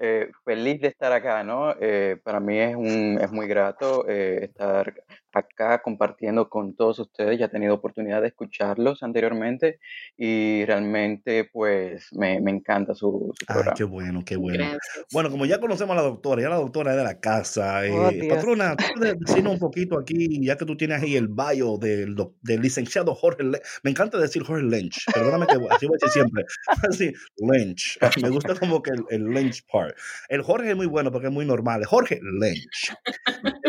Eh, 0.00 0.30
feliz 0.44 0.80
de 0.80 0.88
estar 0.88 1.12
acá, 1.12 1.44
¿no? 1.44 1.76
Eh, 1.80 2.16
para 2.24 2.40
mí 2.40 2.58
es, 2.58 2.74
un, 2.74 3.20
es 3.20 3.30
muy 3.30 3.46
grato 3.46 4.08
estar 4.08 4.92
acá 5.32 5.82
compartiendo 5.82 6.48
con 6.48 6.74
todos 6.74 6.98
ustedes. 6.98 7.38
Ya 7.38 7.46
he 7.46 7.48
tenido 7.48 7.74
oportunidad 7.74 8.22
de 8.22 8.28
escucharlos 8.28 9.02
anteriormente 9.02 9.78
y 10.16 10.64
realmente 10.64 11.48
pues 11.52 12.08
me, 12.12 12.40
me 12.40 12.50
encanta 12.50 12.94
su, 12.94 13.32
su 13.38 13.46
programa. 13.46 13.74
qué 13.74 13.84
bueno, 13.84 14.22
qué 14.24 14.36
bueno. 14.36 14.64
Bueno, 15.12 15.30
como 15.30 15.46
ya 15.46 15.58
conocemos 15.58 15.92
a 15.94 16.00
la 16.00 16.02
doctora, 16.02 16.42
ya 16.42 16.48
la 16.48 16.56
doctora 16.56 16.92
es 16.92 16.96
de 16.96 17.04
la 17.04 17.20
casa. 17.20 17.80
Oh, 17.90 18.10
eh, 18.10 18.28
patrona, 18.28 18.76
puedes 18.96 19.18
decirnos 19.20 19.54
un 19.54 19.58
poquito 19.58 19.98
aquí, 19.98 20.44
ya 20.44 20.56
que 20.56 20.64
tú 20.64 20.76
tienes 20.76 21.02
ahí 21.02 21.16
el 21.16 21.28
bio 21.28 21.78
del, 21.78 22.16
del 22.42 22.60
licenciado 22.60 23.14
Jorge 23.14 23.42
Lynch. 23.42 23.62
Me 23.82 23.90
encanta 23.90 24.18
decir 24.18 24.42
Jorge 24.42 24.64
Lynch, 24.64 25.04
perdóname 25.12 25.46
que 25.46 25.54
así 25.70 25.86
voy 25.86 25.96
a 26.00 26.04
decir 26.04 26.10
siempre. 26.10 26.44
Así, 26.88 27.12
Lynch. 27.38 27.98
Me 28.22 28.30
gusta 28.30 28.54
como 28.54 28.82
que 28.82 28.90
el, 28.90 29.04
el, 29.10 29.30
Lynch 29.30 29.64
part. 29.70 29.96
El 30.28 30.42
Jorge 30.42 30.70
es 30.70 30.76
muy 30.76 30.86
bueno 30.86 31.10
porque 31.10 31.28
es 31.28 31.32
muy 31.32 31.44
normal. 31.44 31.84
Jorge 31.84 32.20
Lynch. 32.22 32.94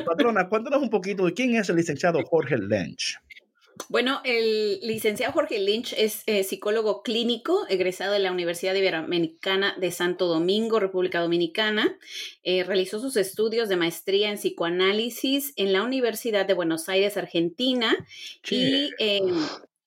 patrona, 0.06 0.50
cuéntanos 0.50 0.82
un 0.82 0.90
poquito 0.90 1.26
de 1.26 1.34
quién 1.34 1.56
es 1.56 1.70
el 1.70 1.76
licenciado 1.76 2.22
Jorge 2.24 2.58
Lynch? 2.58 3.18
Bueno, 3.90 4.22
el 4.24 4.80
licenciado 4.82 5.34
Jorge 5.34 5.60
Lynch 5.60 5.94
es 5.98 6.24
eh, 6.28 6.44
psicólogo 6.44 7.02
clínico, 7.02 7.66
egresado 7.70 8.14
de 8.14 8.20
la 8.20 8.32
Universidad 8.32 8.76
Iberoamericana 8.76 9.76
de 9.80 9.92
Santo 9.92 10.28
Domingo, 10.28 10.80
República 10.80 11.20
Dominicana. 11.20 11.98
Eh, 12.44 12.64
realizó 12.64 13.00
sus 13.00 13.18
estudios 13.18 13.70
de 13.70 13.78
maestría 13.78 14.30
en 14.30 14.38
psicoanálisis 14.38 15.54
en 15.56 15.74
la 15.74 15.84
Universidad 15.84 16.46
de 16.46 16.54
Buenos 16.54 16.88
Aires, 16.88 17.18
Argentina, 17.18 17.96
y 18.50 18.92
em, 19.00 19.36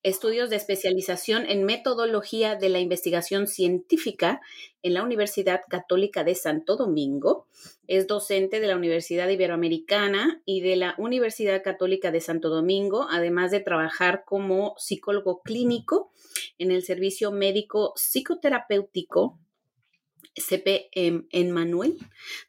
estudios 0.03 0.49
de 0.49 0.55
especialización 0.55 1.45
en 1.47 1.63
metodología 1.63 2.55
de 2.55 2.69
la 2.69 2.79
investigación 2.79 3.47
científica 3.47 4.41
en 4.83 4.93
la 4.93 5.03
Universidad 5.03 5.61
Católica 5.69 6.23
de 6.23 6.35
Santo 6.35 6.77
Domingo. 6.77 7.47
Es 7.87 8.07
docente 8.07 8.59
de 8.59 8.67
la 8.67 8.75
Universidad 8.75 9.27
Iberoamericana 9.29 10.41
y 10.45 10.61
de 10.61 10.75
la 10.75 10.95
Universidad 10.97 11.63
Católica 11.63 12.11
de 12.11 12.21
Santo 12.21 12.49
Domingo, 12.49 13.07
además 13.09 13.51
de 13.51 13.59
trabajar 13.59 14.23
como 14.25 14.75
psicólogo 14.77 15.41
clínico 15.41 16.11
en 16.57 16.71
el 16.71 16.83
servicio 16.83 17.31
médico 17.31 17.93
psicoterapéutico 17.95 19.39
CPM 20.39 21.27
en 21.31 21.51
Manuel, 21.51 21.97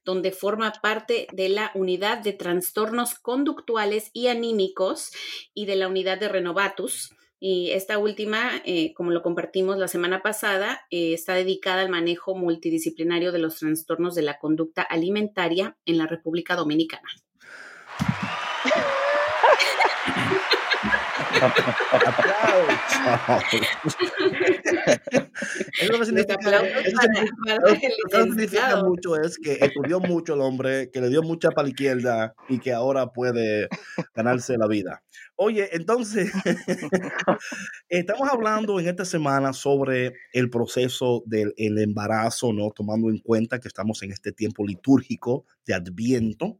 donde 0.04 0.32
forma 0.32 0.72
parte 0.82 1.26
de 1.32 1.48
la 1.48 1.70
unidad 1.74 2.18
de 2.18 2.32
trastornos 2.32 3.14
conductuales 3.14 4.10
y 4.12 4.28
anímicos 4.28 5.10
y 5.54 5.66
de 5.66 5.76
la 5.76 5.88
unidad 5.88 6.18
de 6.18 6.28
Renovatus, 6.28 7.14
y 7.40 7.70
esta 7.70 7.98
última, 7.98 8.50
eh, 8.64 8.92
como 8.94 9.10
lo 9.10 9.22
compartimos 9.22 9.78
la 9.78 9.88
semana 9.88 10.22
pasada, 10.22 10.80
eh, 10.90 11.12
está 11.12 11.34
dedicada 11.34 11.82
al 11.82 11.88
manejo 11.88 12.34
multidisciplinario 12.34 13.30
de 13.30 13.38
los 13.38 13.56
trastornos 13.58 14.14
de 14.14 14.22
la 14.22 14.38
conducta 14.38 14.82
alimentaria 14.82 15.76
en 15.84 15.98
la 15.98 16.06
República 16.06 16.56
Dominicana. 16.56 17.08
Eso 25.80 25.92
lo 25.92 25.98
que 25.98 26.06
significa 28.24 28.82
mucho 28.82 29.16
es 29.16 29.38
que 29.38 29.52
estudió 29.52 30.00
mucho 30.00 30.34
el 30.34 30.40
hombre, 30.40 30.90
que 30.90 31.00
le 31.00 31.08
dio 31.08 31.22
mucha 31.22 31.50
para 31.50 31.64
la 31.64 31.70
izquierda 31.70 32.34
y 32.48 32.58
que 32.58 32.72
ahora 32.72 33.12
puede 33.12 33.68
ganarse 34.14 34.56
la 34.58 34.66
vida. 34.66 35.02
Oye, 35.36 35.68
entonces, 35.72 36.32
estamos 37.88 38.28
hablando 38.28 38.80
en 38.80 38.88
esta 38.88 39.04
semana 39.04 39.52
sobre 39.52 40.14
el 40.32 40.50
proceso 40.50 41.22
del 41.26 41.54
embarazo, 41.56 42.52
¿no? 42.52 42.70
Tomando 42.70 43.08
en 43.08 43.18
cuenta 43.18 43.60
que 43.60 43.68
estamos 43.68 44.02
en 44.02 44.10
este 44.12 44.32
tiempo 44.32 44.66
litúrgico 44.66 45.44
de 45.64 45.74
Adviento. 45.74 46.58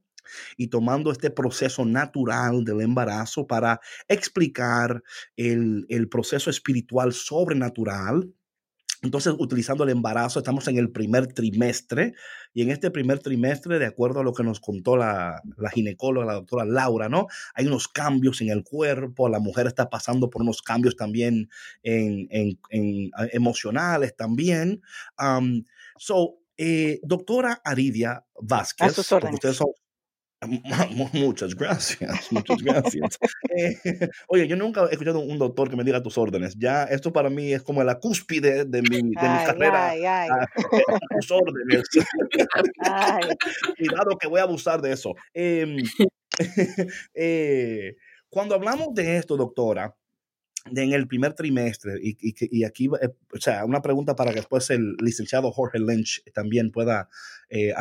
Y 0.57 0.69
tomando 0.69 1.13
este 1.13 1.31
proceso 1.31 1.85
natural 1.85 2.65
del 2.65 2.81
embarazo 2.81 3.47
para 3.47 3.81
explicar 4.09 5.03
el, 5.37 5.87
el 5.89 6.09
proceso 6.09 6.51
espiritual 6.51 7.13
sobrenatural 7.13 8.33
entonces, 9.03 9.35
utilizando 9.39 9.85
el 9.85 9.91
embarazo, 9.91 10.41
estamos 10.41 10.67
en 10.67 10.77
el 10.77 10.91
primer 10.91 11.29
trimestre 11.29 12.15
y 12.53 12.63
en 12.63 12.71
este 12.71 12.91
primer 12.91 13.21
trimestre, 13.21 13.79
de 13.79 13.87
acuerdo 13.87 14.21
a 14.21 14.25
lo 14.25 14.33
que 14.33 14.43
nos 14.43 14.59
contó 14.59 14.97
la, 14.97 15.41
ginecóloga, 15.73 16.27
la 16.27 16.35
doctora 16.35 16.65
Laura, 16.65 17.09
¿no? 17.09 17.29
Hay 17.55 17.67
unos 17.67 17.87
cambios 17.87 18.41
en 18.41 18.51
el 18.51 18.65
cuerpo, 18.65 19.29
la 19.29 19.39
mujer 19.39 19.69
está 19.69 19.89
pasando 19.89 20.31
por 20.31 20.43
unos 20.43 20.63
cambios 20.63 20.97
también 20.97 21.49
en, 21.83 22.59
emocionales 23.33 24.17
también. 24.17 24.83
so, 25.97 26.39
eh, 26.57 26.99
doctora 27.05 27.61
Aridia 27.65 28.25
Vázquez, 28.41 28.99
ustedes 28.99 29.57
son 29.57 29.69
Muchas 31.13 31.55
gracias, 31.55 32.29
muchas 32.33 32.63
gracias. 32.63 33.19
Eh, 33.51 33.75
oye, 34.29 34.47
yo 34.47 34.57
nunca 34.57 34.85
he 34.85 34.93
escuchado 34.93 35.19
un 35.19 35.39
doctor 35.39 35.69
que 35.69 35.77
me 35.77 35.83
diga 35.83 36.03
tus 36.03 36.17
órdenes. 36.17 36.55
Ya, 36.57 36.85
esto 36.85 37.13
para 37.13 37.29
mí 37.29 37.53
es 37.53 37.63
como 37.63 37.83
la 37.83 37.99
cúspide 37.99 38.65
de 38.65 38.83
mi, 38.83 38.97
de 38.97 39.03
mi 39.03 39.15
carrera. 39.15 39.89
Ay, 39.91 40.05
ay. 40.05 40.29
tus 41.21 41.31
órdenes. 41.33 41.83
Cuidado 43.77 44.17
que 44.21 44.29
voy 44.29 44.41
a 44.41 44.45
abusar 44.45 44.81
de 44.81 44.93
eso. 44.93 45.15
Em, 45.35 45.77
eh, 47.15 47.97
cuando 48.29 48.55
hablamos 48.55 48.95
de 48.95 49.17
esto, 49.17 49.37
doctora, 49.37 49.95
en 50.75 50.93
el 50.93 51.09
primer 51.09 51.35
trimestre, 51.35 51.95
y, 52.03 52.17
y, 52.21 52.65
aquí, 52.65 52.87
eh, 53.01 53.09
o 53.33 53.41
sea, 53.41 53.65
una 53.65 53.83
pregunta 53.83 54.15
para 54.17 54.31
que 54.31 54.41
después 54.41 54.71
el 54.71 54.97
licenciado 55.01 55.51
Jorge 55.53 55.79
Lynch 55.79 56.23
también 56.33 56.71
pueda, 56.71 57.09
eh, 57.51 57.73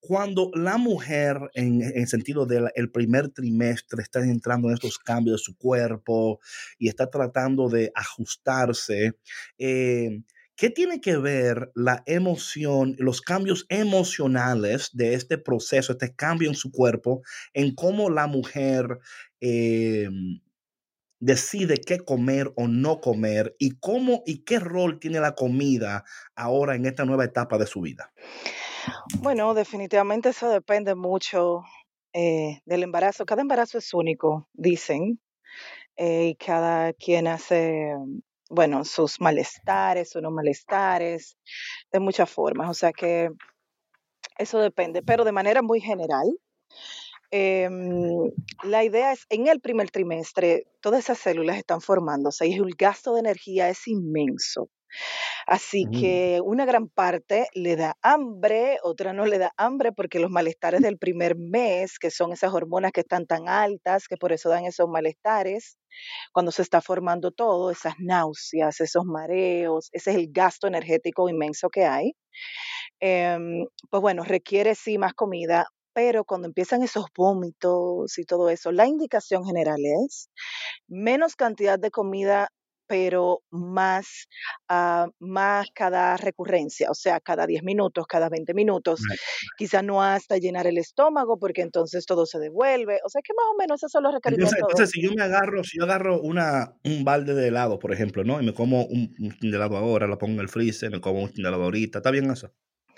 cuando 0.00 0.50
la 0.54 0.76
mujer 0.76 1.38
en, 1.54 1.82
el 1.82 2.06
sentido 2.06 2.46
del 2.46 2.90
primer 2.92 3.30
trimestre 3.30 4.02
está 4.02 4.20
entrando 4.20 4.68
en 4.68 4.74
estos 4.74 4.98
cambios 4.98 5.40
de 5.40 5.44
su 5.44 5.56
cuerpo 5.56 6.40
y 6.78 6.88
está 6.88 7.10
tratando 7.10 7.68
de 7.68 7.90
ajustarse, 7.94 9.14
eh, 9.58 10.22
¿Qué 10.56 10.70
tiene 10.70 11.00
que 11.00 11.16
ver 11.16 11.72
la 11.74 12.04
emoción, 12.06 12.94
los 12.98 13.20
cambios 13.20 13.66
emocionales 13.68 14.90
de 14.92 15.14
este 15.14 15.36
proceso, 15.36 15.92
este 15.92 16.14
cambio 16.14 16.48
en 16.48 16.54
su 16.54 16.70
cuerpo, 16.70 17.22
en 17.54 17.74
cómo 17.74 18.08
la 18.08 18.28
mujer 18.28 19.00
decide 21.24 21.78
qué 21.78 22.00
comer 22.00 22.52
o 22.54 22.68
no 22.68 23.00
comer 23.00 23.56
y 23.58 23.78
cómo 23.78 24.22
y 24.26 24.44
qué 24.44 24.58
rol 24.58 25.00
tiene 25.00 25.20
la 25.20 25.34
comida 25.34 26.04
ahora 26.36 26.74
en 26.74 26.84
esta 26.84 27.06
nueva 27.06 27.24
etapa 27.24 27.56
de 27.56 27.66
su 27.66 27.80
vida? 27.80 28.12
Bueno, 29.20 29.54
definitivamente 29.54 30.28
eso 30.28 30.50
depende 30.50 30.94
mucho 30.94 31.62
eh, 32.12 32.60
del 32.66 32.82
embarazo. 32.82 33.24
Cada 33.24 33.40
embarazo 33.40 33.78
es 33.78 33.94
único, 33.94 34.50
dicen, 34.52 35.18
eh, 35.96 36.26
y 36.26 36.34
cada 36.34 36.92
quien 36.92 37.26
hace, 37.26 37.94
bueno, 38.50 38.84
sus 38.84 39.18
malestares 39.18 40.14
o 40.16 40.20
no 40.20 40.30
malestares, 40.30 41.38
de 41.90 42.00
muchas 42.00 42.28
formas. 42.30 42.68
O 42.68 42.74
sea 42.74 42.92
que 42.92 43.30
eso 44.36 44.58
depende, 44.58 45.02
pero 45.02 45.24
de 45.24 45.32
manera 45.32 45.62
muy 45.62 45.80
general, 45.80 46.26
Em, 47.36 48.30
la 48.62 48.84
idea 48.84 49.10
es, 49.10 49.26
en 49.28 49.48
el 49.48 49.60
primer 49.60 49.90
trimestre, 49.90 50.68
todas 50.80 51.00
esas 51.00 51.18
células 51.18 51.56
están 51.56 51.80
formándose 51.80 52.46
y 52.46 52.52
el 52.52 52.76
gasto 52.78 53.14
de 53.14 53.20
energía 53.20 53.68
es 53.68 53.88
inmenso. 53.88 54.70
Así 55.44 55.84
mm. 55.84 55.90
que 55.90 56.40
una 56.44 56.64
gran 56.64 56.88
parte 56.88 57.48
le 57.52 57.74
da 57.74 57.96
hambre, 58.02 58.78
otra 58.84 59.12
no 59.12 59.26
le 59.26 59.38
da 59.38 59.52
hambre 59.56 59.90
porque 59.90 60.20
los 60.20 60.30
malestares 60.30 60.80
del 60.80 60.96
primer 60.96 61.34
mes, 61.36 61.98
que 61.98 62.12
son 62.12 62.32
esas 62.32 62.54
hormonas 62.54 62.92
que 62.92 63.00
están 63.00 63.26
tan 63.26 63.48
altas, 63.48 64.06
que 64.06 64.16
por 64.16 64.30
eso 64.32 64.48
dan 64.48 64.66
esos 64.66 64.88
malestares, 64.88 65.76
cuando 66.32 66.52
se 66.52 66.62
está 66.62 66.80
formando 66.80 67.32
todo, 67.32 67.72
esas 67.72 67.94
náuseas, 67.98 68.80
esos 68.80 69.06
mareos, 69.06 69.88
ese 69.90 70.12
es 70.12 70.16
el 70.18 70.28
gasto 70.30 70.68
energético 70.68 71.28
inmenso 71.28 71.68
que 71.68 71.84
hay. 71.84 72.12
Em, 73.00 73.66
pues 73.90 74.00
bueno, 74.00 74.22
requiere 74.22 74.76
sí 74.76 74.98
más 74.98 75.14
comida, 75.14 75.66
pero 75.94 76.24
cuando 76.24 76.48
empiezan 76.48 76.82
esos 76.82 77.06
vómitos 77.16 78.18
y 78.18 78.24
todo 78.24 78.50
eso, 78.50 78.72
la 78.72 78.86
indicación 78.86 79.46
general 79.46 79.80
es 80.04 80.28
menos 80.88 81.36
cantidad 81.36 81.78
de 81.78 81.90
comida 81.90 82.50
pero 82.86 83.42
más, 83.50 84.28
uh, 84.70 85.10
más 85.18 85.68
cada 85.74 86.16
recurrencia, 86.16 86.90
o 86.90 86.94
sea, 86.94 87.20
cada 87.20 87.46
10 87.46 87.62
minutos, 87.62 88.06
cada 88.06 88.28
20 88.28 88.54
minutos, 88.54 89.00
quizá 89.56 89.82
no 89.82 90.02
hasta 90.02 90.36
llenar 90.36 90.66
el 90.66 90.78
estómago, 90.78 91.38
porque 91.38 91.62
entonces 91.62 92.04
todo 92.06 92.26
se 92.26 92.38
devuelve, 92.38 93.00
o 93.04 93.08
sea 93.08 93.22
que 93.22 93.32
más 93.34 93.46
o 93.52 93.56
menos 93.58 93.80
esos 93.80 93.92
son 93.92 94.02
los 94.02 94.12
requerimientos. 94.12 94.58
Entonces, 94.58 94.90
si 94.90 95.02
yo 95.02 95.12
me 95.16 95.22
agarro, 95.22 95.64
si 95.64 95.78
yo 95.78 95.84
agarro 95.84 96.20
una, 96.20 96.76
un 96.84 97.04
balde 97.04 97.34
de 97.34 97.48
helado, 97.48 97.78
por 97.78 97.92
ejemplo, 97.92 98.24
¿no? 98.24 98.40
Y 98.40 98.44
me 98.44 98.54
como 98.54 98.84
un, 98.84 99.14
un 99.18 99.50
de 99.50 99.56
helado 99.56 99.76
ahora, 99.76 100.06
lo 100.06 100.18
pongo 100.18 100.34
en 100.34 100.40
el 100.40 100.48
freezer, 100.48 100.90
me 100.90 101.00
como 101.00 101.22
un 101.22 101.32
de 101.32 101.40
helado 101.40 101.64
ahorita, 101.64 101.98
¿está 101.98 102.10
bien 102.10 102.30
eso? 102.30 102.52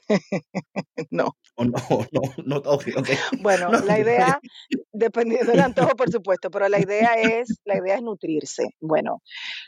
no. 1.10 1.36
no, 1.58 1.66
no, 2.12 2.20
no, 2.44 2.56
okay, 2.64 2.92
okay. 2.96 3.16
Bueno, 3.40 3.70
la 3.70 3.98
idea, 3.98 4.40
dependiendo 4.92 5.52
del 5.52 5.60
antojo, 5.60 5.96
por 5.96 6.10
supuesto, 6.10 6.50
pero 6.50 6.68
la 6.68 6.80
idea 6.80 7.14
es, 7.14 7.60
la 7.64 7.78
idea 7.78 7.96
es 7.96 8.02
nutrirse. 8.02 8.68
Bueno, 8.80 9.22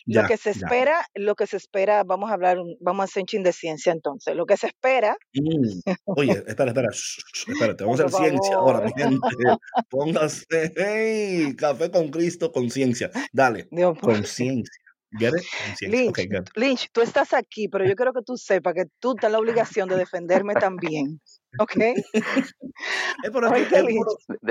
lo 0.07 0.27
que 0.27 0.37
se 0.37 0.51
espera, 0.51 1.07
lo 1.15 1.35
que 1.35 1.47
se 1.47 1.57
espera, 1.57 2.05
vamos 2.05 2.31
a 2.31 2.35
hablar, 2.35 2.59
vamos 2.81 3.03
a 3.03 3.05
hacer 3.05 3.23
un 3.23 3.27
chin 3.27 3.43
de 3.43 3.53
ciencia 3.53 3.93
entonces. 3.93 4.35
Lo 4.35 4.47
que 4.47 4.57
se 4.57 4.69
espera. 4.69 5.17
Mm, 5.35 5.81
oye, 6.05 6.45
espera, 6.47 6.71
espera, 6.71 6.89
espérate, 6.91 7.85
vamos 7.85 8.01
a 8.01 8.05
hacer 8.05 8.31
ciencia 8.31 8.55
ahora, 8.57 8.81
mi 8.81 8.93
gente. 8.93 9.29
Póngase, 9.89 10.73
hey, 10.77 11.55
café 11.57 11.91
con 11.91 12.09
Cristo, 12.09 12.53
con 12.53 12.71
ciencia. 12.71 13.11
Dale, 15.11 15.39
con 15.39 15.77
ciencia. 15.77 16.45
Lynch, 16.55 16.91
tú 16.93 17.01
estás 17.01 17.33
aquí, 17.33 17.69
pero 17.69 17.87
yo 17.87 17.95
quiero 17.95 18.13
que 18.13 18.21
tú 18.23 18.37
sepas 18.37 18.75
que 18.75 18.85
tú 19.01 19.15
tienes 19.15 19.33
la 19.33 19.39
obligación 19.39 19.89
de 19.89 19.97
defenderme 19.97 20.55
también. 20.55 21.21
¿Ok? 21.59 21.77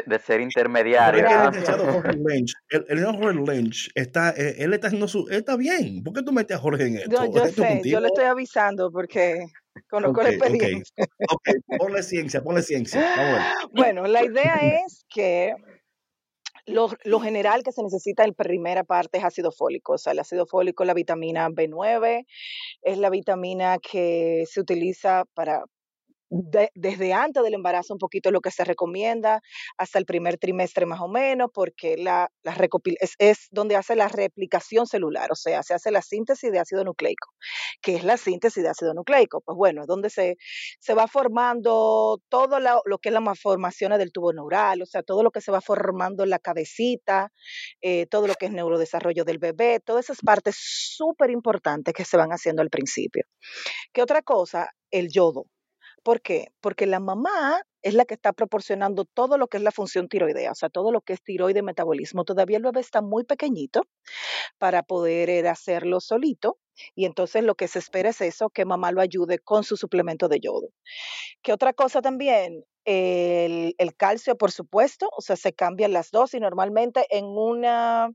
de, 0.08 0.20
ser 0.20 0.42
intermediario. 0.42 1.28
El 1.28 1.48
licenciado 1.48 1.94
Jorge 1.94 2.18
Lynch, 2.18 2.54
el, 2.70 3.06
Jorge 3.06 3.40
Lynch 3.40 3.92
está, 3.94 4.32
eh, 4.32 4.56
él 4.58 4.74
está 4.74 4.88
haciendo 4.88 5.08
su, 5.08 5.28
está 5.30 5.56
bien. 5.56 6.04
¿Por 6.04 6.14
qué 6.14 6.24
tú 6.24 6.32
metes 6.32 6.58
a 6.58 6.60
Jorge 6.60 6.88
en 6.88 6.98
esto? 6.98 7.32
yo 7.32 7.46
sé, 7.46 7.82
yo 7.86 8.00
le 8.00 8.08
estoy 8.08 8.26
avisando 8.26 8.92
porque 8.92 9.46
conozco 9.90 10.24
la 10.24 10.30
experiencia. 10.30 11.06
Ok, 11.30 11.50
ponle 11.78 12.02
ciencia, 12.02 12.42
ponle 12.42 12.64
ciencia. 12.64 13.54
Bueno, 13.74 14.08
la 14.08 14.26
idea 14.26 14.56
es 14.86 15.06
que 15.08 15.54
lo, 16.68 17.20
general 17.20 17.64
que 17.64 17.72
se 17.72 17.82
necesita 17.82 18.26
en 18.26 18.34
primera 18.34 18.84
parte 18.84 19.18
es 19.18 19.24
ácido 19.24 19.52
fólico. 19.52 19.94
O 19.94 19.98
sea, 19.98 20.12
el 20.14 20.20
ácido 20.20 20.46
fólico, 20.46 20.86
la 20.86 20.94
vitamina 20.94 21.50
B9, 21.50 22.26
es 22.82 22.98
la 22.98 23.10
vitamina 23.10 23.78
que 23.80 24.44
se 24.50 24.60
utiliza 24.60 25.26
para 25.34 25.64
desde 26.30 27.14
antes 27.14 27.44
del 27.44 27.54
embarazo 27.54 27.94
un 27.94 28.00
poquito 28.00 28.32
lo 28.32 28.42
que 28.42 28.52
se 28.52 28.64
recomienda 28.64 29.42
hasta 29.78 30.00
el 30.00 30.06
primer 30.06 30.38
trimestre 30.38 30.86
más 30.86 31.00
o 31.02 31.08
menos, 31.08 31.50
porque 31.54 31.98
la, 31.98 32.30
la 32.44 32.56
es, 33.00 33.14
es, 33.18 33.48
donde 33.52 33.76
hace 33.76 33.96
la 33.96 34.08
replicación 34.08 34.88
celular, 34.88 35.32
o 35.32 35.36
sea, 35.36 35.64
se 35.64 35.74
hace 35.74 35.92
la 35.92 36.02
síntesis 36.02 36.52
de 36.52 36.60
ácido 36.60 36.84
nucleico. 36.84 37.30
¿Qué 37.82 37.96
es 37.96 38.04
la 38.04 38.18
síntesis 38.18 38.64
de 38.64 38.70
ácido 38.70 38.94
nucleico? 38.94 39.42
Pues 39.42 39.56
bueno, 39.56 39.82
es 39.82 39.88
donde 39.88 40.10
se, 40.10 40.38
se 40.80 40.94
va 40.94 41.08
formando 41.08 42.20
todo 42.30 42.60
lo, 42.60 42.98
que 43.00 43.10
es 43.10 43.14
la 43.14 43.22
malformación 43.22 43.98
del 43.98 44.12
tubo 44.12 44.34
neural, 44.34 44.82
o 44.82 44.86
sea, 44.86 45.04
todo 45.04 45.24
lo 45.24 45.32
que 45.32 45.42
se 45.42 45.52
va 45.52 45.62
formando 45.62 46.24
en 46.24 46.30
la 46.30 46.40
cabecita, 46.40 47.32
eh, 47.82 48.06
todo 48.08 48.28
lo 48.28 48.36
que 48.36 48.48
es 48.48 48.52
neurodesarrollo 48.52 49.24
del 49.24 49.40
bebé, 49.40 49.80
todas 49.80 50.06
esas 50.06 50.20
partes 50.22 50.58
súper 50.60 51.30
importantes 51.32 51.94
que 51.94 52.06
se 52.06 52.18
van 52.18 52.32
haciendo 52.32 52.62
al 52.62 52.70
principio. 52.70 53.24
¿Qué 53.94 54.02
otra 54.02 54.22
cosa? 54.22 54.72
El 54.92 55.10
yodo. 55.10 55.46
¿Por 56.08 56.22
qué? 56.22 56.54
Porque 56.62 56.86
la 56.86 57.02
mamá 57.02 57.62
es 57.82 57.94
la 57.94 58.06
que 58.06 58.14
está 58.14 58.32
proporcionando 58.32 59.04
todo 59.04 59.38
lo 59.38 59.48
que 59.48 59.58
es 59.58 59.64
la 59.64 59.74
función 59.74 60.08
tiroidea, 60.08 60.54
o 60.54 60.56
sea, 60.56 60.70
todo 60.70 60.94
lo 60.94 61.02
que 61.02 61.12
es 61.12 61.22
tiroide 61.22 61.62
metabolismo. 61.62 62.24
Todavía 62.24 62.56
el 62.56 62.64
bebé 62.64 62.80
está 62.80 63.02
muy 63.02 63.26
pequeñito 63.26 63.82
para 64.58 64.84
poder 64.84 65.30
eh, 65.30 65.46
hacerlo 65.50 66.00
solito. 66.00 66.60
Y 66.96 67.04
entonces 67.04 67.44
lo 67.44 67.56
que 67.56 67.68
se 67.68 67.80
espera 67.80 68.12
es 68.12 68.22
eso, 68.22 68.50
que 68.50 68.64
mamá 68.64 68.94
lo 68.94 69.02
ayude 69.02 69.40
con 69.40 69.66
su 69.66 69.76
suplemento 69.76 70.30
de 70.30 70.40
yodo. 70.40 70.70
¿Qué 71.42 71.52
otra 71.52 71.74
cosa 71.74 72.02
también? 72.02 72.64
El, 72.86 73.76
el 73.78 73.94
calcio, 73.98 74.38
por 74.38 74.54
supuesto, 74.54 75.10
o 75.12 75.22
sea, 75.22 75.36
se 75.36 75.52
cambian 75.52 75.92
las 75.92 76.12
dosis. 76.12 76.40
Normalmente 76.40 77.06
en 77.10 77.26
una 77.26 78.12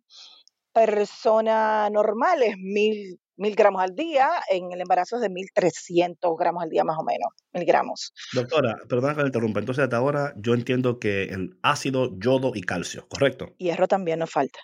persona 0.72 1.90
normal 1.90 2.42
es 2.42 2.56
mil 2.56 3.20
mil 3.36 3.54
gramos 3.54 3.82
al 3.82 3.94
día, 3.94 4.30
en 4.50 4.72
el 4.72 4.80
embarazo 4.80 5.16
es 5.16 5.22
de 5.22 5.28
1300 5.28 6.32
gramos 6.38 6.62
al 6.62 6.70
día 6.70 6.84
más 6.84 6.96
o 6.98 7.04
menos, 7.04 7.28
miligramos. 7.52 8.12
Doctora, 8.32 8.78
perdona 8.88 9.14
que 9.14 9.22
me 9.22 9.26
interrumpa, 9.26 9.60
entonces 9.60 9.84
hasta 9.84 9.96
ahora 9.96 10.34
yo 10.36 10.54
entiendo 10.54 10.98
que 10.98 11.24
el 11.24 11.56
ácido, 11.62 12.10
yodo 12.18 12.52
y 12.54 12.62
calcio, 12.62 13.06
¿correcto? 13.08 13.54
Hierro 13.58 13.88
también 13.88 14.18
nos 14.18 14.30
falta. 14.30 14.60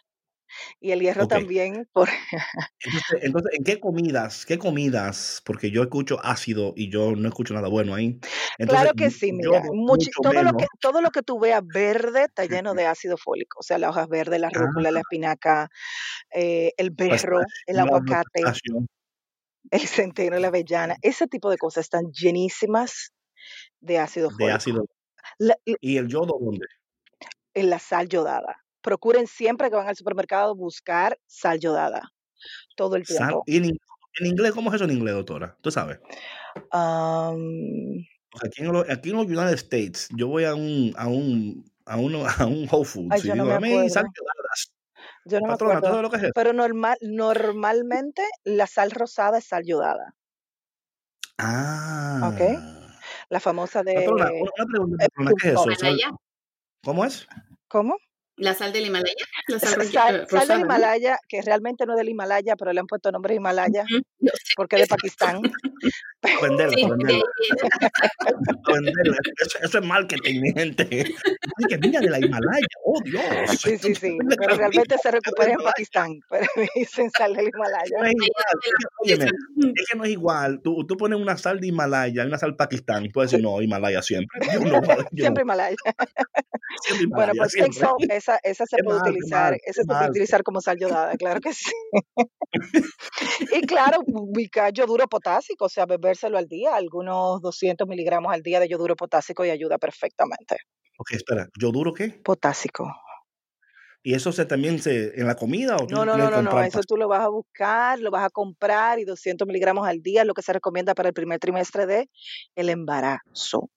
Y 0.81 0.93
el 0.93 1.01
hierro 1.01 1.27
también. 1.27 1.89
Por... 1.93 2.09
entonces, 3.23 3.53
¿en 3.55 3.65
qué 3.65 3.81
comidas? 3.81 4.47
¿Qué 4.47 4.59
comidas? 4.59 5.43
Porque 5.45 5.71
yo 5.71 5.83
escucho 5.83 6.19
ácido 6.25 6.73
y 6.77 6.91
yo 6.91 7.15
no 7.15 7.29
escucho 7.29 7.55
nada 7.55 7.69
bueno 7.69 7.95
ahí. 7.95 8.19
claro 8.59 8.93
que 8.97 9.11
sí, 9.11 9.33
mira, 9.33 9.63
todo, 10.23 10.43
lo 10.43 10.53
que, 10.53 10.67
todo 10.81 11.01
lo 11.01 11.11
que 11.11 11.23
tú 11.23 11.39
veas 11.39 11.63
verde 11.67 12.25
está 12.25 12.45
lleno 12.45 12.75
de 12.75 12.87
ácido 12.87 13.17
fólico. 13.17 13.61
O 13.61 13.63
sea, 13.63 13.79
las 13.79 13.91
hojas 13.91 14.09
verdes, 14.09 14.41
la 14.41 14.51
rúcula, 14.51 14.91
la 14.91 14.99
ah. 14.99 15.03
espinaca, 15.03 15.71
eh, 16.35 16.73
el 16.77 16.95
pues, 16.95 17.23
berro, 17.23 17.41
el 17.67 17.79
aguacate, 17.79 18.43
el 19.71 19.81
centeno, 19.87 20.39
la 20.39 20.49
avellana. 20.49 20.97
Ese 21.03 21.27
tipo 21.27 21.51
de 21.51 21.59
cosas 21.59 21.85
están 21.85 22.11
llenísimas 22.13 23.13
de 23.81 23.99
ácido 23.99 24.31
fólico. 24.31 24.47
De 24.47 24.53
ácido. 24.53 24.85
¿Y 25.81 25.99
el 25.99 26.09
yodo 26.09 26.39
dónde? 26.41 26.67
En 27.55 27.71
la 27.71 27.79
sal 27.79 28.09
yodada 28.09 28.65
procuren 28.89 29.27
siempre 29.27 29.69
que 29.69 29.77
van 29.77 29.87
al 29.87 29.97
supermercado 29.97 30.57
buscar 30.57 31.19
sal 31.27 31.61
yodada. 31.61 32.11
Todo 32.75 32.97
el 32.97 33.05
tiempo. 33.05 33.43
¿Y 33.45 33.59
en, 33.59 33.77
inglés 34.25 34.53
cómo 34.53 34.71
es 34.71 34.77
eso 34.77 34.85
en 34.85 34.93
inglés, 34.93 35.15
doctora? 35.15 35.59
¿Tú 35.61 35.71
sabes? 35.71 35.99
aquí, 36.55 38.63
en 38.63 38.73
los, 38.73 38.89
aquí, 38.89 39.11
en 39.11 39.17
los, 39.17 39.27
United 39.27 39.53
States, 39.53 40.09
yo 40.17 40.29
voy 40.29 40.45
a 40.45 40.55
un, 40.55 40.95
a 40.97 41.07
un, 41.07 41.71
a 41.85 41.99
un, 41.99 42.15
a 42.15 42.47
un 42.47 42.67
Whole 42.71 42.87
Foods 42.87 43.25
y 43.25 43.31
digo, 43.31 43.53
a 43.53 43.61
mí 43.61 43.91
sal 43.91 44.07
yodada. 44.07 44.49
Yo 45.27 45.41
no 45.41 45.49
Patrona, 45.49 45.75
me 45.75 45.79
acuerdo. 45.79 46.03
Lo 46.03 46.11
que 46.11 46.17
es 46.17 46.33
Pero 46.35 46.55
normal, 46.55 46.97
normalmente 47.03 48.23
la 48.45 48.67
sal 48.67 48.91
rosada 48.91 49.37
es 49.37 49.45
sal 49.45 49.65
yodada. 49.67 50.15
Ah. 51.37 52.33
¿Ok? 52.33 52.41
La 53.29 53.41
famosa 53.41 53.83
de... 53.83 53.95
Patrona, 53.95 54.31
una 54.33 54.67
pregunta, 54.67 55.07
patrona, 55.09 55.33
¿qué 55.43 55.49
es 55.49 55.55
eso? 55.55 56.19
¿Cómo 56.83 57.05
es? 57.05 57.29
¿Cómo? 57.69 57.99
La 58.39 58.55
sal 58.55 58.73
del 58.73 58.87
Himalaya. 58.87 59.15
La 59.49 59.59
sal, 59.59 60.27
sal, 60.29 60.49
del 60.49 60.61
Himalaya, 60.61 61.19
que 61.29 61.43
realmente 61.43 61.87
no 61.87 61.95
es 61.95 61.99
del 61.99 62.09
Himalaya, 62.09 62.57
pero 62.57 62.73
le 62.73 62.81
han 62.81 62.87
puesto 62.87 63.11
nombre 63.11 63.35
Himalaya 63.35 63.85
porque 64.57 64.77
es 64.77 64.83
de 64.83 64.89
Pakistán. 64.89 65.41
Venderla, 66.43 66.77
Eso, 69.63 69.79
es 69.79 69.85
marketing, 69.85 70.41
mi 70.41 70.53
gente. 70.53 71.15
Que 71.69 71.79
mira 71.79 72.01
de 72.01 72.11
la 72.11 72.19
Himalaya, 72.19 72.67
oh 72.85 73.01
Dios. 73.05 73.23
Sí, 73.61 73.79
sí, 73.79 73.95
sí. 73.95 74.19
Pero 74.37 74.57
realmente 74.57 74.97
se 75.01 75.13
recupera 75.13 75.53
en 75.53 75.59
Pakistán, 75.59 76.19
pero 76.29 76.45
dicen 76.75 77.09
sal 77.17 77.35
del 77.35 77.49
Himalaya. 77.49 77.99
No 78.01 78.05
es 78.05 78.15
igual. 78.15 79.33
es 79.77 79.87
que 79.89 79.97
no 79.97 80.05
es 80.05 80.11
igual. 80.11 80.61
Tú, 80.61 80.85
tú 80.87 80.97
pones 80.97 81.21
una 81.21 81.37
sal 81.37 81.61
de 81.61 81.69
Himalaya 81.69 82.25
y 82.25 82.27
una 82.27 82.39
sal 82.39 82.57
Pakistán 82.57 83.05
y 83.05 83.11
puedes 83.11 83.31
decir, 83.31 83.45
no, 83.45 83.63
Himalaya 83.63 84.03
siempre. 84.03 84.41
siempre 84.51 84.71
Himalaya. 84.71 85.07
Siempre 85.15 85.43
Himalaya. 85.45 85.77
Bueno, 87.11 87.33
pues 87.37 87.55
es 87.55 88.28
esa, 88.37 88.65
se 88.67 88.83
puede 88.83 88.99
utilizar, 88.99 89.55
esa 89.65 89.83
se 89.83 89.87
puede 89.87 90.11
utilizar 90.11 90.43
como 90.43 90.61
sal 90.61 90.79
yodada, 90.81 91.17
claro 91.17 91.41
que 91.41 91.53
sí. 91.53 91.71
y 93.53 93.61
claro, 93.63 93.99
ubicar 94.07 94.73
yoduro 94.73 95.07
potásico, 95.09 95.67
o 95.67 95.69
sea, 95.69 95.87
bebérselo 95.87 96.39
al 96.39 96.47
día, 96.47 96.75
algunos 96.75 97.41
200 97.41 97.87
miligramos 97.89 98.33
al 98.33 98.43
día 98.43 98.61
de 98.61 98.69
yoduro 98.69 98.97
potásico 98.97 99.45
y 99.45 99.51
ayuda 99.51 99.79
perfectamente. 99.79 100.57
Ok, 100.99 101.13
espera, 101.13 101.49
¿yoduro 101.59 101.93
qué? 101.93 102.09
Potásico. 102.11 102.91
¿Y 104.03 104.15
eso 104.15 104.33
se 104.33 104.47
también 104.47 104.81
se 104.81 105.21
en 105.21 105.27
la 105.27 105.35
comida 105.35 105.77
o 105.77 105.87
No, 105.89 106.05
no, 106.05 106.17
no, 106.17 106.31
no, 106.31 106.43
no, 106.43 106.63
eso 106.63 106.81
tú 106.81 106.97
lo 106.97 107.09
vas 107.09 107.21
a 107.21 107.29
buscar, 107.29 107.99
lo 107.99 108.11
vas 108.11 108.25
a 108.25 108.31
comprar 108.31 108.99
y 108.99 109.05
200 109.05 109.47
miligramos 109.47 109.87
al 109.87 110.01
día 110.01 110.23
es 110.23 110.27
lo 110.27 110.35
que 110.35 110.43
se 110.43 110.53
recomienda 110.53 110.95
para 110.95 111.09
el 111.09 111.15
primer 111.15 111.41
trimestre 111.41 111.87
de 111.87 112.09
el 112.55 112.69
embarazo. 112.71 113.71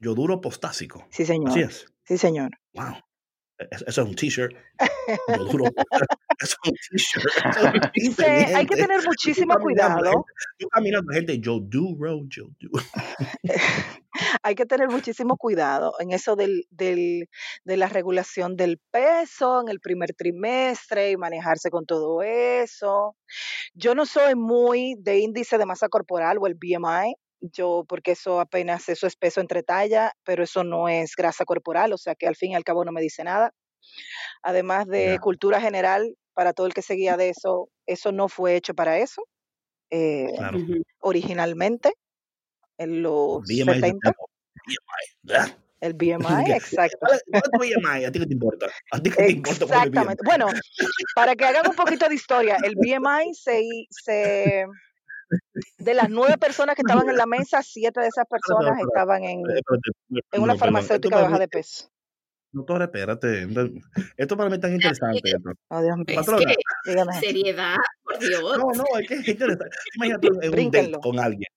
Yoduro 0.00 0.40
postásico. 0.40 1.06
Sí, 1.10 1.26
señor. 1.26 1.50
Así 1.50 1.60
es. 1.60 1.86
Sí, 2.04 2.18
señor. 2.18 2.50
Wow. 2.72 2.94
Eso 3.58 3.84
es 3.86 3.98
un 3.98 4.14
t-shirt. 4.14 4.54
Eso 6.40 6.56
es 6.56 6.56
un 6.64 6.74
t-shirt. 6.90 8.54
hay 8.54 8.66
que 8.66 8.76
tener 8.76 9.04
muchísimo 9.04 9.54
cuidado. 9.56 10.24
Yo 10.58 10.68
caminando, 10.68 11.12
gente, 11.12 11.40
yo 11.40 11.58
do, 11.60 11.96
yo 12.28 12.44
do. 12.60 12.70
hay 14.42 14.54
que 14.54 14.66
tener 14.66 14.88
muchísimo 14.88 15.36
cuidado 15.36 15.94
en 15.98 16.12
eso 16.12 16.36
del, 16.36 16.66
del, 16.70 17.28
de 17.64 17.76
la 17.76 17.88
regulación 17.88 18.56
del 18.56 18.78
peso 18.90 19.60
en 19.60 19.68
el 19.68 19.80
primer 19.80 20.14
trimestre 20.14 21.10
y 21.10 21.16
manejarse 21.16 21.70
con 21.70 21.86
todo 21.86 22.22
eso. 22.22 23.16
Yo 23.74 23.94
no 23.94 24.06
soy 24.06 24.34
muy 24.36 24.94
de 24.98 25.18
índice 25.18 25.58
de 25.58 25.66
masa 25.66 25.88
corporal 25.88 26.38
o 26.40 26.46
el 26.46 26.54
BMI, 26.54 27.14
yo, 27.40 27.84
porque 27.88 28.12
eso 28.12 28.40
apenas, 28.40 28.88
eso 28.88 29.06
es 29.06 29.16
peso 29.16 29.40
entre 29.40 29.62
talla, 29.62 30.12
pero 30.24 30.42
eso 30.42 30.64
no 30.64 30.88
es 30.88 31.14
grasa 31.16 31.44
corporal, 31.44 31.92
o 31.92 31.98
sea 31.98 32.14
que 32.14 32.26
al 32.26 32.36
fin 32.36 32.52
y 32.52 32.54
al 32.54 32.64
cabo 32.64 32.84
no 32.84 32.92
me 32.92 33.00
dice 33.00 33.24
nada. 33.24 33.52
Además 34.42 34.86
de 34.86 35.18
cultura 35.20 35.60
general, 35.60 36.16
para 36.34 36.52
todo 36.52 36.66
el 36.66 36.74
que 36.74 36.82
seguía 36.82 37.16
de 37.16 37.30
eso, 37.30 37.68
eso 37.86 38.12
no 38.12 38.28
fue 38.28 38.56
hecho 38.56 38.74
para 38.74 38.98
eso. 38.98 39.22
Eh, 39.90 40.28
originalmente, 41.00 41.92
en 42.76 43.02
los 43.02 43.42
BMI 43.42 43.64
70. 43.64 44.14
El 45.80 45.94
BMI, 45.94 46.06
exacto. 46.54 46.98
¿Cuál 47.00 47.20
es 47.32 47.42
tu 47.42 47.58
BMI? 47.58 48.04
¿A 48.04 48.12
ti 48.12 48.18
qué 48.18 48.26
te 48.26 48.32
importa? 48.32 48.66
¿A 48.90 49.00
ti 49.00 49.10
qué 49.10 49.16
te 49.16 49.30
importa? 49.32 49.64
Exactamente. 49.64 50.22
Bueno, 50.24 50.48
para 51.14 51.36
que 51.36 51.44
hagan 51.44 51.68
un 51.68 51.76
poquito 51.76 52.08
de 52.08 52.14
historia, 52.14 52.56
el 52.62 52.74
BMI 52.74 53.34
se, 53.34 53.62
se 53.90 54.66
de 55.78 55.94
las 55.94 56.10
nueve 56.10 56.36
personas 56.38 56.74
que 56.74 56.82
estaban 56.82 57.08
en 57.08 57.16
la 57.16 57.26
mesa, 57.26 57.62
siete 57.62 58.00
de 58.00 58.08
esas 58.08 58.26
personas 58.30 58.78
estaban 58.80 59.24
en, 59.24 59.42
en 60.32 60.42
una 60.42 60.56
farmacéutica 60.56 61.22
baja 61.22 61.38
de 61.38 61.48
peso. 61.48 61.90
Doctora, 62.50 62.86
espérate. 62.86 63.46
Esto 64.16 64.36
para 64.36 64.48
mí 64.48 64.56
es 64.56 64.60
tan 64.60 64.72
interesante. 64.72 65.32
Oh, 65.68 65.82
Dios 65.82 65.96
mío. 65.98 66.16
Patrona. 66.16 66.52
Es 66.52 67.20
seriedad, 67.20 67.76
por 68.02 68.18
Dios. 68.18 68.58
No, 68.58 68.70
no, 68.72 68.84
es 68.98 69.06
que 69.06 69.14
es 69.14 69.28
interesante. 69.28 69.76
Imagínate 69.96 70.28
en 70.42 70.66
un 70.66 70.70
date 70.70 70.92
con 71.02 71.18
alguien. 71.18 71.48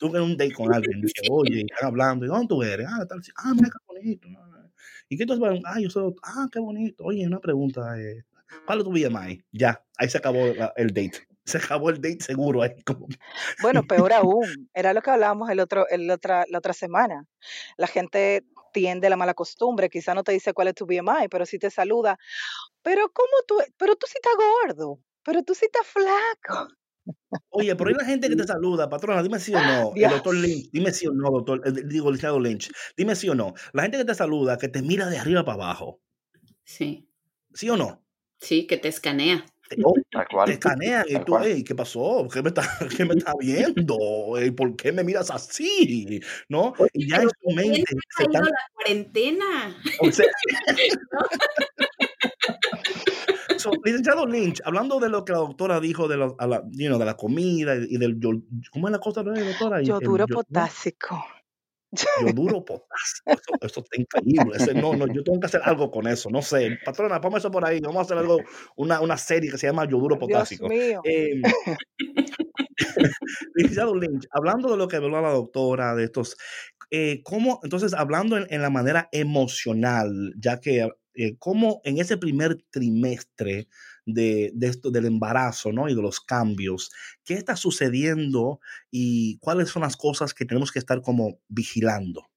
Tú 0.00 0.16
en 0.16 0.22
un 0.22 0.36
date 0.36 0.52
con 0.52 0.74
alguien. 0.74 1.00
Dice, 1.00 1.22
oye, 1.30 1.60
están 1.70 1.88
hablando. 1.88 2.24
¿Y 2.24 2.28
dónde 2.28 2.48
tú 2.48 2.62
eres? 2.62 2.88
Ah, 2.90 3.06
tal. 3.06 3.20
Ah, 3.36 3.52
mira 3.54 3.70
qué 3.70 3.78
bonito. 3.86 4.28
¿Y 5.08 5.16
qué 5.16 5.26
tú 5.26 5.46
Ah, 5.64 5.80
yo 5.80 5.88
soy. 5.90 6.12
Ah, 6.24 6.48
qué 6.50 6.58
bonito. 6.58 7.04
Oye, 7.04 7.24
una 7.24 7.38
pregunta. 7.38 7.96
Eh, 8.00 8.24
¿Cuál 8.66 8.78
es 8.80 8.84
tu 8.84 8.90
BMI? 8.90 9.44
Ya, 9.52 9.80
ahí 9.96 10.08
se 10.08 10.18
acabó 10.18 10.44
el 10.76 10.88
date 10.88 11.31
se 11.44 11.58
acabó 11.58 11.90
el 11.90 12.00
date 12.00 12.20
seguro 12.20 12.62
ahí. 12.62 12.74
Como... 12.84 13.06
Bueno, 13.60 13.82
peor 13.88 14.12
aún, 14.12 14.68
era 14.74 14.92
lo 14.92 15.02
que 15.02 15.10
hablábamos 15.10 15.50
el 15.50 15.60
otro, 15.60 15.88
el 15.88 16.10
otra, 16.10 16.44
la 16.48 16.58
otra 16.58 16.72
semana. 16.72 17.26
La 17.76 17.86
gente 17.86 18.44
tiende 18.72 19.10
la 19.10 19.16
mala 19.16 19.34
costumbre, 19.34 19.90
quizá 19.90 20.14
no 20.14 20.24
te 20.24 20.32
dice 20.32 20.54
cuál 20.54 20.68
es 20.68 20.74
tu 20.74 20.86
BMI, 20.86 21.28
pero 21.30 21.46
sí 21.46 21.58
te 21.58 21.70
saluda. 21.70 22.18
Pero 22.82 23.10
¿cómo 23.12 23.32
tú? 23.46 23.58
Pero 23.76 23.96
tú 23.96 24.06
sí 24.06 24.14
estás 24.16 24.34
gordo, 24.36 25.00
pero 25.22 25.42
tú 25.42 25.54
sí 25.54 25.66
estás 25.66 25.86
flaco. 25.86 26.68
Oye, 27.50 27.74
pero 27.74 27.90
hay 27.90 27.96
la 27.96 28.04
gente 28.04 28.28
que 28.28 28.36
te 28.36 28.44
saluda, 28.46 28.88
patrona, 28.88 29.22
dime 29.22 29.38
sí 29.38 29.54
o 29.54 29.60
no, 29.60 29.92
el 29.94 30.10
doctor 30.10 30.34
Lynch, 30.34 30.70
dime 30.72 30.92
sí 30.92 31.06
o 31.06 31.12
no, 31.12 31.30
doctor, 31.30 31.60
eh, 31.66 31.72
digo, 31.84 32.08
el 32.08 32.14
licenciado 32.14 32.40
Lynch, 32.40 32.70
dime 32.96 33.16
sí 33.16 33.28
o 33.28 33.34
no, 33.34 33.54
la 33.72 33.82
gente 33.82 33.98
que 33.98 34.04
te 34.04 34.14
saluda, 34.14 34.56
que 34.56 34.68
te 34.68 34.82
mira 34.82 35.08
de 35.08 35.18
arriba 35.18 35.44
para 35.44 35.64
abajo. 35.64 36.00
Sí. 36.64 37.08
¿Sí 37.52 37.68
o 37.68 37.76
no? 37.76 38.04
Sí, 38.38 38.66
que 38.66 38.76
te 38.76 38.88
escanea. 38.88 39.44
Te, 40.46 40.52
escanean 40.52 41.04
y 41.08 41.18
tú, 41.24 41.36
¿qué 41.64 41.74
pasó? 41.74 42.28
¿Qué 42.32 42.42
me 42.42 42.48
está, 42.48 42.62
qué 42.96 43.04
me 43.04 43.14
está 43.14 43.32
viendo? 43.38 43.96
¿Por 44.56 44.76
qué 44.76 44.92
me 44.92 45.04
miras 45.04 45.30
así? 45.30 46.20
¿No? 46.48 46.74
y 46.92 47.08
ya 47.10 47.16
en 47.22 47.28
su 47.28 47.50
mente. 47.54 47.84
Se 48.16 48.24
está... 48.24 48.40
la 48.40 48.50
cuarentena. 48.74 49.76
licenciado 53.84 54.26
Lynch, 54.26 54.60
hablando 54.64 54.98
de 54.98 55.08
lo 55.08 55.24
que 55.24 55.32
la 55.32 55.38
doctora 55.38 55.80
dijo 55.80 56.08
de, 56.08 56.16
la, 56.16 56.62
de 56.62 57.04
la 57.04 57.16
comida 57.16 57.74
y 57.76 57.96
del. 57.96 58.20
¿Cómo 58.72 58.88
es 58.88 58.92
la 58.92 58.98
cosa, 58.98 59.22
doctora? 59.22 59.82
Yoduro 59.82 60.26
potásico. 60.26 61.24
Yoduro 62.20 62.64
potasio. 62.64 63.22
Eso, 63.26 63.40
eso, 63.60 63.80
está 63.80 64.00
increíble. 64.00 64.58
no, 64.80 64.94
no, 64.94 65.06
yo 65.06 65.22
tengo 65.22 65.40
que 65.40 65.46
hacer 65.46 65.60
algo 65.64 65.90
con 65.90 66.06
eso. 66.06 66.30
No 66.30 66.42
sé. 66.42 66.78
Patrona, 66.84 67.20
ponme 67.20 67.38
eso 67.38 67.50
por 67.50 67.64
ahí. 67.64 67.80
Vamos 67.80 67.98
a 67.98 68.02
hacer 68.02 68.18
algo, 68.18 68.38
una, 68.76 69.00
una 69.00 69.16
serie 69.18 69.50
que 69.50 69.58
se 69.58 69.66
llama 69.66 69.86
Yoduro 69.86 70.18
potásico. 70.18 70.68
Dios 70.68 71.02
mío. 71.02 71.02
Eh, 73.54 73.68
Lynch, 73.94 74.26
hablando 74.32 74.70
de 74.70 74.76
lo 74.76 74.88
que 74.88 74.96
habló 74.96 75.20
la 75.20 75.30
doctora, 75.30 75.94
de 75.94 76.04
estos, 76.04 76.36
eh, 76.90 77.22
¿cómo, 77.22 77.60
entonces, 77.62 77.94
hablando 77.94 78.36
en, 78.36 78.46
en, 78.50 78.62
la 78.62 78.70
manera 78.70 79.08
emocional, 79.12 80.32
ya 80.36 80.58
que, 80.58 80.88
eh, 81.14 81.36
¿cómo 81.38 81.80
en 81.84 81.98
ese 81.98 82.16
primer 82.16 82.62
trimestre 82.70 83.68
de, 84.06 84.52
esto, 84.60 84.90
del 84.90 85.06
embarazo 85.06 85.72
¿no? 85.72 85.88
y 85.88 85.94
de 85.94 86.02
los 86.02 86.20
cambios. 86.20 86.90
¿Qué 87.24 87.34
está 87.34 87.56
sucediendo 87.56 88.60
y 88.90 89.38
cuáles 89.38 89.68
son 89.70 89.82
las 89.82 89.96
cosas 89.96 90.34
que 90.34 90.44
tenemos 90.44 90.72
que 90.72 90.78
estar 90.78 91.02
como 91.02 91.38
vigilando? 91.48 92.31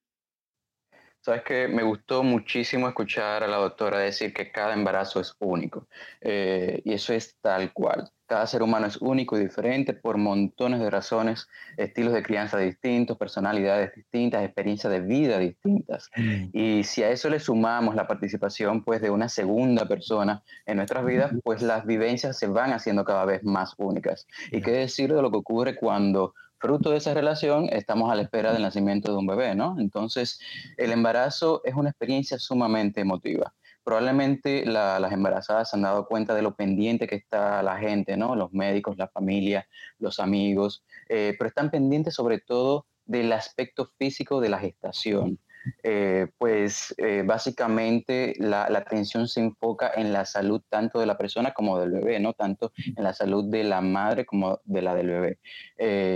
Sabes 1.25 1.41
que 1.41 1.67
me 1.67 1.81
gustó 1.81 2.21
muchísimo 2.21 2.87
escuchar 2.87 3.41
a 3.41 3.47
la 3.47 3.57
doctora 3.57 3.97
decir 3.97 4.31
que 4.31 4.51
cada 4.51 4.75
embarazo 4.75 5.19
es 5.19 5.35
único. 5.39 5.87
Eh, 6.21 6.83
y 6.85 6.93
eso 6.93 7.13
es 7.13 7.35
tal 7.41 7.73
cual. 7.73 8.11
Cada 8.27 8.45
ser 8.45 8.61
humano 8.61 8.85
es 8.85 8.97
único 8.97 9.35
y 9.35 9.39
diferente 9.39 9.95
por 9.95 10.17
montones 10.17 10.79
de 10.81 10.91
razones, 10.91 11.47
estilos 11.77 12.13
de 12.13 12.21
crianza 12.21 12.59
distintos, 12.59 13.17
personalidades 13.17 13.95
distintas, 13.95 14.43
experiencias 14.43 14.93
de 14.93 15.01
vida 15.01 15.39
distintas. 15.39 16.11
Mm. 16.15 16.49
Y 16.53 16.83
si 16.83 17.01
a 17.01 17.09
eso 17.09 17.27
le 17.27 17.39
sumamos 17.39 17.95
la 17.95 18.05
participación 18.05 18.83
pues, 18.83 19.01
de 19.01 19.09
una 19.09 19.27
segunda 19.27 19.87
persona 19.87 20.43
en 20.67 20.77
nuestras 20.77 21.03
vidas, 21.03 21.31
pues 21.43 21.63
las 21.63 21.87
vivencias 21.87 22.37
se 22.37 22.45
van 22.45 22.71
haciendo 22.71 23.03
cada 23.03 23.25
vez 23.25 23.43
más 23.43 23.73
únicas. 23.77 24.27
Y 24.51 24.61
qué 24.61 24.73
decir 24.73 25.11
de 25.11 25.23
lo 25.23 25.31
que 25.31 25.37
ocurre 25.37 25.75
cuando 25.75 26.35
fruto 26.65 26.89
de 26.89 26.97
esa 26.97 27.13
relación 27.13 27.69
estamos 27.71 28.11
a 28.11 28.15
la 28.15 28.23
espera 28.23 28.51
del 28.51 28.63
nacimiento 28.63 29.11
de 29.11 29.19
un 29.19 29.27
bebé, 29.27 29.53
¿no? 29.53 29.75
Entonces, 29.79 30.39
el 30.77 30.91
embarazo 30.91 31.61
es 31.63 31.75
una 31.75 31.91
experiencia 31.91 32.39
sumamente 32.39 33.01
emotiva 33.01 33.53
probablemente 33.85 34.65
las 34.65 35.11
embarazadas 35.11 35.69
se 35.69 35.75
han 35.75 35.83
dado 35.83 36.07
cuenta 36.07 36.33
de 36.33 36.41
lo 36.41 36.55
pendiente 36.55 37.05
que 37.05 37.17
está 37.17 37.61
la 37.61 37.77
gente, 37.77 38.17
¿no? 38.17 38.35
Los 38.35 38.51
médicos, 38.51 38.97
la 38.97 39.07
familia, 39.07 39.67
los 39.99 40.19
amigos, 40.19 40.83
eh, 41.07 41.35
pero 41.37 41.49
están 41.49 41.69
pendientes 41.69 42.15
sobre 42.15 42.39
todo 42.39 42.87
del 43.05 43.31
aspecto 43.31 43.91
físico 43.99 44.41
de 44.41 44.49
la 44.49 44.57
gestación. 44.57 45.37
Eh, 45.83 46.27
pues 46.37 46.93
eh, 46.97 47.23
básicamente 47.25 48.35
la, 48.37 48.65
atención 48.65 49.27
se 49.27 49.41
enfoca 49.41 49.91
en 49.95 50.13
la 50.13 50.25
salud 50.25 50.61
tanto 50.69 50.99
de 50.99 51.05
la 51.05 51.17
persona 51.17 51.51
como 51.53 51.79
del 51.79 51.91
bebé, 51.91 52.19
no 52.19 52.33
tanto 52.33 52.71
en 52.95 53.03
la 53.03 53.13
salud 53.13 53.45
de 53.49 53.63
la 53.63 53.81
madre 53.81 54.25
como 54.25 54.59
de 54.63 54.81
la 54.81 54.95
del 54.95 55.09
bebé, 55.09 55.39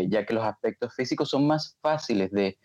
ya 0.10 0.26
que 0.26 0.34
los 0.34 0.44
aspectos 0.44 0.94
físicos 0.96 1.30
son 1.30 1.48
más 1.48 1.78
fáciles 1.82 2.32
de, 2.32 2.58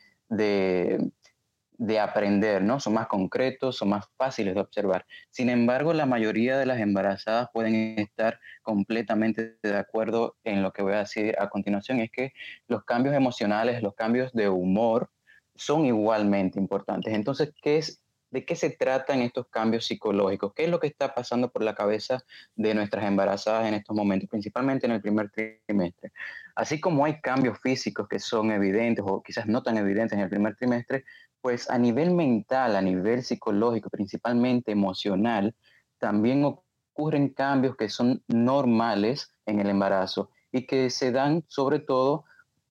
de 1.79 1.99
aprender, 1.99 2.63
¿no? 2.63 2.81
Son 2.81 2.95
más 2.95 3.09
concretos, 3.09 3.77
son 3.77 3.91
más 3.91 4.07
fáciles 4.17 4.55
de 4.55 4.61
observar. 4.61 5.07
Sin 5.31 5.49
embargo, 5.51 5.93
la 5.93 6.07
mayoría 6.07 6.59
de 6.59 6.67
las 6.67 6.81
embarazadas 6.81 7.49
pueden 7.53 7.99
estar 7.99 8.39
completamente 8.63 9.59
de 9.63 9.77
acuerdo 9.77 10.37
en 10.45 10.63
lo 10.63 10.73
que 10.73 10.83
voy 10.83 10.95
a 10.95 10.99
decir 10.99 11.35
a 11.39 11.49
continuación, 11.49 12.01
es 12.01 12.11
que 12.11 12.33
los 12.69 12.85
cambios 12.85 13.15
emocionales, 13.15 13.83
los 13.83 13.95
cambios 13.95 14.33
de 14.33 14.49
humor 14.49 15.11
son 15.55 15.87
igualmente 15.87 16.59
importantes. 16.59 17.15
Entonces, 17.15 17.53
¿qué 17.63 17.79
es, 17.79 18.03
¿de 18.31 18.45
qué 18.45 18.57
se 18.57 18.71
tratan 18.71 19.21
estos 19.21 19.47
cambios 19.49 19.87
psicológicos? 19.87 20.53
¿Qué 20.55 20.65
es 20.65 20.71
lo 20.71 20.81
que 20.81 20.89
está 20.89 21.15
pasando 21.15 21.51
por 21.51 21.63
la 21.63 21.75
cabeza 21.75 22.25
de 22.57 22.75
nuestras 22.75 23.05
embarazadas 23.05 23.69
en 23.69 23.75
estos 23.75 23.95
momentos, 23.95 24.29
principalmente 24.29 24.87
en 24.87 24.93
el 24.93 25.01
primer 25.01 25.31
trimestre? 25.31 26.13
Así 26.55 26.81
como 26.81 27.05
hay 27.05 27.21
cambios 27.21 27.59
físicos 27.61 28.09
que 28.09 28.19
son 28.19 28.51
evidentes 28.51 29.05
o 29.07 29.23
quizás 29.23 29.47
no 29.47 29.63
tan 29.63 29.77
evidentes 29.77 30.13
en 30.13 30.25
el 30.25 30.31
primer 30.31 30.57
trimestre, 30.57 31.05
pues 31.41 31.69
a 31.69 31.79
nivel 31.79 32.13
mental, 32.13 32.75
a 32.75 32.83
nivel 32.83 33.23
psicológico, 33.23 33.91
principalmente 33.91 34.73
emocional, 34.73 35.55
también 35.99 36.45
ocurren 36.45 37.29
cambios 37.29 37.77
que 37.77 37.89
son 37.89 38.23
normales 38.29 39.31
en 39.47 39.61
el 39.61 39.69
embarazo 39.69 40.31
y 40.53 40.67
que 40.67 40.91
se 40.91 41.13
dan 41.13 41.45
sobre 41.49 41.81
todo 41.81 42.25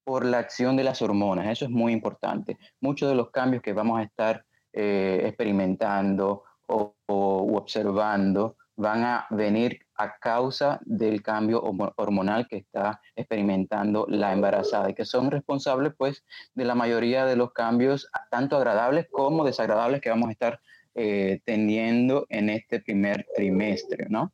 por 0.03 0.25
la 0.25 0.39
acción 0.39 0.75
de 0.75 0.83
las 0.83 1.01
hormonas. 1.01 1.47
Eso 1.47 1.65
es 1.65 1.71
muy 1.71 1.93
importante. 1.93 2.57
Muchos 2.81 3.09
de 3.09 3.15
los 3.15 3.31
cambios 3.31 3.63
que 3.63 3.73
vamos 3.73 3.99
a 3.99 4.03
estar 4.03 4.45
eh, 4.73 5.21
experimentando 5.25 6.43
o, 6.67 6.95
observando 7.07 8.57
van 8.75 9.03
a 9.03 9.27
venir 9.29 9.85
a 9.95 10.17
causa 10.17 10.79
del 10.83 11.21
cambio 11.21 11.61
hormonal 11.95 12.47
que 12.47 12.57
está 12.57 12.99
experimentando 13.15 14.07
la 14.09 14.33
embarazada 14.33 14.89
y 14.89 14.95
que 14.95 15.05
son 15.05 15.29
responsables 15.29 15.93
pues 15.95 16.23
de 16.55 16.65
la 16.65 16.73
mayoría 16.73 17.25
de 17.25 17.35
los 17.35 17.53
cambios 17.53 18.09
tanto 18.31 18.57
agradables 18.57 19.07
como 19.11 19.45
desagradables 19.45 20.01
que 20.01 20.09
vamos 20.09 20.29
a 20.29 20.31
estar 20.31 20.59
eh, 20.95 21.41
teniendo 21.45 22.25
en 22.29 22.49
este 22.49 22.79
primer 22.79 23.27
trimestre, 23.35 24.07
¿no? 24.09 24.33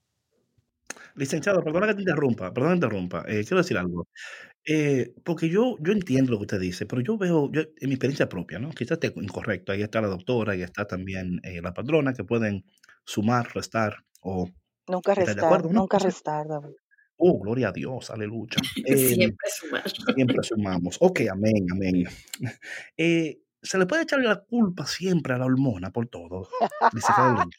Licenciado, 1.15 1.62
perdona 1.62 1.88
que 1.88 1.95
te 1.95 2.01
interrumpa, 2.01 2.53
perdona 2.53 2.75
que 2.75 2.79
te 2.79 2.86
interrumpa, 2.86 3.19
eh, 3.27 3.43
quiero 3.43 3.58
decir 3.58 3.77
algo. 3.77 4.08
Eh, 4.71 5.15
porque 5.23 5.49
yo, 5.49 5.77
yo 5.79 5.93
entiendo 5.93 6.32
lo 6.32 6.38
que 6.38 6.43
usted 6.43 6.60
dice, 6.60 6.86
pero 6.86 7.01
yo 7.01 7.17
veo, 7.17 7.51
yo, 7.51 7.62
en 7.62 7.89
mi 7.89 7.95
experiencia 7.95 8.29
propia, 8.29 8.60
¿no? 8.60 8.69
Quizás 8.69 8.99
esté 9.01 9.12
incorrecto, 9.15 9.71
ahí 9.71 9.82
está 9.82 9.99
la 9.99 10.08
doctora, 10.08 10.53
ahí 10.53 10.62
está 10.62 10.86
también 10.86 11.41
la 11.43 11.73
patrona, 11.73 12.13
que 12.13 12.23
pueden 12.23 12.63
sumar, 13.03 13.49
restar 13.55 14.05
o 14.21 14.47
Nunca 14.89 15.13
restar, 15.13 15.65
nunca 15.65 15.99
restar, 15.99 16.47
David. 16.47 16.75
Oh, 17.17 17.38
gloria 17.38 17.69
a 17.69 17.71
Dios, 17.71 18.10
aleluya. 18.10 18.58
siempre 18.86 19.49
sumamos. 19.51 19.93
Siempre 20.15 20.38
sumamos. 20.43 20.97
Ok, 20.99 21.21
amén, 21.32 21.67
amén. 21.71 22.05
Eh, 22.97 23.41
se 23.62 23.77
le 23.77 23.86
puede 23.86 24.03
echar 24.03 24.19
la 24.19 24.39
culpa 24.39 24.86
siempre 24.86 25.34
a 25.34 25.38
la 25.38 25.45
hormona 25.45 25.91
por 25.91 26.08
todo. 26.08 26.47
Lynch. 26.93 27.55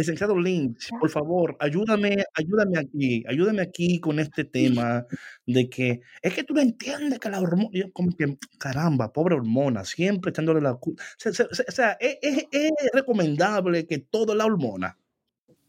Licenciado 0.00 0.36
Lynch, 0.36 0.88
por 0.98 1.10
favor, 1.10 1.56
ayúdame, 1.60 2.24
ayúdame 2.34 2.78
aquí, 2.78 3.24
ayúdame 3.28 3.62
aquí 3.62 4.00
con 4.00 4.18
este 4.18 4.44
tema 4.44 5.06
de 5.46 5.68
que 5.68 6.00
es 6.22 6.34
que 6.34 6.44
tú 6.44 6.54
no 6.54 6.60
entiendes 6.60 7.18
que 7.18 7.28
la 7.28 7.40
hormona, 7.40 7.70
como 7.92 8.16
que, 8.16 8.38
caramba, 8.58 9.12
pobre 9.12 9.34
hormona, 9.34 9.84
siempre 9.84 10.30
echándole 10.30 10.60
la 10.60 10.74
culpa. 10.74 11.02
O 11.26 11.72
sea, 11.72 11.96
es, 12.00 12.46
es 12.50 12.72
recomendable 12.92 13.86
que 13.86 13.98
todo 13.98 14.34
la 14.34 14.46
hormona. 14.46 14.96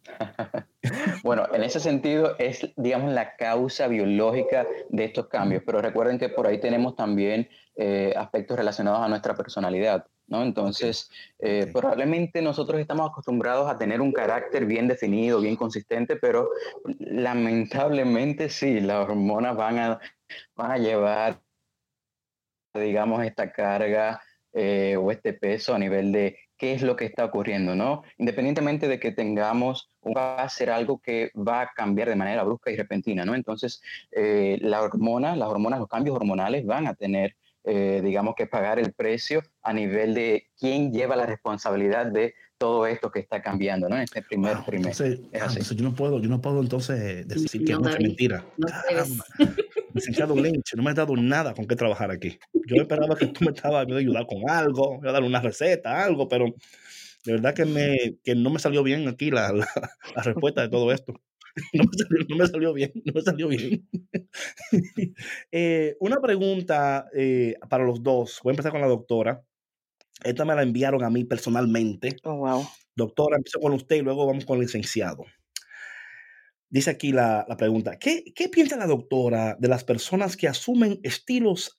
Bueno, 1.24 1.48
en 1.54 1.64
ese 1.64 1.80
sentido 1.80 2.36
es, 2.40 2.68
digamos, 2.76 3.14
la 3.14 3.36
causa 3.36 3.88
biológica 3.88 4.66
de 4.90 5.06
estos 5.06 5.28
cambios, 5.28 5.64
pero 5.66 5.82
recuerden 5.82 6.18
que 6.18 6.30
por 6.30 6.48
ahí 6.48 6.60
tenemos 6.60 6.96
también 6.96 7.48
eh, 7.76 8.14
aspectos 8.18 8.58
relacionados 8.58 9.02
a 9.02 9.08
nuestra 9.08 9.36
personalidad, 9.36 10.06
¿no? 10.32 10.44
Entonces, 10.44 11.12
eh, 11.40 11.70
probablemente 11.72 12.42
nosotros 12.42 12.80
estamos 12.80 13.12
acostumbrados 13.12 13.70
a 13.70 13.78
tener 13.78 14.00
un 14.00 14.14
carácter 14.14 14.66
bien 14.66 14.88
definido, 14.88 15.42
bien 15.42 15.58
consistente, 15.58 16.16
pero 16.16 16.50
lamentablemente 17.00 18.50
sí, 18.50 18.80
las 18.80 19.10
hormonas 19.10 19.58
van 19.58 19.78
a, 19.78 20.00
van 20.56 20.72
a 20.72 20.78
llevar, 20.78 21.42
digamos, 22.74 23.24
esta 23.26 23.52
carga 23.52 24.22
eh, 24.54 24.96
o 24.98 25.12
este 25.12 25.34
peso 25.34 25.76
a 25.76 25.80
nivel 25.80 26.14
de 26.14 26.38
qué 26.58 26.74
es 26.74 26.82
lo 26.82 26.96
que 26.96 27.06
está 27.06 27.26
ocurriendo, 27.26 27.76
¿no? 27.76 28.04
Independientemente 28.18 28.88
de 28.88 29.00
que 29.00 29.12
tengamos, 29.12 29.90
va 30.06 30.42
a 30.42 30.48
ser 30.48 30.70
algo 30.70 31.00
que 31.00 31.32
va 31.36 31.62
a 31.62 31.72
cambiar 31.74 32.08
de 32.08 32.16
manera 32.16 32.44
brusca 32.44 32.72
y 32.72 32.78
repentina, 32.78 33.26
¿no? 33.26 33.36
Entonces, 33.36 33.82
eh, 34.12 34.60
la 34.62 34.82
hormona, 34.82 35.36
las 35.36 35.50
hormonas, 35.50 35.80
los 35.80 35.90
cambios 35.90 36.16
hormonales 36.16 36.66
van 36.66 36.88
a 36.88 36.94
tener, 36.94 37.36
eh, 37.64 38.02
digamos, 38.04 38.36
que 38.36 38.48
pagar 38.48 38.80
el 38.80 38.94
precio 38.94 39.44
a 39.62 39.74
nivel 39.74 40.14
de 40.14 40.48
quién 40.58 40.92
lleva 40.92 41.16
la 41.16 41.26
responsabilidad 41.26 42.08
de 42.08 42.34
todo 42.58 42.86
esto 42.86 43.10
que 43.10 43.20
está 43.20 43.42
cambiando, 43.42 43.90
¿no? 43.90 43.96
En 43.96 44.04
este 44.04 44.22
primer 44.22 44.64
trimestre. 44.64 45.20
Entonces, 45.32 45.76
yo 45.76 45.84
no 45.84 45.96
puedo, 45.96 46.20
yo 46.20 46.30
no 46.30 46.42
puedo 46.42 46.62
entonces 46.62 47.28
decir 47.28 47.66
que 47.66 47.74
no, 47.74 47.90
es 47.90 48.00
mentira. 48.00 48.46
No 48.58 48.68
Licenciado 49.94 50.36
Lynch, 50.36 50.76
no 50.76 50.84
me 50.84 50.92
has 50.92 50.96
dado 50.96 51.16
nada 51.18 51.54
con 51.54 51.66
qué 51.66 51.76
trabajar 51.76 52.12
aquí. 52.12 52.40
Yo 52.54 52.82
esperaba 52.82 53.16
que 53.16 53.28
tú 53.28 53.46
me 53.46 53.52
estabas 53.52 53.88
a 53.88 53.96
ayudar 53.96 54.26
con 54.28 54.50
algo, 54.50 55.00
me 55.02 55.10
a 55.10 55.12
dar 55.12 55.24
una 55.24 55.42
receta, 55.42 56.04
algo, 56.04 56.28
pero 56.28 56.54
de 57.26 57.34
verdad 57.34 57.54
que, 57.54 57.66
me, 57.66 58.16
que 58.24 58.36
no 58.36 58.50
me 58.50 58.60
salió 58.60 58.84
bien 58.84 59.08
aquí 59.08 59.32
la, 59.32 59.52
la, 59.52 60.24
respuesta 60.24 60.62
de 60.62 60.70
todo 60.70 60.92
esto. 60.92 61.14
No 62.30 62.38
me, 62.38 62.48
salió, 62.48 62.74
bien, 62.74 62.94
no 63.04 63.12
me 63.14 63.22
salió 63.22 63.48
bien. 63.50 63.86
Eh, 65.52 65.98
una 66.00 66.22
pregunta 66.22 67.08
eh, 67.14 67.56
para 67.70 67.84
los 67.84 68.02
dos. 68.02 68.40
Voy 68.44 68.52
a 68.52 68.54
empezar 68.54 68.72
con 68.72 68.82
la 68.82 68.88
doctora. 68.88 69.44
Esta 70.24 70.46
me 70.46 70.56
la 70.56 70.64
enviaron 70.64 71.04
a 71.04 71.10
mí 71.10 71.24
personalmente. 71.26 72.16
Oh, 72.24 72.38
wow. 72.38 72.66
Doctora, 72.96 73.38
empiezo 73.38 73.60
con 73.60 73.74
usted 73.74 73.98
y 73.98 74.02
luego 74.02 74.26
vamos 74.26 74.46
con 74.46 74.58
el 74.58 74.64
licenciado. 74.64 75.26
Dice 76.70 76.90
aquí 76.90 77.12
la, 77.12 77.46
pregunta, 77.58 78.00
¿qué, 78.00 78.24
piensa 78.50 78.78
la 78.78 78.88
doctora 78.88 79.58
de 79.60 79.68
las 79.68 79.84
personas 79.84 80.38
que 80.38 80.48
asumen 80.48 81.02
estilos 81.04 81.78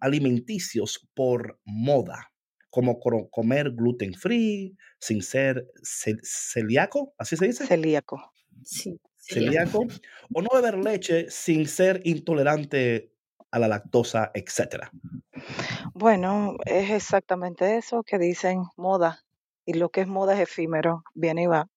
alimenticios 0.00 1.08
por 1.14 1.58
moda? 1.64 2.32
Como 2.68 3.00
comer 3.30 3.70
gluten 3.70 4.12
free, 4.12 4.76
sin 5.00 5.22
ser 5.22 5.66
celíaco, 6.22 7.14
¿así 7.16 7.38
se 7.38 7.46
dice? 7.46 7.66
Celíaco. 7.66 8.30
Sí. 8.62 9.00
Celíaco. 9.26 9.86
O 10.32 10.42
no 10.42 10.48
beber 10.54 10.78
leche 10.78 11.30
sin 11.30 11.66
ser 11.66 12.00
intolerante 12.04 13.12
a 13.50 13.58
la 13.58 13.68
lactosa, 13.68 14.30
etcétera. 14.34 14.90
Bueno, 15.94 16.56
es 16.64 16.90
exactamente 16.90 17.76
eso 17.76 18.02
que 18.02 18.18
dicen 18.18 18.64
moda. 18.76 19.24
Y 19.64 19.74
lo 19.74 19.88
que 19.88 20.02
es 20.02 20.06
moda 20.06 20.34
es 20.34 20.40
efímero, 20.40 21.02
viene 21.14 21.44
y 21.44 21.46
va 21.46 21.68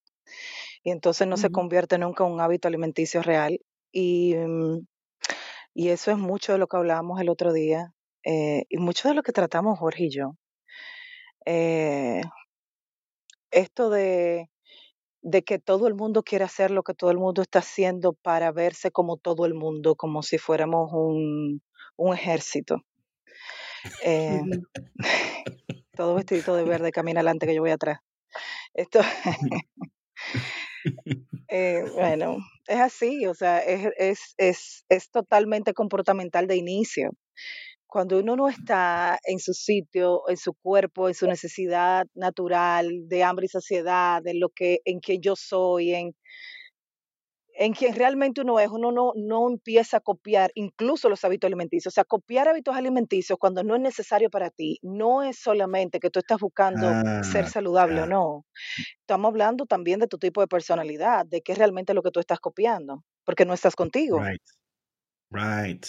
y 0.82 0.90
entonces 0.90 1.26
no 1.26 1.36
se 1.36 1.50
convierte 1.50 1.98
nunca 1.98 2.24
en 2.24 2.32
un 2.32 2.40
hábito 2.40 2.68
alimenticio 2.68 3.22
real. 3.22 3.60
Y, 3.92 4.34
mm, 4.36 4.86
y 5.74 5.88
eso 5.88 6.10
es 6.10 6.18
mucho 6.18 6.52
de 6.52 6.58
lo 6.58 6.68
que 6.68 6.76
hablábamos 6.76 7.20
el 7.20 7.28
otro 7.28 7.52
día 7.52 7.92
eh, 8.24 8.64
y 8.68 8.78
mucho 8.78 9.08
de 9.08 9.14
lo 9.14 9.22
que 9.22 9.32
tratamos 9.32 9.78
Jorge 9.78 10.04
y 10.04 10.10
yo. 10.10 10.36
Eh, 11.46 12.22
esto 13.50 13.90
de, 13.90 14.50
de 15.22 15.42
que 15.42 15.58
todo 15.58 15.86
el 15.86 15.94
mundo 15.94 16.22
quiere 16.22 16.44
hacer 16.44 16.70
lo 16.70 16.82
que 16.82 16.94
todo 16.94 17.10
el 17.10 17.18
mundo 17.18 17.42
está 17.42 17.60
haciendo 17.60 18.14
para 18.14 18.52
verse 18.52 18.90
como 18.90 19.16
todo 19.16 19.46
el 19.46 19.54
mundo, 19.54 19.96
como 19.96 20.22
si 20.22 20.38
fuéramos 20.38 20.90
un, 20.92 21.62
un 21.96 22.14
ejército. 22.14 22.82
Eh, 24.04 24.40
todo 25.94 26.14
vestidito 26.14 26.54
de 26.54 26.64
verde, 26.64 26.92
camina 26.92 27.20
adelante 27.20 27.46
que 27.46 27.54
yo 27.54 27.62
voy 27.62 27.70
atrás. 27.70 28.00
Esto, 28.74 29.00
eh, 31.48 31.84
bueno, 31.94 32.38
es 32.66 32.80
así, 32.80 33.26
o 33.26 33.34
sea, 33.34 33.58
es, 33.58 33.92
es, 33.98 34.34
es, 34.38 34.84
es 34.88 35.10
totalmente 35.10 35.74
comportamental 35.74 36.46
de 36.46 36.56
inicio. 36.56 37.10
Cuando 37.90 38.20
uno 38.20 38.36
no 38.36 38.48
está 38.48 39.18
en 39.24 39.40
su 39.40 39.52
sitio, 39.52 40.22
en 40.28 40.36
su 40.36 40.54
cuerpo, 40.54 41.08
en 41.08 41.14
su 41.14 41.26
necesidad 41.26 42.06
natural 42.14 43.08
de 43.08 43.24
hambre 43.24 43.46
y 43.46 43.48
saciedad, 43.48 44.24
en 44.26 44.38
lo 44.38 44.48
que, 44.50 44.78
en 44.84 45.00
quien 45.00 45.20
yo 45.20 45.34
soy, 45.36 45.94
en, 45.94 46.14
en 47.54 47.72
quien 47.72 47.94
realmente 47.96 48.42
uno 48.42 48.60
es, 48.60 48.68
uno 48.70 48.92
no, 48.92 49.12
no 49.16 49.50
empieza 49.50 49.96
a 49.96 50.00
copiar 50.00 50.52
incluso 50.54 51.08
los 51.08 51.24
hábitos 51.24 51.48
alimenticios. 51.48 51.92
O 51.92 51.94
sea, 51.94 52.04
copiar 52.04 52.48
hábitos 52.48 52.76
alimenticios 52.76 53.38
cuando 53.40 53.64
no 53.64 53.74
es 53.74 53.80
necesario 53.80 54.30
para 54.30 54.50
ti, 54.50 54.78
no 54.82 55.24
es 55.24 55.38
solamente 55.38 55.98
que 55.98 56.10
tú 56.10 56.20
estás 56.20 56.38
buscando 56.38 56.86
ser 57.24 57.46
ah, 57.46 57.48
saludable 57.48 58.02
o 58.02 58.06
no. 58.06 58.46
Estamos 59.00 59.30
hablando 59.30 59.66
también 59.66 59.98
de 59.98 60.06
tu 60.06 60.16
tipo 60.16 60.40
de 60.40 60.46
personalidad, 60.46 61.26
de 61.26 61.42
qué 61.42 61.52
es 61.52 61.58
realmente 61.58 61.92
lo 61.92 62.02
que 62.02 62.12
tú 62.12 62.20
estás 62.20 62.38
copiando, 62.38 63.02
porque 63.24 63.44
no 63.44 63.52
estás 63.52 63.74
contigo. 63.74 64.20
Right. 64.20 64.40
Right. 65.30 65.86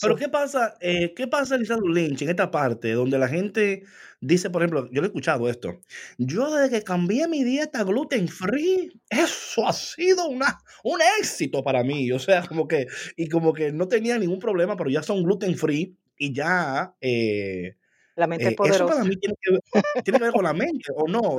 Pero 0.00 0.16
¿qué 0.16 0.28
pasa, 0.28 0.76
eh, 0.80 1.12
qué 1.14 1.26
pasa, 1.26 1.56
Lisandro 1.56 1.88
Lynch, 1.88 2.22
en 2.22 2.30
esta 2.30 2.50
parte 2.50 2.92
donde 2.92 3.18
la 3.18 3.28
gente 3.28 3.84
dice, 4.20 4.50
por 4.50 4.62
ejemplo, 4.62 4.88
yo 4.90 5.00
le 5.00 5.06
he 5.06 5.08
escuchado 5.08 5.48
esto, 5.48 5.80
yo 6.18 6.50
desde 6.54 6.78
que 6.78 6.84
cambié 6.84 7.28
mi 7.28 7.44
dieta 7.44 7.84
gluten 7.84 8.26
free, 8.28 9.00
eso 9.10 9.68
ha 9.68 9.72
sido 9.72 10.28
una, 10.28 10.58
un 10.82 10.98
éxito 11.20 11.62
para 11.62 11.84
mí, 11.84 12.10
o 12.10 12.18
sea, 12.18 12.42
como 12.46 12.66
que, 12.66 12.86
y 13.16 13.28
como 13.28 13.52
que 13.52 13.70
no 13.70 13.86
tenía 13.86 14.18
ningún 14.18 14.38
problema, 14.38 14.76
pero 14.76 14.90
ya 14.90 15.02
son 15.02 15.22
gluten 15.22 15.56
free 15.56 15.96
y 16.16 16.32
ya... 16.32 16.94
Eh, 17.00 17.76
la 18.16 18.26
mente 18.26 18.48
eh, 18.48 18.56
Eso 18.64 18.86
para 18.86 19.04
mí 19.04 19.14
tiene 19.16 19.36
que, 19.42 20.12
ver, 20.12 20.32
con 20.32 20.44
la 20.44 20.54
mente, 20.54 20.90
¿o 20.94 21.06
no? 21.06 21.36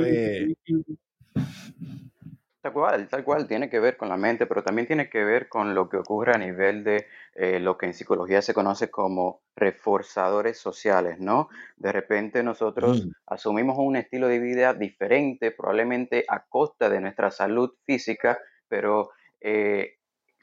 Tal 2.68 2.74
cual, 2.74 3.08
tal 3.08 3.24
cual, 3.24 3.48
tiene 3.48 3.70
que 3.70 3.80
ver 3.80 3.96
con 3.96 4.10
la 4.10 4.18
mente, 4.18 4.46
pero 4.46 4.62
también 4.62 4.88
tiene 4.88 5.10
que 5.10 5.24
ver 5.24 5.48
con 5.48 5.74
lo 5.74 5.88
que 5.88 5.96
ocurre 5.96 6.34
a 6.36 6.38
nivel 6.38 6.84
de 6.84 7.08
eh, 7.34 7.62
lo 7.62 7.78
que 7.78 7.86
en 7.86 7.94
psicología 7.94 8.42
se 8.42 8.54
conoce 8.54 8.92
como 8.92 9.40
reforzadores 9.56 10.58
sociales, 10.58 11.18
¿no? 11.18 11.48
De 11.78 11.94
repente 11.94 12.44
nosotros 12.44 13.06
mm. 13.06 13.12
asumimos 13.28 13.78
un 13.80 13.96
estilo 13.96 14.28
de 14.28 14.40
vida 14.40 14.74
diferente, 14.74 15.52
probablemente 15.52 16.26
a 16.28 16.44
costa 16.46 16.90
de 16.90 17.00
nuestra 17.00 17.32
salud 17.32 17.72
física, 17.86 18.38
pero 18.68 19.12
eh, 19.40 19.97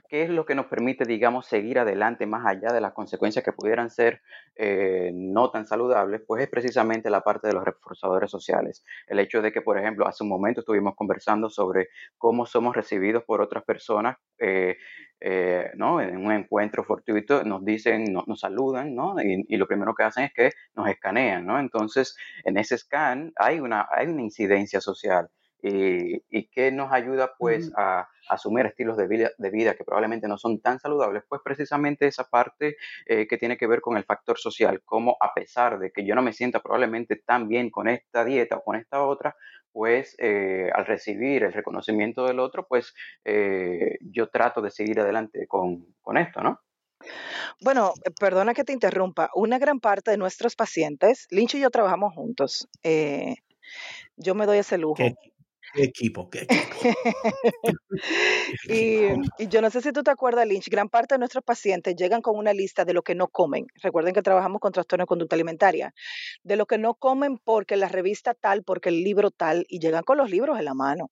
¿Qué 0.06 0.22
es 0.22 0.28
lo 0.28 0.44
que 0.44 0.54
nos 0.54 0.66
permite, 0.66 1.06
digamos, 1.06 1.46
seguir 1.46 1.78
adelante 1.78 2.26
más 2.26 2.44
allá 2.46 2.72
de 2.72 2.80
las 2.80 2.92
consecuencias 2.92 3.42
que 3.42 3.52
pudieran 3.52 3.88
ser 3.88 4.20
eh, 4.54 5.10
no 5.14 5.50
tan 5.50 5.66
saludables? 5.66 6.20
Pues 6.26 6.42
es 6.42 6.50
precisamente 6.50 7.08
la 7.08 7.22
parte 7.22 7.48
de 7.48 7.54
los 7.54 7.64
reforzadores 7.64 8.30
sociales. 8.30 8.84
El 9.06 9.18
hecho 9.18 9.40
de 9.40 9.50
que, 9.50 9.62
por 9.62 9.78
ejemplo, 9.78 10.06
hace 10.06 10.22
un 10.22 10.28
momento 10.28 10.60
estuvimos 10.60 10.94
conversando 10.94 11.48
sobre 11.48 11.88
cómo 12.18 12.44
somos 12.44 12.76
recibidos 12.76 13.24
por 13.24 13.40
otras 13.40 13.64
personas, 13.64 14.18
eh, 14.38 14.76
eh, 15.20 15.70
¿no? 15.76 16.02
En 16.02 16.18
un 16.18 16.32
encuentro 16.32 16.84
fortuito 16.84 17.42
nos 17.42 17.64
dicen, 17.64 18.04
nos 18.12 18.40
saludan, 18.40 18.94
¿no? 18.94 19.14
Y, 19.22 19.46
y, 19.48 19.56
lo 19.56 19.66
primero 19.66 19.94
que 19.94 20.02
hacen 20.02 20.24
es 20.24 20.34
que 20.34 20.50
nos 20.74 20.86
escanean, 20.88 21.46
¿no? 21.46 21.58
Entonces, 21.58 22.14
en 22.44 22.58
ese 22.58 22.76
scan 22.76 23.32
hay 23.36 23.58
una, 23.58 23.88
hay 23.90 24.08
una 24.08 24.20
incidencia 24.20 24.82
social 24.82 25.30
y, 25.64 26.22
y 26.28 26.46
que 26.48 26.70
nos 26.70 26.92
ayuda 26.92 27.32
pues 27.38 27.72
a, 27.74 28.06
asumir 28.28 28.66
estilos 28.66 28.96
de 28.96 29.06
vida, 29.06 29.30
de 29.38 29.50
vida, 29.50 29.74
que 29.74 29.84
probablemente 29.84 30.28
no 30.28 30.36
son 30.36 30.60
tan 30.60 30.78
saludables, 30.78 31.24
pues 31.28 31.40
precisamente 31.42 32.06
esa 32.06 32.24
parte 32.24 32.76
eh, 33.06 33.26
que 33.26 33.38
tiene 33.38 33.56
que 33.56 33.66
ver 33.66 33.80
con 33.80 33.96
el 33.96 34.04
factor 34.04 34.38
social, 34.38 34.82
como 34.84 35.16
a 35.20 35.32
pesar 35.34 35.78
de 35.78 35.90
que 35.90 36.04
yo 36.04 36.14
no 36.14 36.22
me 36.22 36.32
sienta 36.32 36.60
probablemente 36.60 37.16
tan 37.16 37.48
bien 37.48 37.70
con 37.70 37.88
esta 37.88 38.24
dieta 38.24 38.56
o 38.56 38.62
con 38.62 38.76
esta 38.76 39.02
otra, 39.04 39.36
pues 39.72 40.16
eh, 40.18 40.70
al 40.74 40.86
recibir 40.86 41.44
el 41.44 41.52
reconocimiento 41.52 42.26
del 42.26 42.40
otro, 42.40 42.66
pues 42.68 42.94
eh, 43.24 43.98
yo 44.00 44.28
trato 44.28 44.60
de 44.60 44.70
seguir 44.70 45.00
adelante 45.00 45.46
con, 45.46 45.94
con 46.02 46.16
esto, 46.16 46.42
¿no? 46.42 46.60
Bueno, 47.60 47.92
perdona 48.18 48.54
que 48.54 48.64
te 48.64 48.72
interrumpa. 48.72 49.30
Una 49.34 49.58
gran 49.58 49.80
parte 49.80 50.10
de 50.10 50.16
nuestros 50.16 50.56
pacientes, 50.56 51.26
Lynch 51.30 51.54
y 51.54 51.60
yo 51.60 51.70
trabajamos 51.70 52.14
juntos. 52.14 52.68
yo 54.16 54.34
me 54.34 54.46
doy 54.46 54.58
ese 54.58 54.78
lujo 54.78 55.02
equipo, 55.74 56.28
qué 56.30 56.46
y, 58.68 59.48
yo 59.48 59.62
no 59.62 59.70
sé 59.70 59.80
si 59.80 59.92
tú 59.92 60.02
te 60.02 60.10
acuerdas, 60.10 60.46
Lynch, 60.46 60.68
gran 60.68 60.88
parte 60.88 61.14
de 61.14 61.18
nuestros 61.18 61.44
pacientes 61.44 61.94
llegan 61.96 62.22
con 62.22 62.36
una 62.36 62.52
lista 62.52 62.84
de 62.84 62.94
lo 62.94 63.02
que 63.02 63.14
no 63.14 63.28
comen. 63.28 63.66
Recuerden 63.82 64.14
que 64.14 64.22
trabajamos 64.22 64.60
con 64.60 64.72
trastorno 64.72 65.02
de 65.02 65.06
conducta 65.06 65.36
alimentaria. 65.36 65.94
De 66.42 66.56
lo 66.56 66.66
que 66.66 66.78
no 66.78 66.94
comen 66.94 67.38
porque 67.38 67.76
la 67.76 67.88
revista 67.88 68.34
tal, 68.34 68.62
porque 68.64 68.88
el 68.90 69.02
libro 69.02 69.30
tal, 69.30 69.64
y 69.68 69.78
llegan 69.80 70.02
con 70.02 70.18
los 70.18 70.30
libros 70.30 70.58
en 70.58 70.64
la 70.64 70.74
mano. 70.74 71.10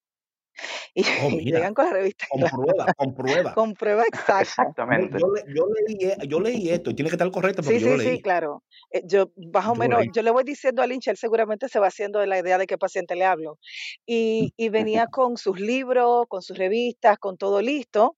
Y, 0.95 1.03
oh, 1.23 1.31
llegan 1.31 1.75
con 1.75 1.87
la 1.87 1.93
revista. 1.93 2.27
Con 2.29 2.43
prueba, 2.43 2.93
con 2.95 3.15
prueba. 3.15 3.55
con 3.55 3.75
prueba 3.75 4.03
exacta. 4.13 4.43
Exactamente. 4.43 5.19
Yo, 5.19 5.27
yo, 5.55 5.67
leí, 5.67 6.11
e, 6.11 6.17
yo, 6.29 6.41
leí, 6.41 6.69
esto 6.71 6.91
y 6.91 6.95
tiene 6.95 7.09
que 7.11 7.15
estar 7.15 7.31
correcto 7.31 7.63
porque 7.63 7.81
sí, 7.81 7.85
yo 7.85 7.99
sí, 7.99 8.09
Sí, 8.11 8.23
claro. 8.23 8.63
Eh, 8.91 9.03
yo, 9.05 9.31
más 9.53 9.67
o 9.67 9.75
menos, 9.75 10.05
yo 10.13 10.23
le 10.23 10.31
voy 10.31 10.45
diciendo 10.45 10.83
a 10.83 10.87
Lynch, 10.87 11.09
él 11.09 11.17
seguramente 11.17 11.69
se 11.69 11.79
va 11.79 11.87
haciendo 11.87 12.19
de 12.19 12.27
la 12.27 12.39
idea 12.39 12.59
de 12.59 12.67
qué 12.67 12.77
paciente 12.77 13.17
le 13.17 13.25
hablo. 13.25 13.59
Y, 14.07 14.53
y 14.57 14.69
venía 14.69 15.07
con 15.11 15.37
sus 15.37 15.59
libros, 15.59 16.27
con 16.29 16.43
sus 16.43 16.57
revistas, 16.59 17.19
con 17.19 17.37
todo 17.37 17.63
listo. 17.63 18.17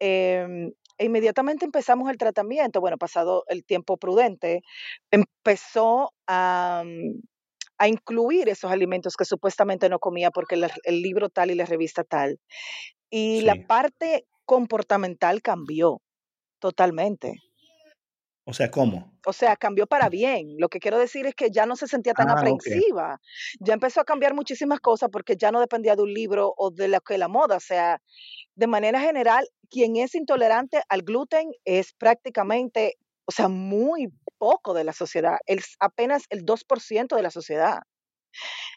Eh, 0.00 0.72
e 0.98 1.04
inmediatamente 1.04 1.64
empezamos 1.64 2.10
el 2.10 2.18
tratamiento. 2.18 2.80
Bueno, 2.80 2.98
pasado 2.98 3.44
el 3.46 3.64
tiempo 3.64 3.96
prudente, 3.96 4.62
empezó 5.10 6.12
a, 6.26 6.82
a 7.78 7.88
incluir 7.88 8.48
esos 8.48 8.70
alimentos 8.70 9.16
que 9.16 9.24
supuestamente 9.24 9.88
no 9.88 9.98
comía 9.98 10.30
porque 10.30 10.56
el, 10.84 11.02
libro 11.02 11.28
tal 11.28 11.50
y 11.50 11.54
la 11.54 11.64
revista 11.64 12.04
tal. 12.04 12.40
Y 13.10 13.42
la 13.42 13.54
parte 13.66 14.26
comportamental 14.44 15.40
cambió 15.42 16.02
totalmente. 16.58 17.34
O 18.44 18.52
sea, 18.52 18.70
¿cómo? 18.70 19.12
O 19.26 19.32
sea, 19.32 19.56
cambió 19.56 19.86
para 19.86 20.08
bien. 20.08 20.56
Lo 20.58 20.68
que 20.68 20.80
quiero 20.80 20.98
decir 20.98 21.26
es 21.26 21.34
que 21.34 21.50
ya 21.50 21.66
no 21.66 21.76
se 21.76 21.86
sentía 21.86 22.14
tan 22.14 22.30
ah, 22.30 22.32
aprensiva. 22.32 23.20
Ya 23.60 23.74
empezó 23.74 24.00
a 24.00 24.04
cambiar 24.04 24.34
muchísimas 24.34 24.80
cosas 24.80 25.10
porque 25.12 25.36
ya 25.36 25.52
no 25.52 25.60
dependía 25.60 25.96
de 25.96 26.02
un 26.02 26.14
libro 26.14 26.54
o 26.56 26.70
de 26.70 26.88
la, 26.88 27.00
que 27.00 27.18
la 27.18 27.28
moda. 27.28 27.56
O 27.56 27.60
sea, 27.60 28.00
de 28.54 28.66
manera 28.66 29.00
general, 29.00 29.46
quien 29.70 29.96
es 29.96 30.14
intolerante 30.14 30.80
al 30.88 31.02
gluten 31.02 31.50
es 31.66 31.92
prácticamente, 31.92 32.94
o 33.26 33.32
sea, 33.32 33.48
muy 33.48 34.08
poco 34.38 34.74
de 34.74 34.84
la 34.84 34.92
sociedad, 34.92 35.38
es 35.46 35.76
apenas 35.80 36.24
el 36.30 36.44
2% 36.44 37.16
de 37.16 37.22
la 37.22 37.30
sociedad 37.30 37.80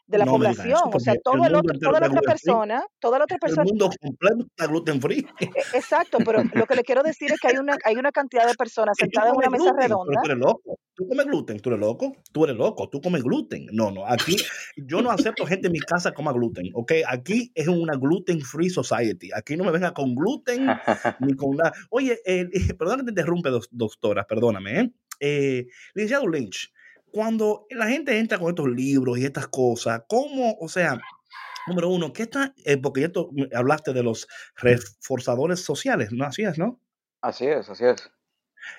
de 0.07 0.17
la 0.17 0.25
población, 0.25 0.81
o 0.93 0.99
sea, 0.99 1.15
todo 1.23 1.45
el 1.45 1.55
otro, 1.55 1.77
toda 1.79 1.99
la 2.01 2.07
otra 2.07 2.21
persona, 2.21 2.83
toda 2.99 3.19
la 3.19 3.23
otra 3.25 3.37
persona. 3.37 3.63
El 3.63 3.69
mundo 3.69 3.89
completo 4.01 4.45
está 4.49 4.67
gluten 4.67 5.01
free. 5.01 5.25
E, 5.39 5.45
exacto, 5.73 6.17
pero 6.25 6.43
lo 6.53 6.65
que 6.65 6.75
le 6.75 6.83
quiero 6.83 7.01
decir 7.01 7.31
es 7.31 7.39
que 7.39 7.47
hay 7.47 7.57
una, 7.57 7.77
hay 7.85 7.95
una 7.95 8.11
cantidad 8.11 8.45
de 8.45 8.55
personas 8.55 8.97
sentadas 8.97 9.31
en 9.31 9.37
una 9.37 9.49
mesa 9.49 9.71
redonda. 9.77 10.21
Tú 10.21 10.29
eres 10.29 10.37
loco, 10.37 10.79
tú 10.95 11.07
comes 11.07 11.25
gluten, 11.25 11.59
tú 11.59 11.69
eres 11.69 11.79
loco, 11.79 12.11
tú 12.33 12.43
eres 12.43 12.57
loco, 12.57 12.89
tú 12.89 12.99
comes 12.99 13.23
gluten. 13.23 13.67
No, 13.71 13.91
no, 13.91 14.05
aquí 14.05 14.35
yo 14.75 15.01
no 15.01 15.11
acepto 15.11 15.45
gente 15.45 15.67
en 15.67 15.73
mi 15.73 15.79
casa 15.79 16.11
que 16.11 16.15
coma 16.15 16.33
gluten, 16.33 16.69
¿ok? 16.73 16.91
Aquí 17.07 17.51
es 17.55 17.67
una 17.69 17.95
gluten 17.95 18.41
free 18.41 18.69
society. 18.69 19.29
Aquí 19.33 19.55
no 19.55 19.63
me 19.63 19.71
venga 19.71 19.93
con 19.93 20.13
gluten 20.13 20.65
ni 21.21 21.35
con 21.35 21.55
nada. 21.55 21.71
Oye, 21.89 22.19
eh, 22.25 22.47
perdón 22.77 22.99
que 22.99 23.05
te 23.05 23.11
interrumpe, 23.11 23.49
doctora, 23.71 24.25
perdóname, 24.25 24.79
¿eh? 24.79 24.91
Eh 25.21 25.67
licenciado 25.93 26.27
Lynch, 26.27 26.73
cuando 27.11 27.67
la 27.69 27.87
gente 27.87 28.17
entra 28.17 28.39
con 28.39 28.49
estos 28.49 28.69
libros 28.69 29.17
y 29.17 29.25
estas 29.25 29.47
cosas, 29.47 30.03
¿cómo, 30.07 30.57
o 30.59 30.67
sea, 30.67 30.99
número 31.67 31.89
uno, 31.89 32.13
qué 32.13 32.23
está, 32.23 32.53
eh, 32.65 32.77
porque 32.77 33.01
ya 33.01 33.11
hablaste 33.57 33.93
de 33.93 34.03
los 34.03 34.27
reforzadores 34.55 35.59
sociales, 35.61 36.11
¿no? 36.11 36.25
Así 36.25 36.43
es, 36.43 36.57
¿no? 36.57 36.79
Así 37.21 37.45
es, 37.47 37.69
así 37.69 37.85
es. 37.85 38.09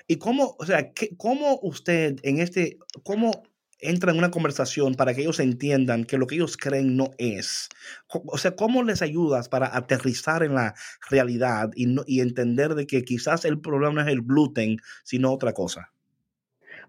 ¿Y 0.07 0.17
cómo, 0.17 0.55
o 0.59 0.65
sea, 0.65 0.91
cómo 1.17 1.59
usted 1.61 2.17
en 2.23 2.39
este, 2.39 2.77
cómo 3.03 3.43
entra 3.79 4.11
en 4.11 4.17
una 4.17 4.31
conversación 4.31 4.95
para 4.95 5.13
que 5.13 5.21
ellos 5.21 5.41
entiendan 5.41 6.05
que 6.05 6.17
lo 6.17 6.25
que 6.25 6.35
ellos 6.35 6.57
creen 6.57 6.95
no 6.95 7.11
es? 7.17 7.69
O 8.07 8.37
sea, 8.37 8.55
¿cómo 8.55 8.83
les 8.83 9.01
ayudas 9.01 9.49
para 9.49 9.75
aterrizar 9.75 10.43
en 10.43 10.55
la 10.55 10.73
realidad 11.09 11.71
y, 11.75 11.87
no, 11.87 12.03
y 12.07 12.21
entender 12.21 12.75
de 12.75 12.87
que 12.87 13.03
quizás 13.03 13.45
el 13.45 13.59
problema 13.59 13.93
no 13.93 14.01
es 14.01 14.07
el 14.07 14.21
gluten, 14.21 14.77
sino 15.03 15.33
otra 15.33 15.53
cosa? 15.53 15.92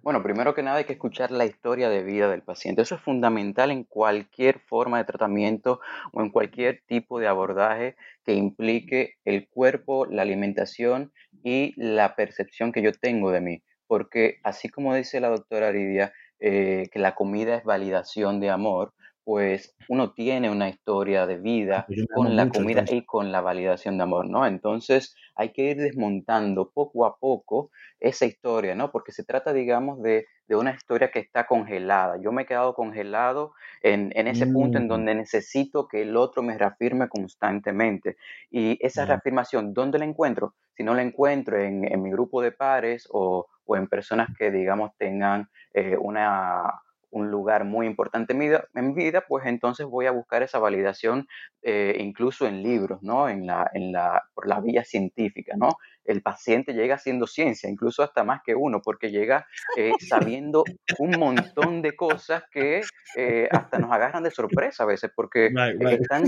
Bueno, 0.05 0.23
primero 0.23 0.55
que 0.55 0.63
nada 0.63 0.77
hay 0.77 0.85
que 0.85 0.93
escuchar 0.93 1.31
la 1.31 1.47
historia 1.47 1.89
de 1.89 2.03
vida 2.03 2.29
del 2.29 2.43
paciente. 2.43 2.83
Eso 2.83 2.95
es 2.95 3.01
fundamental 3.01 3.71
en 3.71 3.85
cualquier 3.85 4.59
forma 4.59 4.99
de 4.99 5.05
tratamiento 5.05 5.81
o 6.13 6.21
en 6.21 6.29
cualquier 6.29 6.83
tipo 6.87 7.19
de 7.19 7.27
abordaje 7.27 7.97
que 8.23 8.35
implique 8.35 9.15
el 9.25 9.49
cuerpo, 9.49 10.05
la 10.05 10.21
alimentación 10.21 11.11
y 11.43 11.73
la 11.77 12.17
percepción 12.17 12.71
que 12.71 12.83
yo 12.83 12.93
tengo 12.93 13.31
de 13.31 13.41
mí. 13.41 13.63
Porque 13.87 14.41
así 14.43 14.69
como 14.69 14.95
dice 14.95 15.21
la 15.21 15.31
doctora 15.31 15.69
Aridia, 15.69 16.13
eh, 16.39 16.91
que 16.93 16.99
la 16.99 17.15
comida 17.15 17.57
es 17.57 17.65
validación 17.65 18.41
de 18.41 18.51
amor, 18.51 18.93
pues 19.25 19.75
uno 19.89 20.13
tiene 20.13 20.51
una 20.51 20.69
historia 20.69 21.27
de 21.27 21.39
vida 21.39 21.87
con 22.15 22.37
la 22.37 22.49
comida 22.49 22.85
y 22.87 23.05
con 23.07 23.33
la 23.33 23.41
validación 23.41 23.97
de 23.97 24.03
amor, 24.03 24.29
¿no? 24.29 24.47
Entonces 24.47 25.17
hay 25.35 25.51
que 25.51 25.63
ir 25.71 25.77
desmontando 25.79 26.71
poco 26.71 27.07
a 27.07 27.17
poco 27.17 27.71
esa 28.01 28.27
historia, 28.27 28.75
¿no? 28.75 28.91
Porque 28.91 29.13
se 29.13 29.25
trata, 29.25 29.53
digamos, 29.53 30.03
de, 30.03 30.27
una 30.51 30.73
historia 30.73 31.11
que 31.11 31.21
está 31.21 31.47
congelada. 31.47 32.19
Yo 32.21 32.31
me 32.31 32.43
he 32.43 32.47
quedado 32.47 32.75
congelado 32.75 33.55
en, 33.83 34.13
ese 34.15 34.47
punto 34.47 34.77
en 34.77 34.85
mm. 34.85 34.89
donde 34.89 35.15
necesito 35.15 35.89
que 35.89 36.03
el 36.03 36.17
otro 36.17 36.43
me 36.43 36.57
reafirme 36.59 37.09
constantemente. 37.09 38.17
Y 38.51 38.79
esa 38.85 39.07
reafirmación, 39.07 39.73
¿dónde 39.73 39.99
la 39.99 40.05
encuentro? 40.05 40.55
Si 40.77 40.85
no 40.85 40.95
la 40.95 41.03
encuentro 41.03 41.59
en, 41.59 41.81
mi 42.03 42.11
grupo 42.11 42.43
de 42.43 42.53
pares 42.53 43.09
o, 43.11 43.47
en 43.69 43.89
personas 43.89 44.29
que, 44.39 44.51
digamos, 44.51 44.91
tengan 44.99 45.49
eh, 45.73 45.97
una 45.97 46.71
un 47.15 47.31
lugar 47.31 47.65
muy 47.65 47.87
importante 47.87 48.33
en 48.33 48.39
mi, 48.41 48.95
vida, 48.95 49.25
pues 49.29 49.47
entonces 49.47 49.87
voy 49.87 50.07
a 50.07 50.11
buscar 50.11 50.43
esa 50.43 50.59
validación 50.59 51.27
eh, 51.63 51.97
incluso 52.01 52.47
en 52.47 52.63
libros, 52.63 53.03
¿no? 53.03 53.29
En 53.29 53.47
la, 53.47 53.71
en 53.73 53.93
la, 53.93 54.25
por 54.35 54.49
la 54.49 54.61
vía 54.61 54.85
científica, 54.85 55.55
¿no? 55.57 55.77
El 56.05 56.23
paciente 56.23 56.73
llega 56.73 56.97
haciendo 56.97 57.27
ciencia, 57.27 57.69
incluso 57.71 58.03
hasta 58.03 58.25
más 58.25 58.41
que 58.45 58.55
uno, 58.55 58.81
porque 58.83 59.11
llega 59.11 59.47
eh, 59.77 59.93
sabiendo 60.09 60.65
un 60.99 61.19
montón 61.19 61.83
de 61.83 61.97
cosas 61.97 62.45
que 62.51 62.83
eh, 63.17 63.49
hasta 63.51 63.79
nos 63.79 63.91
agarran 63.93 64.23
de 64.23 64.31
sorpresa 64.31 64.85
a 64.85 64.87
veces, 64.87 65.11
porque 65.15 65.51
Están, 65.81 66.25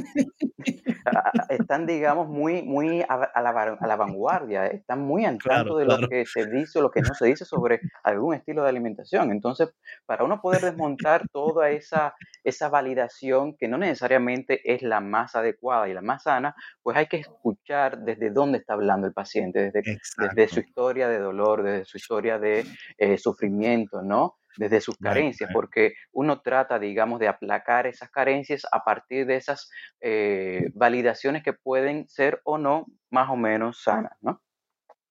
están, 1.49 1.87
digamos, 1.87 2.29
muy, 2.29 2.62
muy 2.62 3.03
a, 3.09 3.43
la, 3.43 3.97
vanguardia, 3.97 4.66
están 4.66 5.01
muy 5.01 5.24
al 5.24 5.39
tanto 5.39 5.77
de 5.77 5.85
lo 5.85 6.09
que 6.09 6.24
se 6.27 6.47
dice 6.47 6.79
o 6.79 6.83
lo 6.83 6.91
que 6.91 7.01
no 7.01 7.14
se 7.14 7.27
dice 7.27 7.45
sobre 7.45 7.81
algún 8.03 8.35
estilo 8.35 8.62
de 8.62 8.70
alimentación. 8.70 9.31
Entonces, 9.31 9.70
para 10.07 10.24
uno 10.24 10.41
poder 10.41 10.62
desmontar 10.62 11.29
toda 11.33 11.70
esa, 11.70 12.14
esa 12.45 12.68
validación 12.68 13.57
que 13.57 13.68
no 13.68 13.79
necesariamente 13.79 14.61
es 14.64 14.83
la 14.83 15.01
más 15.01 15.35
adecuada 15.35 15.89
y 15.89 15.95
la 15.95 16.03
más 16.03 16.24
sana, 16.24 16.55
pues 16.83 16.97
hay 16.97 17.07
que 17.07 17.18
escuchar 17.18 17.99
desde 17.99 18.31
dónde 18.31 18.59
está 18.59 18.74
hablando 18.74 19.07
el 19.07 19.12
paciente, 19.12 19.65
desde, 19.70 19.98
desde 20.18 20.48
su 20.48 20.60
historia 20.60 21.08
de 21.08 21.18
dolor, 21.18 21.62
desde 21.62 21.84
su 21.84 21.96
historia 21.96 22.38
de 22.38 22.64
eh, 22.98 23.18
sufrimiento, 23.18 24.02
¿no? 24.02 24.36
Desde 24.56 24.80
sus 24.80 24.96
carencias, 24.96 25.50
porque 25.52 25.92
uno 26.12 26.40
trata, 26.40 26.78
digamos, 26.78 27.20
de 27.20 27.28
aplacar 27.28 27.86
esas 27.86 28.10
carencias 28.10 28.66
a 28.72 28.84
partir 28.84 29.26
de 29.26 29.36
esas 29.36 29.70
eh, 30.00 30.70
validaciones 30.72 31.42
que 31.42 31.52
pueden 31.52 32.08
ser 32.08 32.40
o 32.44 32.56
no 32.56 32.86
más 33.10 33.28
o 33.28 33.36
menos 33.36 33.82
sanas, 33.82 34.16
¿no? 34.22 34.40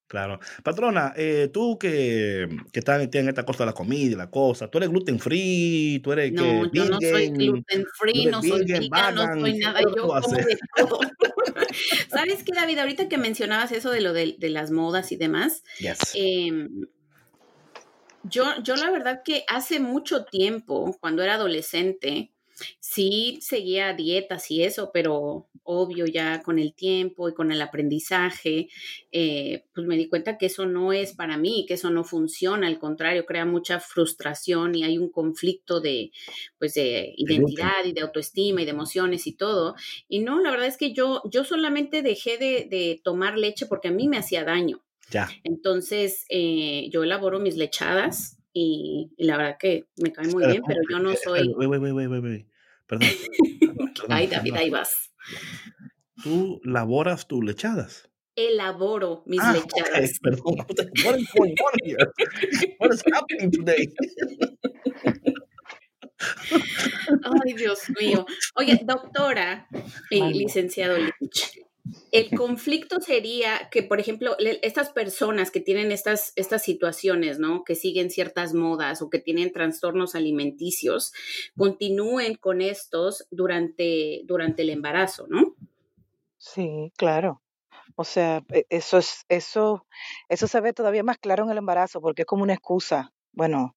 Claro. 0.07 0.39
Patrona, 0.63 1.13
eh, 1.17 1.49
tú 1.51 1.79
que, 1.79 2.47
que 2.71 2.79
estás 2.79 3.01
en 3.11 3.27
esta 3.27 3.43
cosa 3.43 3.63
de 3.63 3.67
la 3.67 3.73
comida 3.73 4.11
y 4.11 4.15
la 4.15 4.29
cosa, 4.29 4.67
¿tú 4.67 4.77
eres 4.77 4.89
gluten 4.89 5.19
free? 5.19 5.99
¿Tú 6.03 6.11
eres 6.11 6.31
No, 6.31 6.71
yo 6.71 6.85
no 6.85 6.99
soy 7.01 7.29
gluten 7.29 7.85
free, 7.97 8.27
no 8.27 8.41
soy 8.43 8.65
vegan, 8.65 9.15
no 9.15 9.39
soy 9.39 9.57
nada, 9.57 9.81
yo 9.81 9.95
como 9.95 10.19
de 10.21 10.57
todo. 10.77 10.99
¿Sabes 12.09 12.43
qué, 12.43 12.53
David? 12.53 12.79
Ahorita 12.79 13.09
que 13.09 13.17
mencionabas 13.17 13.71
eso 13.71 13.89
de 13.89 14.01
lo 14.01 14.13
de, 14.13 14.35
de 14.37 14.49
las 14.49 14.69
modas 14.69 15.11
y 15.11 15.17
demás, 15.17 15.63
em, 16.13 16.85
yo, 18.23 18.45
yo 18.61 18.75
la 18.75 18.91
verdad 18.91 19.21
que 19.25 19.43
hace 19.47 19.79
mucho 19.79 20.25
tiempo, 20.25 20.95
cuando 20.99 21.23
era 21.23 21.35
adolescente, 21.35 22.31
sí 22.79 23.39
seguía 23.41 23.93
dietas 23.93 24.49
y 24.51 24.63
eso, 24.63 24.91
pero 24.93 25.49
obvio 25.63 26.05
ya 26.05 26.41
con 26.41 26.59
el 26.59 26.73
tiempo 26.73 27.27
y 27.27 27.33
con 27.33 27.51
el 27.51 27.61
aprendizaje, 27.61 28.69
eh, 29.11 29.65
pues 29.73 29.87
me 29.87 29.97
di 29.97 30.07
cuenta 30.07 30.37
que 30.37 30.45
eso 30.45 30.65
no 30.65 30.93
es 30.93 31.13
para 31.13 31.37
mí, 31.37 31.65
que 31.67 31.73
eso 31.73 31.89
no 31.89 32.03
funciona, 32.03 32.67
al 32.67 32.79
contrario, 32.79 33.25
crea 33.25 33.45
mucha 33.45 33.79
frustración 33.79 34.75
y 34.75 34.83
hay 34.83 34.97
un 34.97 35.09
conflicto 35.09 35.81
de, 35.81 36.11
pues 36.57 36.75
de 36.75 37.13
identidad 37.17 37.83
y 37.83 37.93
de 37.93 38.01
autoestima 38.01 38.61
y 38.61 38.65
de 38.65 38.71
emociones 38.71 39.27
y 39.27 39.33
todo. 39.33 39.75
Y 40.07 40.19
no, 40.19 40.39
la 40.39 40.51
verdad 40.51 40.67
es 40.67 40.77
que 40.77 40.93
yo, 40.93 41.21
yo 41.29 41.43
solamente 41.43 42.01
dejé 42.01 42.37
de, 42.37 43.01
tomar 43.03 43.37
leche 43.37 43.65
porque 43.65 43.87
a 43.87 43.91
mí 43.91 44.07
me 44.07 44.17
hacía 44.17 44.43
daño. 44.43 44.83
Ya. 45.11 45.29
Entonces, 45.43 46.25
eh, 46.29 46.89
yo 46.91 47.03
elaboro 47.03 47.39
mis 47.39 47.55
lechadas 47.55 48.37
y, 48.57 49.11
la 49.17 49.35
verdad 49.35 49.57
que 49.59 49.83
me 49.97 50.13
cae 50.13 50.27
muy 50.29 50.47
bien, 50.47 50.63
pero 50.65 50.79
yo 50.89 50.99
no 50.99 51.13
soy... 51.13 51.53
Perdón. 52.87 53.09
Ay, 54.07 54.27
David, 54.31 54.55
ahí 54.55 54.69
vas. 54.69 55.11
¿Tú 56.23 56.61
laboras 56.63 57.27
tus 57.27 57.43
lechadas? 57.43 58.09
Elaboro 58.33 59.23
mis 59.25 59.41
ah, 59.41 59.51
lechadas. 59.53 59.89
Okay, 59.89 60.09
perdón. 60.23 60.55
What 61.05 61.19
is 61.19 61.29
going 61.35 61.55
on 61.59 61.73
here? 61.83 62.13
What 62.79 62.93
is 62.93 63.03
happening 63.11 63.51
today? 63.51 63.93
Ay, 67.23 67.53
Dios 67.53 67.89
mío. 67.99 68.25
Oye, 68.55 68.79
doctora 68.85 69.67
y 70.09 70.21
licenciado 70.33 70.97
Lynch, 70.97 71.59
el 72.11 72.29
conflicto 72.38 72.99
sería 72.99 73.69
que, 73.69 73.83
por 73.83 73.99
ejemplo, 73.99 74.36
estas 74.39 74.89
personas 74.89 75.51
que 75.51 75.59
tienen 75.59 75.91
estas, 75.91 76.33
estas 76.36 76.63
situaciones, 76.63 77.39
¿no? 77.39 77.63
Que 77.63 77.75
siguen 77.75 78.09
ciertas 78.09 78.53
modas 78.53 79.01
o 79.01 79.09
que 79.09 79.19
tienen 79.19 79.51
trastornos 79.51 80.15
alimenticios, 80.15 81.13
continúen 81.57 82.36
con 82.36 82.61
estos 82.61 83.27
durante, 83.31 84.21
durante 84.25 84.63
el 84.63 84.69
embarazo, 84.69 85.27
¿no? 85.27 85.55
Sí, 86.38 86.91
claro. 86.97 87.41
O 87.95 88.03
sea, 88.03 88.43
e, 88.49 88.65
eso 88.69 88.97
es, 88.97 89.25
eso, 89.29 89.86
eso 90.29 90.47
se 90.47 90.61
ve 90.61 90.73
todavía 90.73 91.03
más 91.03 91.17
claro 91.17 91.45
en 91.45 91.51
el 91.51 91.57
embarazo, 91.57 92.01
porque 92.01 92.23
es 92.23 92.25
como 92.25 92.43
una 92.43 92.53
excusa. 92.53 93.13
Bueno, 93.31 93.75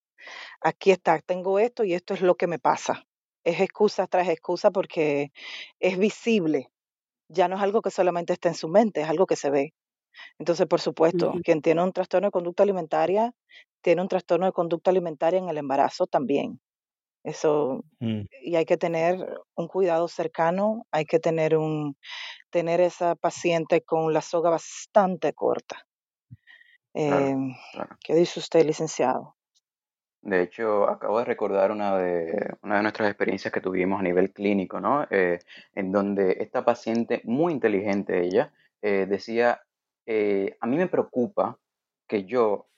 aquí 0.60 0.90
está, 0.90 1.20
tengo 1.20 1.58
esto 1.58 1.84
y 1.84 1.94
esto 1.94 2.14
es 2.14 2.22
lo 2.22 2.36
que 2.36 2.46
me 2.46 2.58
pasa. 2.58 3.06
Es 3.44 3.60
excusa 3.60 4.06
tras 4.06 4.28
excusa 4.28 4.70
porque 4.70 5.32
es 5.78 5.98
visible 5.98 6.70
ya 7.28 7.48
no 7.48 7.56
es 7.56 7.62
algo 7.62 7.82
que 7.82 7.90
solamente 7.90 8.32
está 8.32 8.48
en 8.48 8.54
su 8.54 8.68
mente, 8.68 9.02
es 9.02 9.08
algo 9.08 9.26
que 9.26 9.36
se 9.36 9.50
ve. 9.50 9.74
Entonces, 10.38 10.66
por 10.66 10.80
supuesto, 10.80 11.32
quien 11.44 11.62
tiene 11.62 11.82
un 11.82 11.92
trastorno 11.92 12.28
de 12.28 12.32
conducta 12.32 12.62
alimentaria, 12.62 13.32
tiene 13.82 14.02
un 14.02 14.08
trastorno 14.08 14.46
de 14.46 14.52
conducta 14.52 14.90
alimentaria 14.90 15.38
en 15.38 15.48
el 15.48 15.58
embarazo 15.58 16.06
también. 16.06 16.60
Eso, 17.24 17.84
mm. 18.00 18.22
y 18.42 18.56
hay 18.56 18.64
que 18.64 18.76
tener 18.76 19.18
un 19.54 19.68
cuidado 19.68 20.08
cercano, 20.08 20.86
hay 20.90 21.04
que 21.04 21.18
tener 21.18 21.56
un, 21.56 21.96
tener 22.50 22.80
esa 22.80 23.14
paciente 23.16 23.82
con 23.82 24.12
la 24.12 24.22
soga 24.22 24.50
bastante 24.50 25.32
corta. 25.34 25.86
Em, 26.94 27.54
¿Qué 28.02 28.14
dice 28.14 28.40
usted, 28.40 28.64
licenciado? 28.64 29.36
De 30.22 30.42
hecho, 30.42 30.88
acabo 30.88 31.18
de 31.20 31.24
recordar 31.24 31.70
una 31.70 31.96
de, 31.96 32.54
una 32.62 32.76
de 32.76 32.82
nuestras 32.82 33.08
experiencias 33.08 33.52
que 33.52 33.60
tuvimos 33.60 34.00
a 34.00 34.02
nivel 34.02 34.32
clínico, 34.32 34.80
¿no? 34.80 35.06
Eh, 35.10 35.38
en 35.74 35.92
donde 35.92 36.38
esta 36.40 36.64
paciente, 36.64 37.22
muy 37.24 37.52
inteligente 37.52 38.24
ella, 38.24 38.52
eh, 38.82 39.06
decía, 39.08 39.62
eh, 40.06 40.56
a 40.60 40.66
mí 40.66 40.76
me 40.76 40.88
preocupa 40.88 41.58
que 42.08 42.24
yo, 42.24 42.68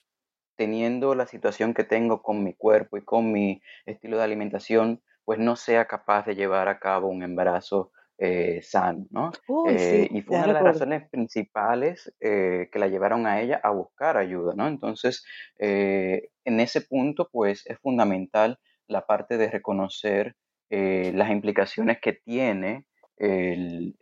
teniendo 0.57 1.15
la 1.15 1.27
situación 1.27 1.73
que 1.73 1.85
tengo 1.85 2.23
con 2.23 2.45
mi 2.45 2.55
cuerpo 2.55 2.99
y 2.99 3.05
con 3.05 3.33
mi 3.33 3.63
estilo 3.87 4.19
de 4.19 4.25
alimentación, 4.25 5.03
pues 5.25 5.39
no 5.39 5.57
sea 5.57 5.87
capaz 5.87 6.27
de 6.27 6.35
llevar 6.35 6.69
a 6.69 6.79
cabo 6.79 7.09
un 7.09 7.23
embarazo 7.23 7.93
eh, 8.23 8.61
sano, 8.63 9.07
¿no? 9.09 9.33
Eh, 9.67 10.07
y 10.11 10.21
fue 10.21 10.37
una 10.37 10.49
de 10.49 10.53
las 10.53 10.63
razones 10.63 11.09
principales 11.09 12.15
eh, 12.21 12.69
que 12.71 12.79
la 12.79 12.89
llevaron 12.89 13.27
a 13.27 13.41
ella 13.41 13.59
a 13.65 13.71
buscar 13.71 14.19
ayuda, 14.19 14.53
¿no? 14.55 14.69
Entonces, 14.69 15.25
en 15.59 16.61
ese 16.61 16.83
punto, 16.83 17.31
pues 17.33 17.67
es 17.67 17.79
fundamental 17.79 18.59
la 18.89 19.07
parte 19.07 19.39
de 19.39 19.51
reconocer 19.51 20.37
las 20.69 21.31
implicaciones 21.31 21.99
que 21.99 22.13
tiene 22.13 22.85
el, 23.17 23.97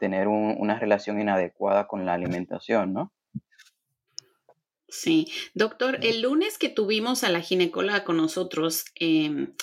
tener 0.00 0.26
una 0.26 0.76
relación 0.80 1.20
inadecuada 1.20 1.86
con 1.86 2.04
la 2.04 2.14
alimentación, 2.14 2.92
¿no? 2.92 3.12
Sí, 4.88 5.28
doctor, 5.54 6.00
el 6.02 6.22
lunes 6.22 6.58
que 6.58 6.70
tuvimos 6.70 7.22
a 7.22 7.28
la 7.28 7.40
ginecóloga 7.40 8.02
con 8.02 8.16
nosotros, 8.16 8.86
em, 8.96 9.54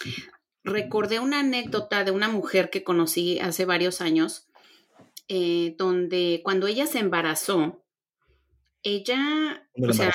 recordé 0.67 1.19
una 1.19 1.39
anécdota 1.39 2.03
de 2.03 2.11
una 2.11 2.27
mujer 2.27 2.69
que 2.69 2.83
conocí 2.83 3.39
hace 3.39 3.65
varios 3.65 4.01
años, 4.01 4.47
eh, 5.27 5.75
donde 5.77 6.41
cuando 6.43 6.67
ella 6.67 6.85
se 6.85 6.99
embarazó, 6.99 7.83
ella, 8.83 9.67
o 9.75 9.93
sea, 9.93 10.11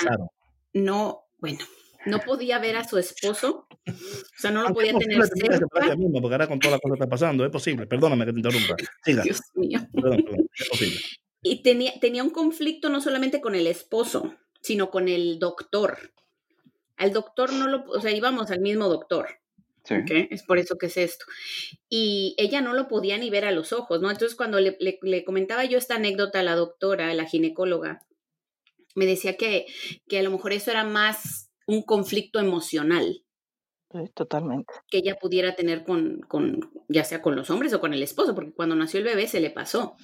no, 0.73 1.25
bueno, 1.39 1.59
no 2.07 2.21
podía 2.21 2.59
ver 2.59 2.77
a 2.77 2.85
su 2.85 2.99
esposo, 2.99 3.67
o 3.87 4.39
sea, 4.39 4.51
no 4.51 4.63
lo 4.63 4.73
podía 4.73 4.97
tener 4.97 5.25
cerca. 5.27 5.67
porque 5.69 6.35
ahora 6.35 6.47
con 6.47 6.59
toda 6.59 6.77
la 6.77 6.79
cosa 6.79 6.95
que 6.95 6.99
está 7.01 7.09
pasando, 7.09 7.45
es 7.45 7.51
posible, 7.51 7.87
perdóname 7.87 8.27
que 8.27 8.33
te 8.33 8.39
interrumpa. 8.39 8.77
Dios 9.05 9.41
mío. 9.55 9.81
Perdón, 9.93 10.23
perdón, 10.25 10.49
es 10.55 10.69
posible. 10.69 11.01
Y 11.43 11.63
tenía, 11.63 11.99
tenía 12.01 12.23
un 12.23 12.31
conflicto 12.31 12.89
no 12.89 13.01
solamente 13.01 13.41
con 13.41 13.55
el 13.55 13.67
esposo, 13.67 14.37
sino 14.61 14.91
con 14.91 15.09
el 15.09 15.39
doctor. 15.41 16.13
Al 16.97 17.13
doctor 17.13 17.53
no 17.53 17.67
lo, 17.67 17.85
o 17.91 18.01
sea, 18.01 18.13
íbamos 18.13 18.51
al 18.51 18.61
mismo 18.61 18.89
doctor. 18.89 19.42
Es 20.31 20.45
por 20.45 20.59
eso 20.59 20.77
que 20.79 20.87
es 20.87 20.97
esto. 20.97 21.25
Y 21.89 22.35
ella 22.39 22.61
no 22.61 22.73
lo 22.73 22.89
podía 22.89 23.19
ni 23.19 23.31
ver 23.31 23.45
a 23.45 23.53
los 23.53 23.73
ojos, 23.73 24.01
¿no? 24.01 24.11
Entonces, 24.11 24.37
cuando 24.37 24.61
le, 24.61 25.25
comentaba 25.25 25.65
yo 25.65 25.79
esta 25.79 25.97
anécdota 25.97 26.41
a 26.41 26.45
la 26.45 26.55
doctora, 26.55 27.11
a 27.11 27.15
la 27.15 27.27
ginecóloga, 27.27 28.07
me 28.95 29.07
decía 29.07 29.37
que, 29.37 29.67
que 30.09 30.19
a 30.19 30.23
lo 30.23 30.31
mejor 30.31 30.53
eso 30.53 30.71
era 30.71 30.85
más 30.85 31.51
un 31.67 31.83
conflicto 31.83 32.39
emocional, 32.39 33.25
totalmente. 34.15 34.73
Que 34.91 34.99
ella 34.99 35.17
pudiera 35.21 35.55
tener 35.55 35.85
con, 35.85 36.21
con, 36.29 36.71
ya 36.89 37.05
sea 37.05 37.23
con 37.23 37.37
los 37.37 37.51
hombres 37.51 37.73
o 37.75 37.81
con 37.81 37.93
el 37.93 38.03
esposo, 38.03 38.35
porque 38.35 38.53
cuando 38.53 38.75
nació 38.75 38.99
el 38.99 39.05
bebé 39.05 39.27
se 39.27 39.41
le 39.41 39.51
pasó. 39.51 39.97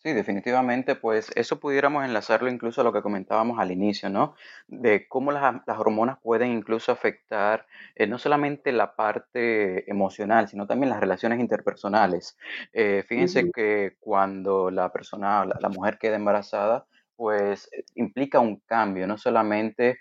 Sí, 0.00 0.12
definitivamente, 0.12 0.94
pues 0.94 1.28
eso 1.34 1.58
pudiéramos 1.58 2.04
enlazarlo 2.04 2.48
incluso 2.48 2.80
a 2.80 2.84
lo 2.84 2.92
que 2.92 3.02
comentábamos 3.02 3.58
al 3.58 3.72
inicio, 3.72 4.08
¿no? 4.08 4.36
De 4.68 5.08
cómo 5.08 5.32
las, 5.32 5.60
hormonas 5.66 6.18
pueden 6.22 6.52
incluso 6.52 6.92
afectar 6.92 7.66
eh, 7.96 8.06
no 8.06 8.16
solamente 8.18 8.70
la 8.70 8.94
parte 8.94 9.90
emocional, 9.90 10.46
sino 10.46 10.68
también 10.68 10.90
las 10.90 11.00
relaciones 11.00 11.40
interpersonales. 11.40 12.38
Eh, 12.72 13.04
fíjense 13.08 13.50
que 13.50 13.96
cuando 13.98 14.70
la 14.70 14.92
persona, 14.92 15.44
la, 15.44 15.68
mujer 15.68 15.98
queda 15.98 16.14
embarazada, 16.14 16.86
pues 17.16 17.68
eh, 17.72 17.84
implica 17.96 18.38
un 18.38 18.60
cambio, 18.66 19.06
no 19.08 19.18
solamente 19.18 19.98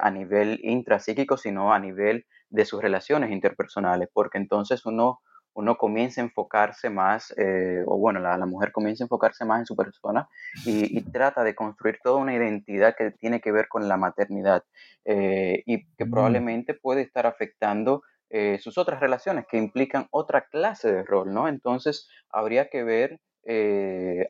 a 0.00 0.10
nivel 0.10 0.58
intrapsíquico, 0.62 1.36
sino 1.36 1.74
a 1.74 1.78
nivel 1.78 2.24
de 2.48 2.64
sus 2.64 2.80
relaciones 2.80 3.30
interpersonales, 3.30 4.08
porque 4.10 4.38
entonces 4.38 4.86
uno 4.86 5.20
uno 5.54 5.76
comienza 5.76 6.20
a 6.20 6.24
enfocarse 6.24 6.90
más, 6.90 7.34
eh, 7.36 7.82
o 7.86 7.98
bueno, 7.98 8.20
la, 8.20 8.36
mujer 8.46 8.72
comienza 8.72 9.04
a 9.04 9.06
enfocarse 9.06 9.44
más 9.44 9.60
en 9.60 9.66
su 9.66 9.76
persona 9.76 10.28
y, 10.64 11.00
trata 11.10 11.42
de 11.42 11.54
construir 11.54 11.98
toda 12.02 12.16
una 12.16 12.34
identidad 12.34 12.94
que 12.96 13.10
tiene 13.10 13.40
que 13.40 13.52
ver 13.52 13.68
con 13.68 13.88
la 13.88 13.96
maternidad 13.96 14.62
eh, 15.04 15.62
y 15.66 15.86
que 15.96 16.04
mm. 16.04 16.10
probablemente 16.10 16.74
puede 16.74 17.02
estar 17.02 17.26
afectando 17.26 18.02
eh, 18.28 18.58
sus 18.60 18.78
otras 18.78 19.00
relaciones 19.00 19.44
que 19.50 19.58
implican 19.58 20.06
otra 20.10 20.46
clase 20.46 20.92
de 20.92 21.02
rol, 21.02 21.34
¿no? 21.34 21.48
Entonces, 21.48 22.08
habría 22.30 22.68
que 22.68 22.84
ver, 22.84 23.18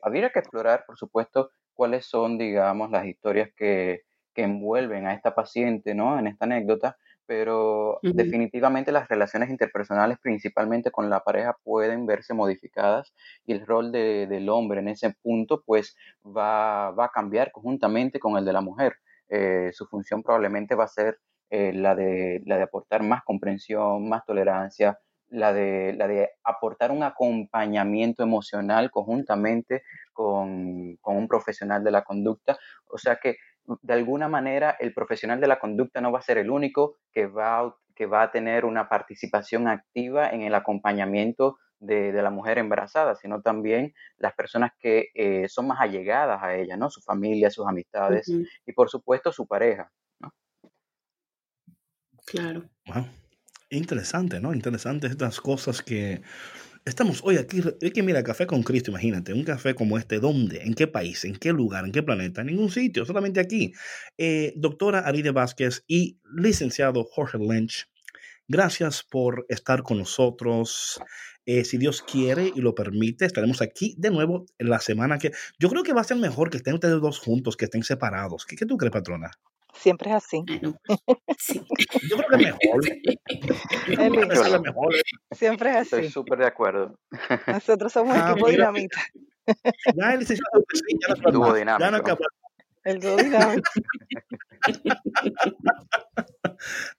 habría 0.01 0.31
que 0.31 0.39
explorar, 0.39 0.85
por 0.87 0.97
supuesto, 0.97 1.51
cuáles 1.73 2.05
son, 2.05 2.37
digamos, 2.37 2.89
las 2.89 3.05
historias 3.05 3.49
que, 3.55 4.01
que 4.33 4.43
envuelven 4.43 5.05
a 5.05 5.13
esta 5.13 5.35
paciente, 5.35 5.93
¿no? 5.93 6.17
En 6.17 6.27
esta 6.27 6.45
anécdota 6.45 6.97
pero 7.31 7.97
definitivamente 8.03 8.91
las 8.91 9.07
relaciones 9.07 9.49
interpersonales, 9.49 10.17
principalmente 10.21 10.91
con 10.91 11.09
la 11.09 11.21
pareja, 11.21 11.55
pueden 11.63 12.05
verse 12.05 12.33
modificadas 12.33 13.13
y 13.45 13.53
el 13.53 13.65
rol 13.65 13.93
del 13.93 14.49
hombre 14.49 14.81
en 14.81 14.89
ese 14.89 15.15
punto, 15.21 15.63
pues 15.65 15.95
va, 16.25 16.89
a 16.89 17.09
cambiar 17.13 17.53
conjuntamente 17.53 18.19
con 18.19 18.37
el 18.37 18.43
de 18.43 18.51
la 18.51 18.59
mujer. 18.59 18.97
Eh, 19.29 19.69
su 19.71 19.85
función 19.85 20.23
probablemente 20.23 20.75
va 20.75 20.83
a 20.83 20.89
ser 20.89 21.19
eh, 21.49 21.71
la, 21.71 21.95
de, 21.95 22.41
la 22.45 22.57
de 22.57 22.63
aportar 22.63 23.01
más 23.01 23.23
comprensión, 23.23 24.09
más 24.09 24.25
tolerancia, 24.25 24.99
la 25.29 25.53
de, 25.53 25.93
la 25.93 26.09
de 26.09 26.31
aportar 26.43 26.91
un 26.91 27.03
acompañamiento 27.03 28.23
emocional 28.23 28.91
conjuntamente 28.91 29.83
con, 30.11 30.97
con, 30.97 31.15
un 31.15 31.29
profesional 31.29 31.81
de 31.81 31.91
la 31.91 32.03
conducta. 32.03 32.57
O 32.87 32.97
sea 32.97 33.15
que 33.15 33.37
de 33.81 33.93
alguna 33.93 34.27
manera 34.27 34.75
el 34.79 34.93
profesional 34.93 35.39
de 35.39 35.47
la 35.47 35.59
conducta 35.59 36.01
no 36.01 36.11
va 36.11 36.19
a 36.19 36.23
ser 36.23 36.37
el 36.37 36.49
único 36.49 36.97
que 37.11 37.27
va 37.27 37.59
a, 37.59 37.75
que 37.95 38.05
va 38.05 38.23
a 38.23 38.31
tener 38.31 38.65
una 38.65 38.89
participación 38.89 39.67
activa 39.67 40.29
en 40.29 40.41
el 40.41 40.55
acompañamiento 40.55 41.57
de, 41.79 42.13
la 42.13 42.29
mujer 42.29 42.59
embarazada, 42.59 43.15
sino 43.15 43.41
también 43.41 43.93
las 44.17 44.33
personas 44.33 44.71
que 44.79 45.09
eh, 45.15 45.47
son 45.49 45.67
más 45.67 45.81
allegadas 45.81 46.41
a 46.43 46.55
ella, 46.55 46.77
¿no? 46.77 46.89
Su 46.89 47.01
familia, 47.01 47.49
sus 47.49 47.67
amistades 47.67 48.27
y 48.65 48.73
por 48.73 48.89
supuesto 48.89 49.31
su 49.31 49.47
pareja. 49.47 49.91
Claro. 52.25 52.63
Interesante, 53.69 54.39
¿no? 54.39 54.53
Interesante 54.53 55.07
estas 55.07 55.41
cosas 55.41 55.81
que 55.81 56.21
Estamos 56.83 57.21
hoy 57.23 57.37
aquí, 57.37 58.01
mira, 58.01 58.23
café 58.23 58.47
con 58.47 58.63
Cristo, 58.63 58.89
imagínate, 58.89 59.33
un 59.33 59.43
café 59.43 59.75
como 59.75 59.99
este, 59.99 60.19
¿dónde? 60.19 60.63
¿En 60.63 60.73
qué 60.73 60.87
país? 60.87 61.25
¿En 61.25 61.35
qué 61.35 61.53
lugar? 61.53 61.85
¿En 61.85 61.91
qué 61.91 62.01
planeta? 62.01 62.41
En 62.41 62.47
ningún 62.47 62.71
sitio, 62.71 63.05
solamente 63.05 63.39
aquí. 63.39 63.71
Eh, 64.17 64.53
doctora 64.55 65.01
Aride 65.01 65.29
Vázquez 65.29 65.83
y 65.87 66.17
licenciado 66.35 67.03
Jorge 67.03 67.37
Lynch, 67.37 67.87
gracias 68.47 69.03
por 69.03 69.45
estar 69.47 69.83
con 69.83 69.99
nosotros. 69.99 70.99
Eh, 71.45 71.65
si 71.65 71.77
Dios 71.77 72.01
quiere 72.01 72.51
y 72.55 72.61
lo 72.61 72.73
permite, 72.73 73.25
estaremos 73.25 73.61
aquí 73.61 73.93
de 73.99 74.09
nuevo 74.09 74.47
la 74.57 74.79
semana 74.79 75.19
que... 75.19 75.31
Yo 75.59 75.69
creo 75.69 75.83
que 75.83 75.93
va 75.93 76.01
a 76.01 76.05
ser 76.05 76.17
mejor 76.17 76.49
que 76.49 76.57
estén 76.57 76.73
ustedes 76.73 76.99
dos 76.99 77.19
juntos, 77.19 77.57
que 77.57 77.65
estén 77.65 77.83
separados. 77.83 78.47
¿Qué, 78.47 78.55
qué 78.55 78.65
tú 78.65 78.77
crees, 78.77 78.91
patrona? 78.91 79.29
Siempre 79.73 80.09
es 80.11 80.15
así. 80.17 80.43
Yo 82.09 82.17
creo 82.17 82.39
que 82.39 82.45
es 84.33 84.61
mejor. 84.61 84.93
Siempre 85.31 85.69
es 85.71 85.75
así. 85.77 85.95
Estoy 85.95 86.09
súper 86.09 86.39
de 86.39 86.47
acuerdo. 86.47 86.99
Nosotros 87.47 87.91
somos 87.93 88.15
ah, 88.15 88.31
equipo 88.31 88.49
dinamita. 88.49 89.01
Ya 89.95 90.13
el 90.13 90.19
licenciado 90.19 90.63
ya 91.07 91.15
no 91.15 91.31
dúo 91.31 91.53
dinámico. 91.53 92.17
El 92.83 92.99
dúo 92.99 93.17
dinámico. 93.17 93.69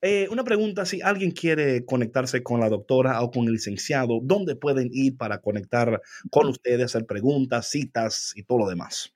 eh, 0.01 0.29
una 0.31 0.45
pregunta, 0.45 0.85
si 0.85 1.01
alguien 1.03 1.31
quiere 1.31 1.85
conectarse 1.85 2.43
con 2.43 2.61
la 2.61 2.69
doctora 2.69 3.23
o 3.23 3.31
con 3.31 3.45
el 3.47 3.53
licenciado, 3.53 4.21
¿dónde 4.23 4.57
pueden 4.57 4.89
ir 4.93 5.17
para 5.17 5.39
conectar 5.39 6.03
con 6.31 6.49
ustedes, 6.49 6.87
hacer 6.87 7.07
preguntas, 7.07 7.69
citas 7.69 8.33
y 8.35 8.43
todo 8.43 8.59
lo 8.59 8.69
demás? 8.69 9.15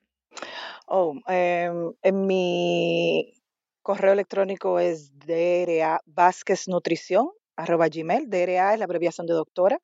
Oh, 0.86 1.20
eh, 1.28 1.70
en 2.02 2.26
mi 2.26 3.32
correo 3.86 4.14
electrónico 4.14 4.80
es 4.80 5.16
DRA 5.16 6.00
Vázquez 6.06 6.66
Nutrición, 6.66 7.30
arroba 7.54 7.86
gmail. 7.86 8.28
DRA 8.28 8.72
es 8.72 8.80
la 8.80 8.84
abreviación 8.84 9.28
de 9.28 9.34
doctora. 9.34 9.78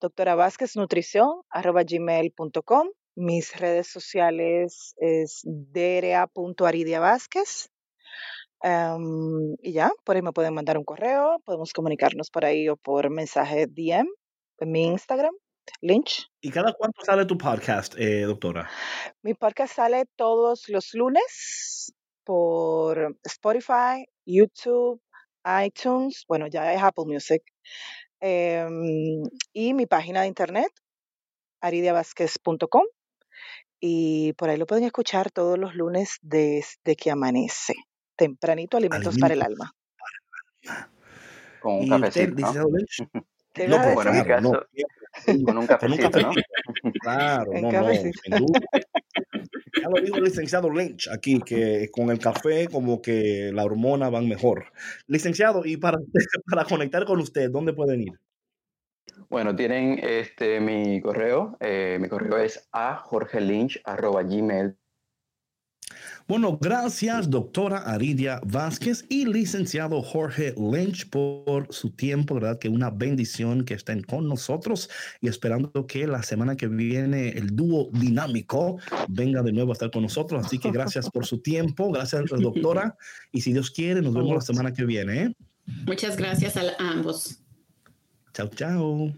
Doctora 0.00 0.34
Vázquez 0.34 0.74
Nutrición, 0.74 1.42
arroba 1.50 1.82
gmail.com. 1.84 2.88
Mis 3.14 3.54
redes 3.60 3.88
sociales 3.88 4.94
es 4.96 5.42
dra.aridiavázquez. 5.44 7.68
Um, 8.62 9.56
y 9.60 9.72
ya, 9.72 9.92
por 10.04 10.16
ahí 10.16 10.22
me 10.22 10.32
pueden 10.32 10.54
mandar 10.54 10.78
un 10.78 10.84
correo, 10.84 11.42
podemos 11.44 11.74
comunicarnos 11.74 12.30
por 12.30 12.46
ahí 12.46 12.70
o 12.70 12.78
por 12.78 13.10
mensaje 13.10 13.66
DM 13.66 14.08
en 14.60 14.72
mi 14.72 14.86
Instagram, 14.86 15.34
Lynch. 15.82 16.26
¿Y 16.40 16.50
cada 16.50 16.72
cuánto 16.72 17.04
sale 17.04 17.26
tu 17.26 17.36
podcast, 17.36 17.98
eh, 17.98 18.22
doctora? 18.22 18.70
Mi 19.20 19.34
podcast 19.34 19.76
sale 19.76 20.06
todos 20.16 20.70
los 20.70 20.94
lunes 20.94 21.92
por 22.26 23.16
Spotify, 23.22 24.04
YouTube, 24.26 25.00
iTunes, 25.64 26.24
bueno, 26.28 26.48
ya 26.48 26.74
es 26.74 26.82
Apple 26.82 27.04
Music, 27.06 27.40
em, 28.20 29.22
y 29.52 29.72
mi 29.72 29.86
página 29.86 30.22
de 30.22 30.26
internet, 30.26 30.72
aridiavasquez.com, 31.60 32.82
y 33.80 34.32
por 34.32 34.50
ahí 34.50 34.56
lo 34.56 34.66
pueden 34.66 34.84
escuchar 34.84 35.30
todos 35.30 35.56
los 35.56 35.76
lunes 35.76 36.18
desde 36.20 36.96
que 36.96 37.12
amanece. 37.12 37.74
Tempranito, 38.16 38.76
alimentos 38.76 39.16
para 39.18 39.34
el 39.34 39.42
alma. 39.42 39.72
Con 41.60 41.74
un 41.74 41.88
cafecito. 41.88 42.52
¿no? 42.52 42.68
No, 43.68 43.94
bueno, 43.94 44.10
en 44.10 44.18
mi 44.18 44.24
caso, 44.26 44.66
con 45.46 45.56
un 45.56 45.66
cafecito, 45.66 46.20
¿no? 46.20 46.30
Claro, 47.00 47.52
no, 47.54 47.72
no, 47.72 47.88
Ya 49.86 49.90
lo 49.94 50.04
dijo 50.04 50.16
el 50.16 50.24
licenciado 50.24 50.68
Lynch 50.68 51.08
aquí, 51.12 51.40
que 51.40 51.88
con 51.92 52.10
el 52.10 52.18
café 52.18 52.66
como 52.66 53.00
que 53.00 53.52
la 53.52 53.64
hormona 53.64 54.10
van 54.10 54.28
mejor. 54.28 54.72
Licenciado, 55.06 55.64
y 55.64 55.76
para, 55.76 55.98
para 56.50 56.64
conectar 56.64 57.04
con 57.04 57.20
usted, 57.20 57.50
¿dónde 57.50 57.72
pueden 57.72 58.02
ir? 58.02 58.12
Bueno, 59.28 59.54
tienen 59.54 60.00
este 60.02 60.58
mi 60.60 61.00
correo. 61.00 61.56
Eh, 61.60 61.98
mi 62.00 62.08
correo 62.08 62.38
es 62.38 62.68
a 62.72 62.96
jorgelinch.gmail.com 62.96 64.85
bueno, 66.28 66.58
gracias, 66.60 67.30
doctora 67.30 67.78
Aridia 67.78 68.40
Vázquez 68.44 69.04
y 69.08 69.26
licenciado 69.26 70.02
Jorge 70.02 70.54
Lynch 70.56 71.08
por 71.08 71.72
su 71.72 71.90
tiempo, 71.90 72.34
¿verdad? 72.34 72.58
Que 72.58 72.68
una 72.68 72.90
bendición 72.90 73.64
que 73.64 73.74
estén 73.74 74.02
con 74.02 74.28
nosotros 74.28 74.90
y 75.20 75.28
esperando 75.28 75.86
que 75.86 76.06
la 76.08 76.24
semana 76.24 76.56
que 76.56 76.66
viene 76.66 77.28
el 77.28 77.54
dúo 77.54 77.90
dinámico 77.92 78.78
venga 79.08 79.42
de 79.42 79.52
nuevo 79.52 79.70
a 79.70 79.74
estar 79.74 79.92
con 79.92 80.02
nosotros. 80.02 80.44
Así 80.44 80.58
que 80.58 80.72
gracias 80.72 81.08
por 81.08 81.24
su 81.26 81.38
tiempo, 81.38 81.92
gracias, 81.92 82.24
doctora. 82.30 82.96
Y 83.30 83.42
si 83.42 83.52
Dios 83.52 83.70
quiere, 83.70 84.02
nos 84.02 84.14
vemos 84.14 84.34
la 84.34 84.40
semana 84.40 84.72
que 84.72 84.84
viene. 84.84 85.22
¿eh? 85.22 85.34
Muchas 85.86 86.16
gracias 86.16 86.56
a 86.56 86.62
ambos. 86.78 87.38
Chao, 88.34 88.48
chao. 88.48 89.12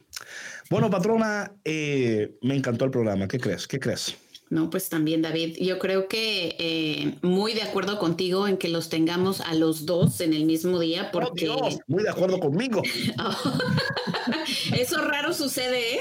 Bueno, 0.69 0.91
patrona, 0.91 1.53
eh, 1.65 2.37
me 2.43 2.55
encantó 2.55 2.85
el 2.85 2.91
programa. 2.91 3.27
¿Qué 3.27 3.39
crees? 3.41 3.67
¿Qué 3.67 3.81
crees? 3.81 4.17
No, 4.51 4.71
pues 4.71 4.89
también, 4.89 5.21
David. 5.21 5.57
Yo 5.61 5.79
creo 5.79 6.09
que 6.09 6.57
eh, 6.59 7.19
muy 7.21 7.53
de 7.53 7.63
acuerdo 7.63 7.99
contigo 7.99 8.49
en 8.49 8.57
que 8.57 8.69
los 8.69 8.89
tengamos 8.89 9.43
a 9.43 9.55
los 9.55 9.85
dos 9.85 10.23
en 10.23 10.33
el 10.33 10.47
mismo 10.47 10.79
día, 10.79 11.09
oh, 11.09 11.11
porque. 11.13 11.51
muy 11.87 12.03
de 12.03 12.09
acuerdo 12.09 12.41
conmigo. 12.41 12.83
Eso 14.73 15.03
raro 15.03 15.35
sucede, 15.35 15.97
¿eh? 15.97 16.01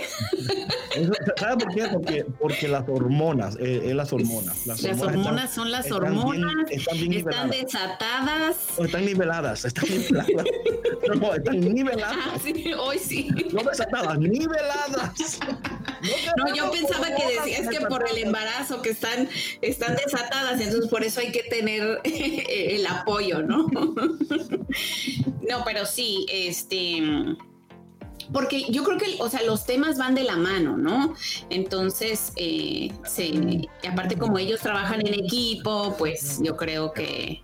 ¿Sabes 1.37 1.63
por 1.63 1.75
qué? 1.75 1.87
Porque, 1.91 2.25
porque 2.39 2.67
las 2.69 2.87
hormonas, 2.87 3.57
eh, 3.59 3.91
las 3.93 4.13
hormonas. 4.13 4.65
Las, 4.65 4.83
hormonas, 5.01 5.53
son 5.53 5.69
las 5.69 5.91
hormonas. 5.91 6.53
están, 6.71 7.49
desatadas. 7.49 8.55
están 8.79 9.05
niveladas, 9.05 9.65
están 9.65 9.85
niveladas. 9.89 10.45
no, 11.19 11.33
están 11.33 11.59
niveladas. 11.59 12.17
Ah, 12.17 12.37
sí, 12.41 12.71
hoy 12.73 12.97
sí. 12.97 13.29
No 13.51 13.63
desatadas, 13.63 14.17
niveladas. 14.19 15.39
No, 16.37 16.55
yo 16.55 16.71
pensaba 16.71 17.07
que 17.07 17.39
decías 17.39 17.67
que 17.67 17.85
por 17.85 18.07
el 18.09 18.17
embarazo 18.19 18.36
que 18.81 18.89
están, 18.89 19.29
están 19.61 19.95
desatadas, 19.95 20.59
entonces 20.59 20.89
por 20.89 21.03
eso 21.03 21.19
hay 21.19 21.31
que 21.31 21.43
tener 21.43 22.01
el 22.03 22.85
apoyo, 22.85 23.41
¿no? 23.41 23.67
No, 25.49 25.63
pero 25.63 25.85
sí, 25.85 26.25
este 26.29 27.01
porque 28.31 28.65
yo 28.69 28.83
creo 28.83 28.97
que, 28.97 29.15
o 29.19 29.29
sea, 29.29 29.41
los 29.43 29.65
temas 29.65 29.97
van 29.97 30.15
de 30.15 30.23
la 30.23 30.35
mano, 30.35 30.77
¿no? 30.77 31.15
Entonces, 31.49 32.33
eh, 32.35 32.91
sí, 33.05 33.69
aparte 33.89 34.17
como 34.17 34.37
ellos 34.37 34.59
trabajan 34.59 35.05
en 35.05 35.13
equipo, 35.13 35.95
pues 35.97 36.39
yo 36.43 36.57
creo 36.57 36.91
que, 36.91 37.43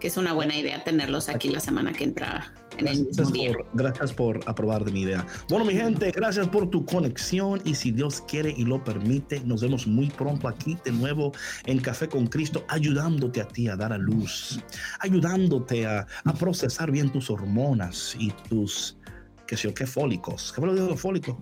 es 0.00 0.16
una 0.16 0.32
buena 0.32 0.56
idea 0.56 0.82
tenerlos 0.82 1.28
aquí 1.28 1.50
la 1.50 1.60
semana 1.60 1.92
que 1.92 2.04
entra. 2.04 2.54
En 2.78 3.04
gracias, 3.04 3.30
el. 3.34 3.52
Por, 3.52 3.66
gracias 3.74 4.12
por 4.12 4.40
aprobar 4.46 4.84
de 4.84 4.92
mi 4.92 5.02
idea. 5.02 5.26
Bueno, 5.48 5.64
mi 5.64 5.74
gente, 5.74 6.10
gracias 6.12 6.48
por 6.48 6.70
tu 6.70 6.84
conexión 6.84 7.60
y 7.64 7.74
si 7.74 7.90
Dios 7.90 8.22
quiere 8.26 8.54
y 8.56 8.64
lo 8.64 8.82
permite, 8.82 9.40
nos 9.40 9.62
vemos 9.62 9.86
muy 9.86 10.08
pronto 10.08 10.48
aquí 10.48 10.76
de 10.84 10.92
nuevo 10.92 11.32
en 11.66 11.80
Café 11.80 12.08
con 12.08 12.26
Cristo, 12.26 12.64
ayudándote 12.68 13.40
a 13.40 13.48
ti 13.48 13.68
a 13.68 13.76
dar 13.76 13.92
a 13.92 13.98
luz, 13.98 14.60
ayudándote 15.00 15.86
a, 15.86 16.06
a 16.24 16.32
procesar 16.34 16.90
bien 16.90 17.10
tus 17.10 17.30
hormonas 17.30 18.16
y 18.18 18.30
tus 18.48 18.99
que 19.50 19.56
sé 19.56 19.66
yo, 19.66 19.74
qué 19.74 19.84
fólicos. 19.84 20.52
¿Qué 20.52 20.60
fue 20.60 20.68
lo 20.68 20.74
de 20.76 20.90
los 20.90 21.00
fólicos? 21.00 21.34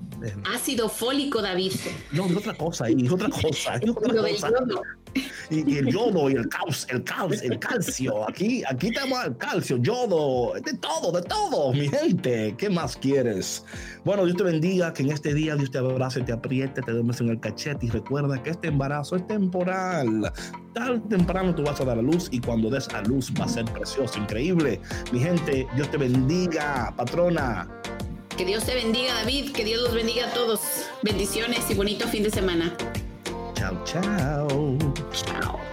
Ácido 0.54 0.88
fólico, 0.88 1.42
David. 1.42 1.72
No, 2.12 2.24
es 2.24 2.36
otra 2.38 2.54
cosa, 2.54 2.88
y 2.88 3.06
otra 3.06 3.28
cosa. 3.28 3.78
Y 3.82 3.90
otra 3.90 4.14
cosa. 4.14 4.50
Y, 5.50 5.76
el 5.76 5.92
yodo 5.92 6.30
y 6.30 6.34
el 6.34 6.48
caos, 6.48 6.86
el 6.88 7.04
caos, 7.04 7.42
el 7.42 7.58
calcio. 7.58 8.26
Aquí, 8.26 8.62
aquí 8.66 8.90
tenemos 8.92 9.24
el 9.26 9.36
calcio, 9.36 9.76
yodo, 9.76 10.54
de 10.54 10.72
todo, 10.74 11.12
de 11.12 11.22
todo, 11.22 11.72
mi 11.74 11.88
gente. 11.88 12.54
¿Qué 12.56 12.70
más 12.70 12.96
quieres? 12.96 13.64
Bueno, 14.06 14.24
Dios 14.24 14.38
te 14.38 14.44
bendiga, 14.44 14.94
que 14.94 15.02
en 15.02 15.10
este 15.10 15.34
día 15.34 15.56
Dios 15.56 15.70
te 15.70 15.76
abrace, 15.76 16.22
te 16.22 16.32
apriete, 16.32 16.80
te 16.80 16.92
duermes 16.92 17.20
en 17.20 17.28
el 17.28 17.40
cachete 17.40 17.86
y 17.86 17.90
recuerda 17.90 18.42
que 18.42 18.50
este 18.50 18.68
embarazo 18.68 19.16
es 19.16 19.26
temporal. 19.26 20.32
Tal 20.72 21.06
temprano 21.08 21.54
tú 21.54 21.62
vas 21.62 21.78
a 21.80 21.84
dar 21.84 21.98
a 21.98 22.02
luz 22.02 22.28
y 22.30 22.40
cuando 22.40 22.70
des 22.70 22.88
a 22.88 23.02
luz 23.02 23.30
va 23.38 23.44
a 23.44 23.48
ser 23.48 23.66
precioso, 23.66 24.18
increíble. 24.18 24.80
Mi 25.12 25.20
gente, 25.20 25.66
Dios 25.74 25.90
te 25.90 25.98
bendiga, 25.98 26.94
patrona. 26.96 27.68
Que 28.38 28.44
Dios 28.44 28.64
te 28.64 28.74
bendiga, 28.76 29.14
David. 29.14 29.50
Que 29.50 29.64
Dios 29.64 29.82
los 29.82 29.92
bendiga 29.92 30.28
a 30.28 30.32
todos. 30.32 30.60
Bendiciones 31.02 31.68
y 31.70 31.74
bonito 31.74 32.06
fin 32.06 32.22
de 32.22 32.30
semana. 32.30 32.72
Chao, 33.54 33.76
chao. 33.84 34.78
Chao. 35.12 35.67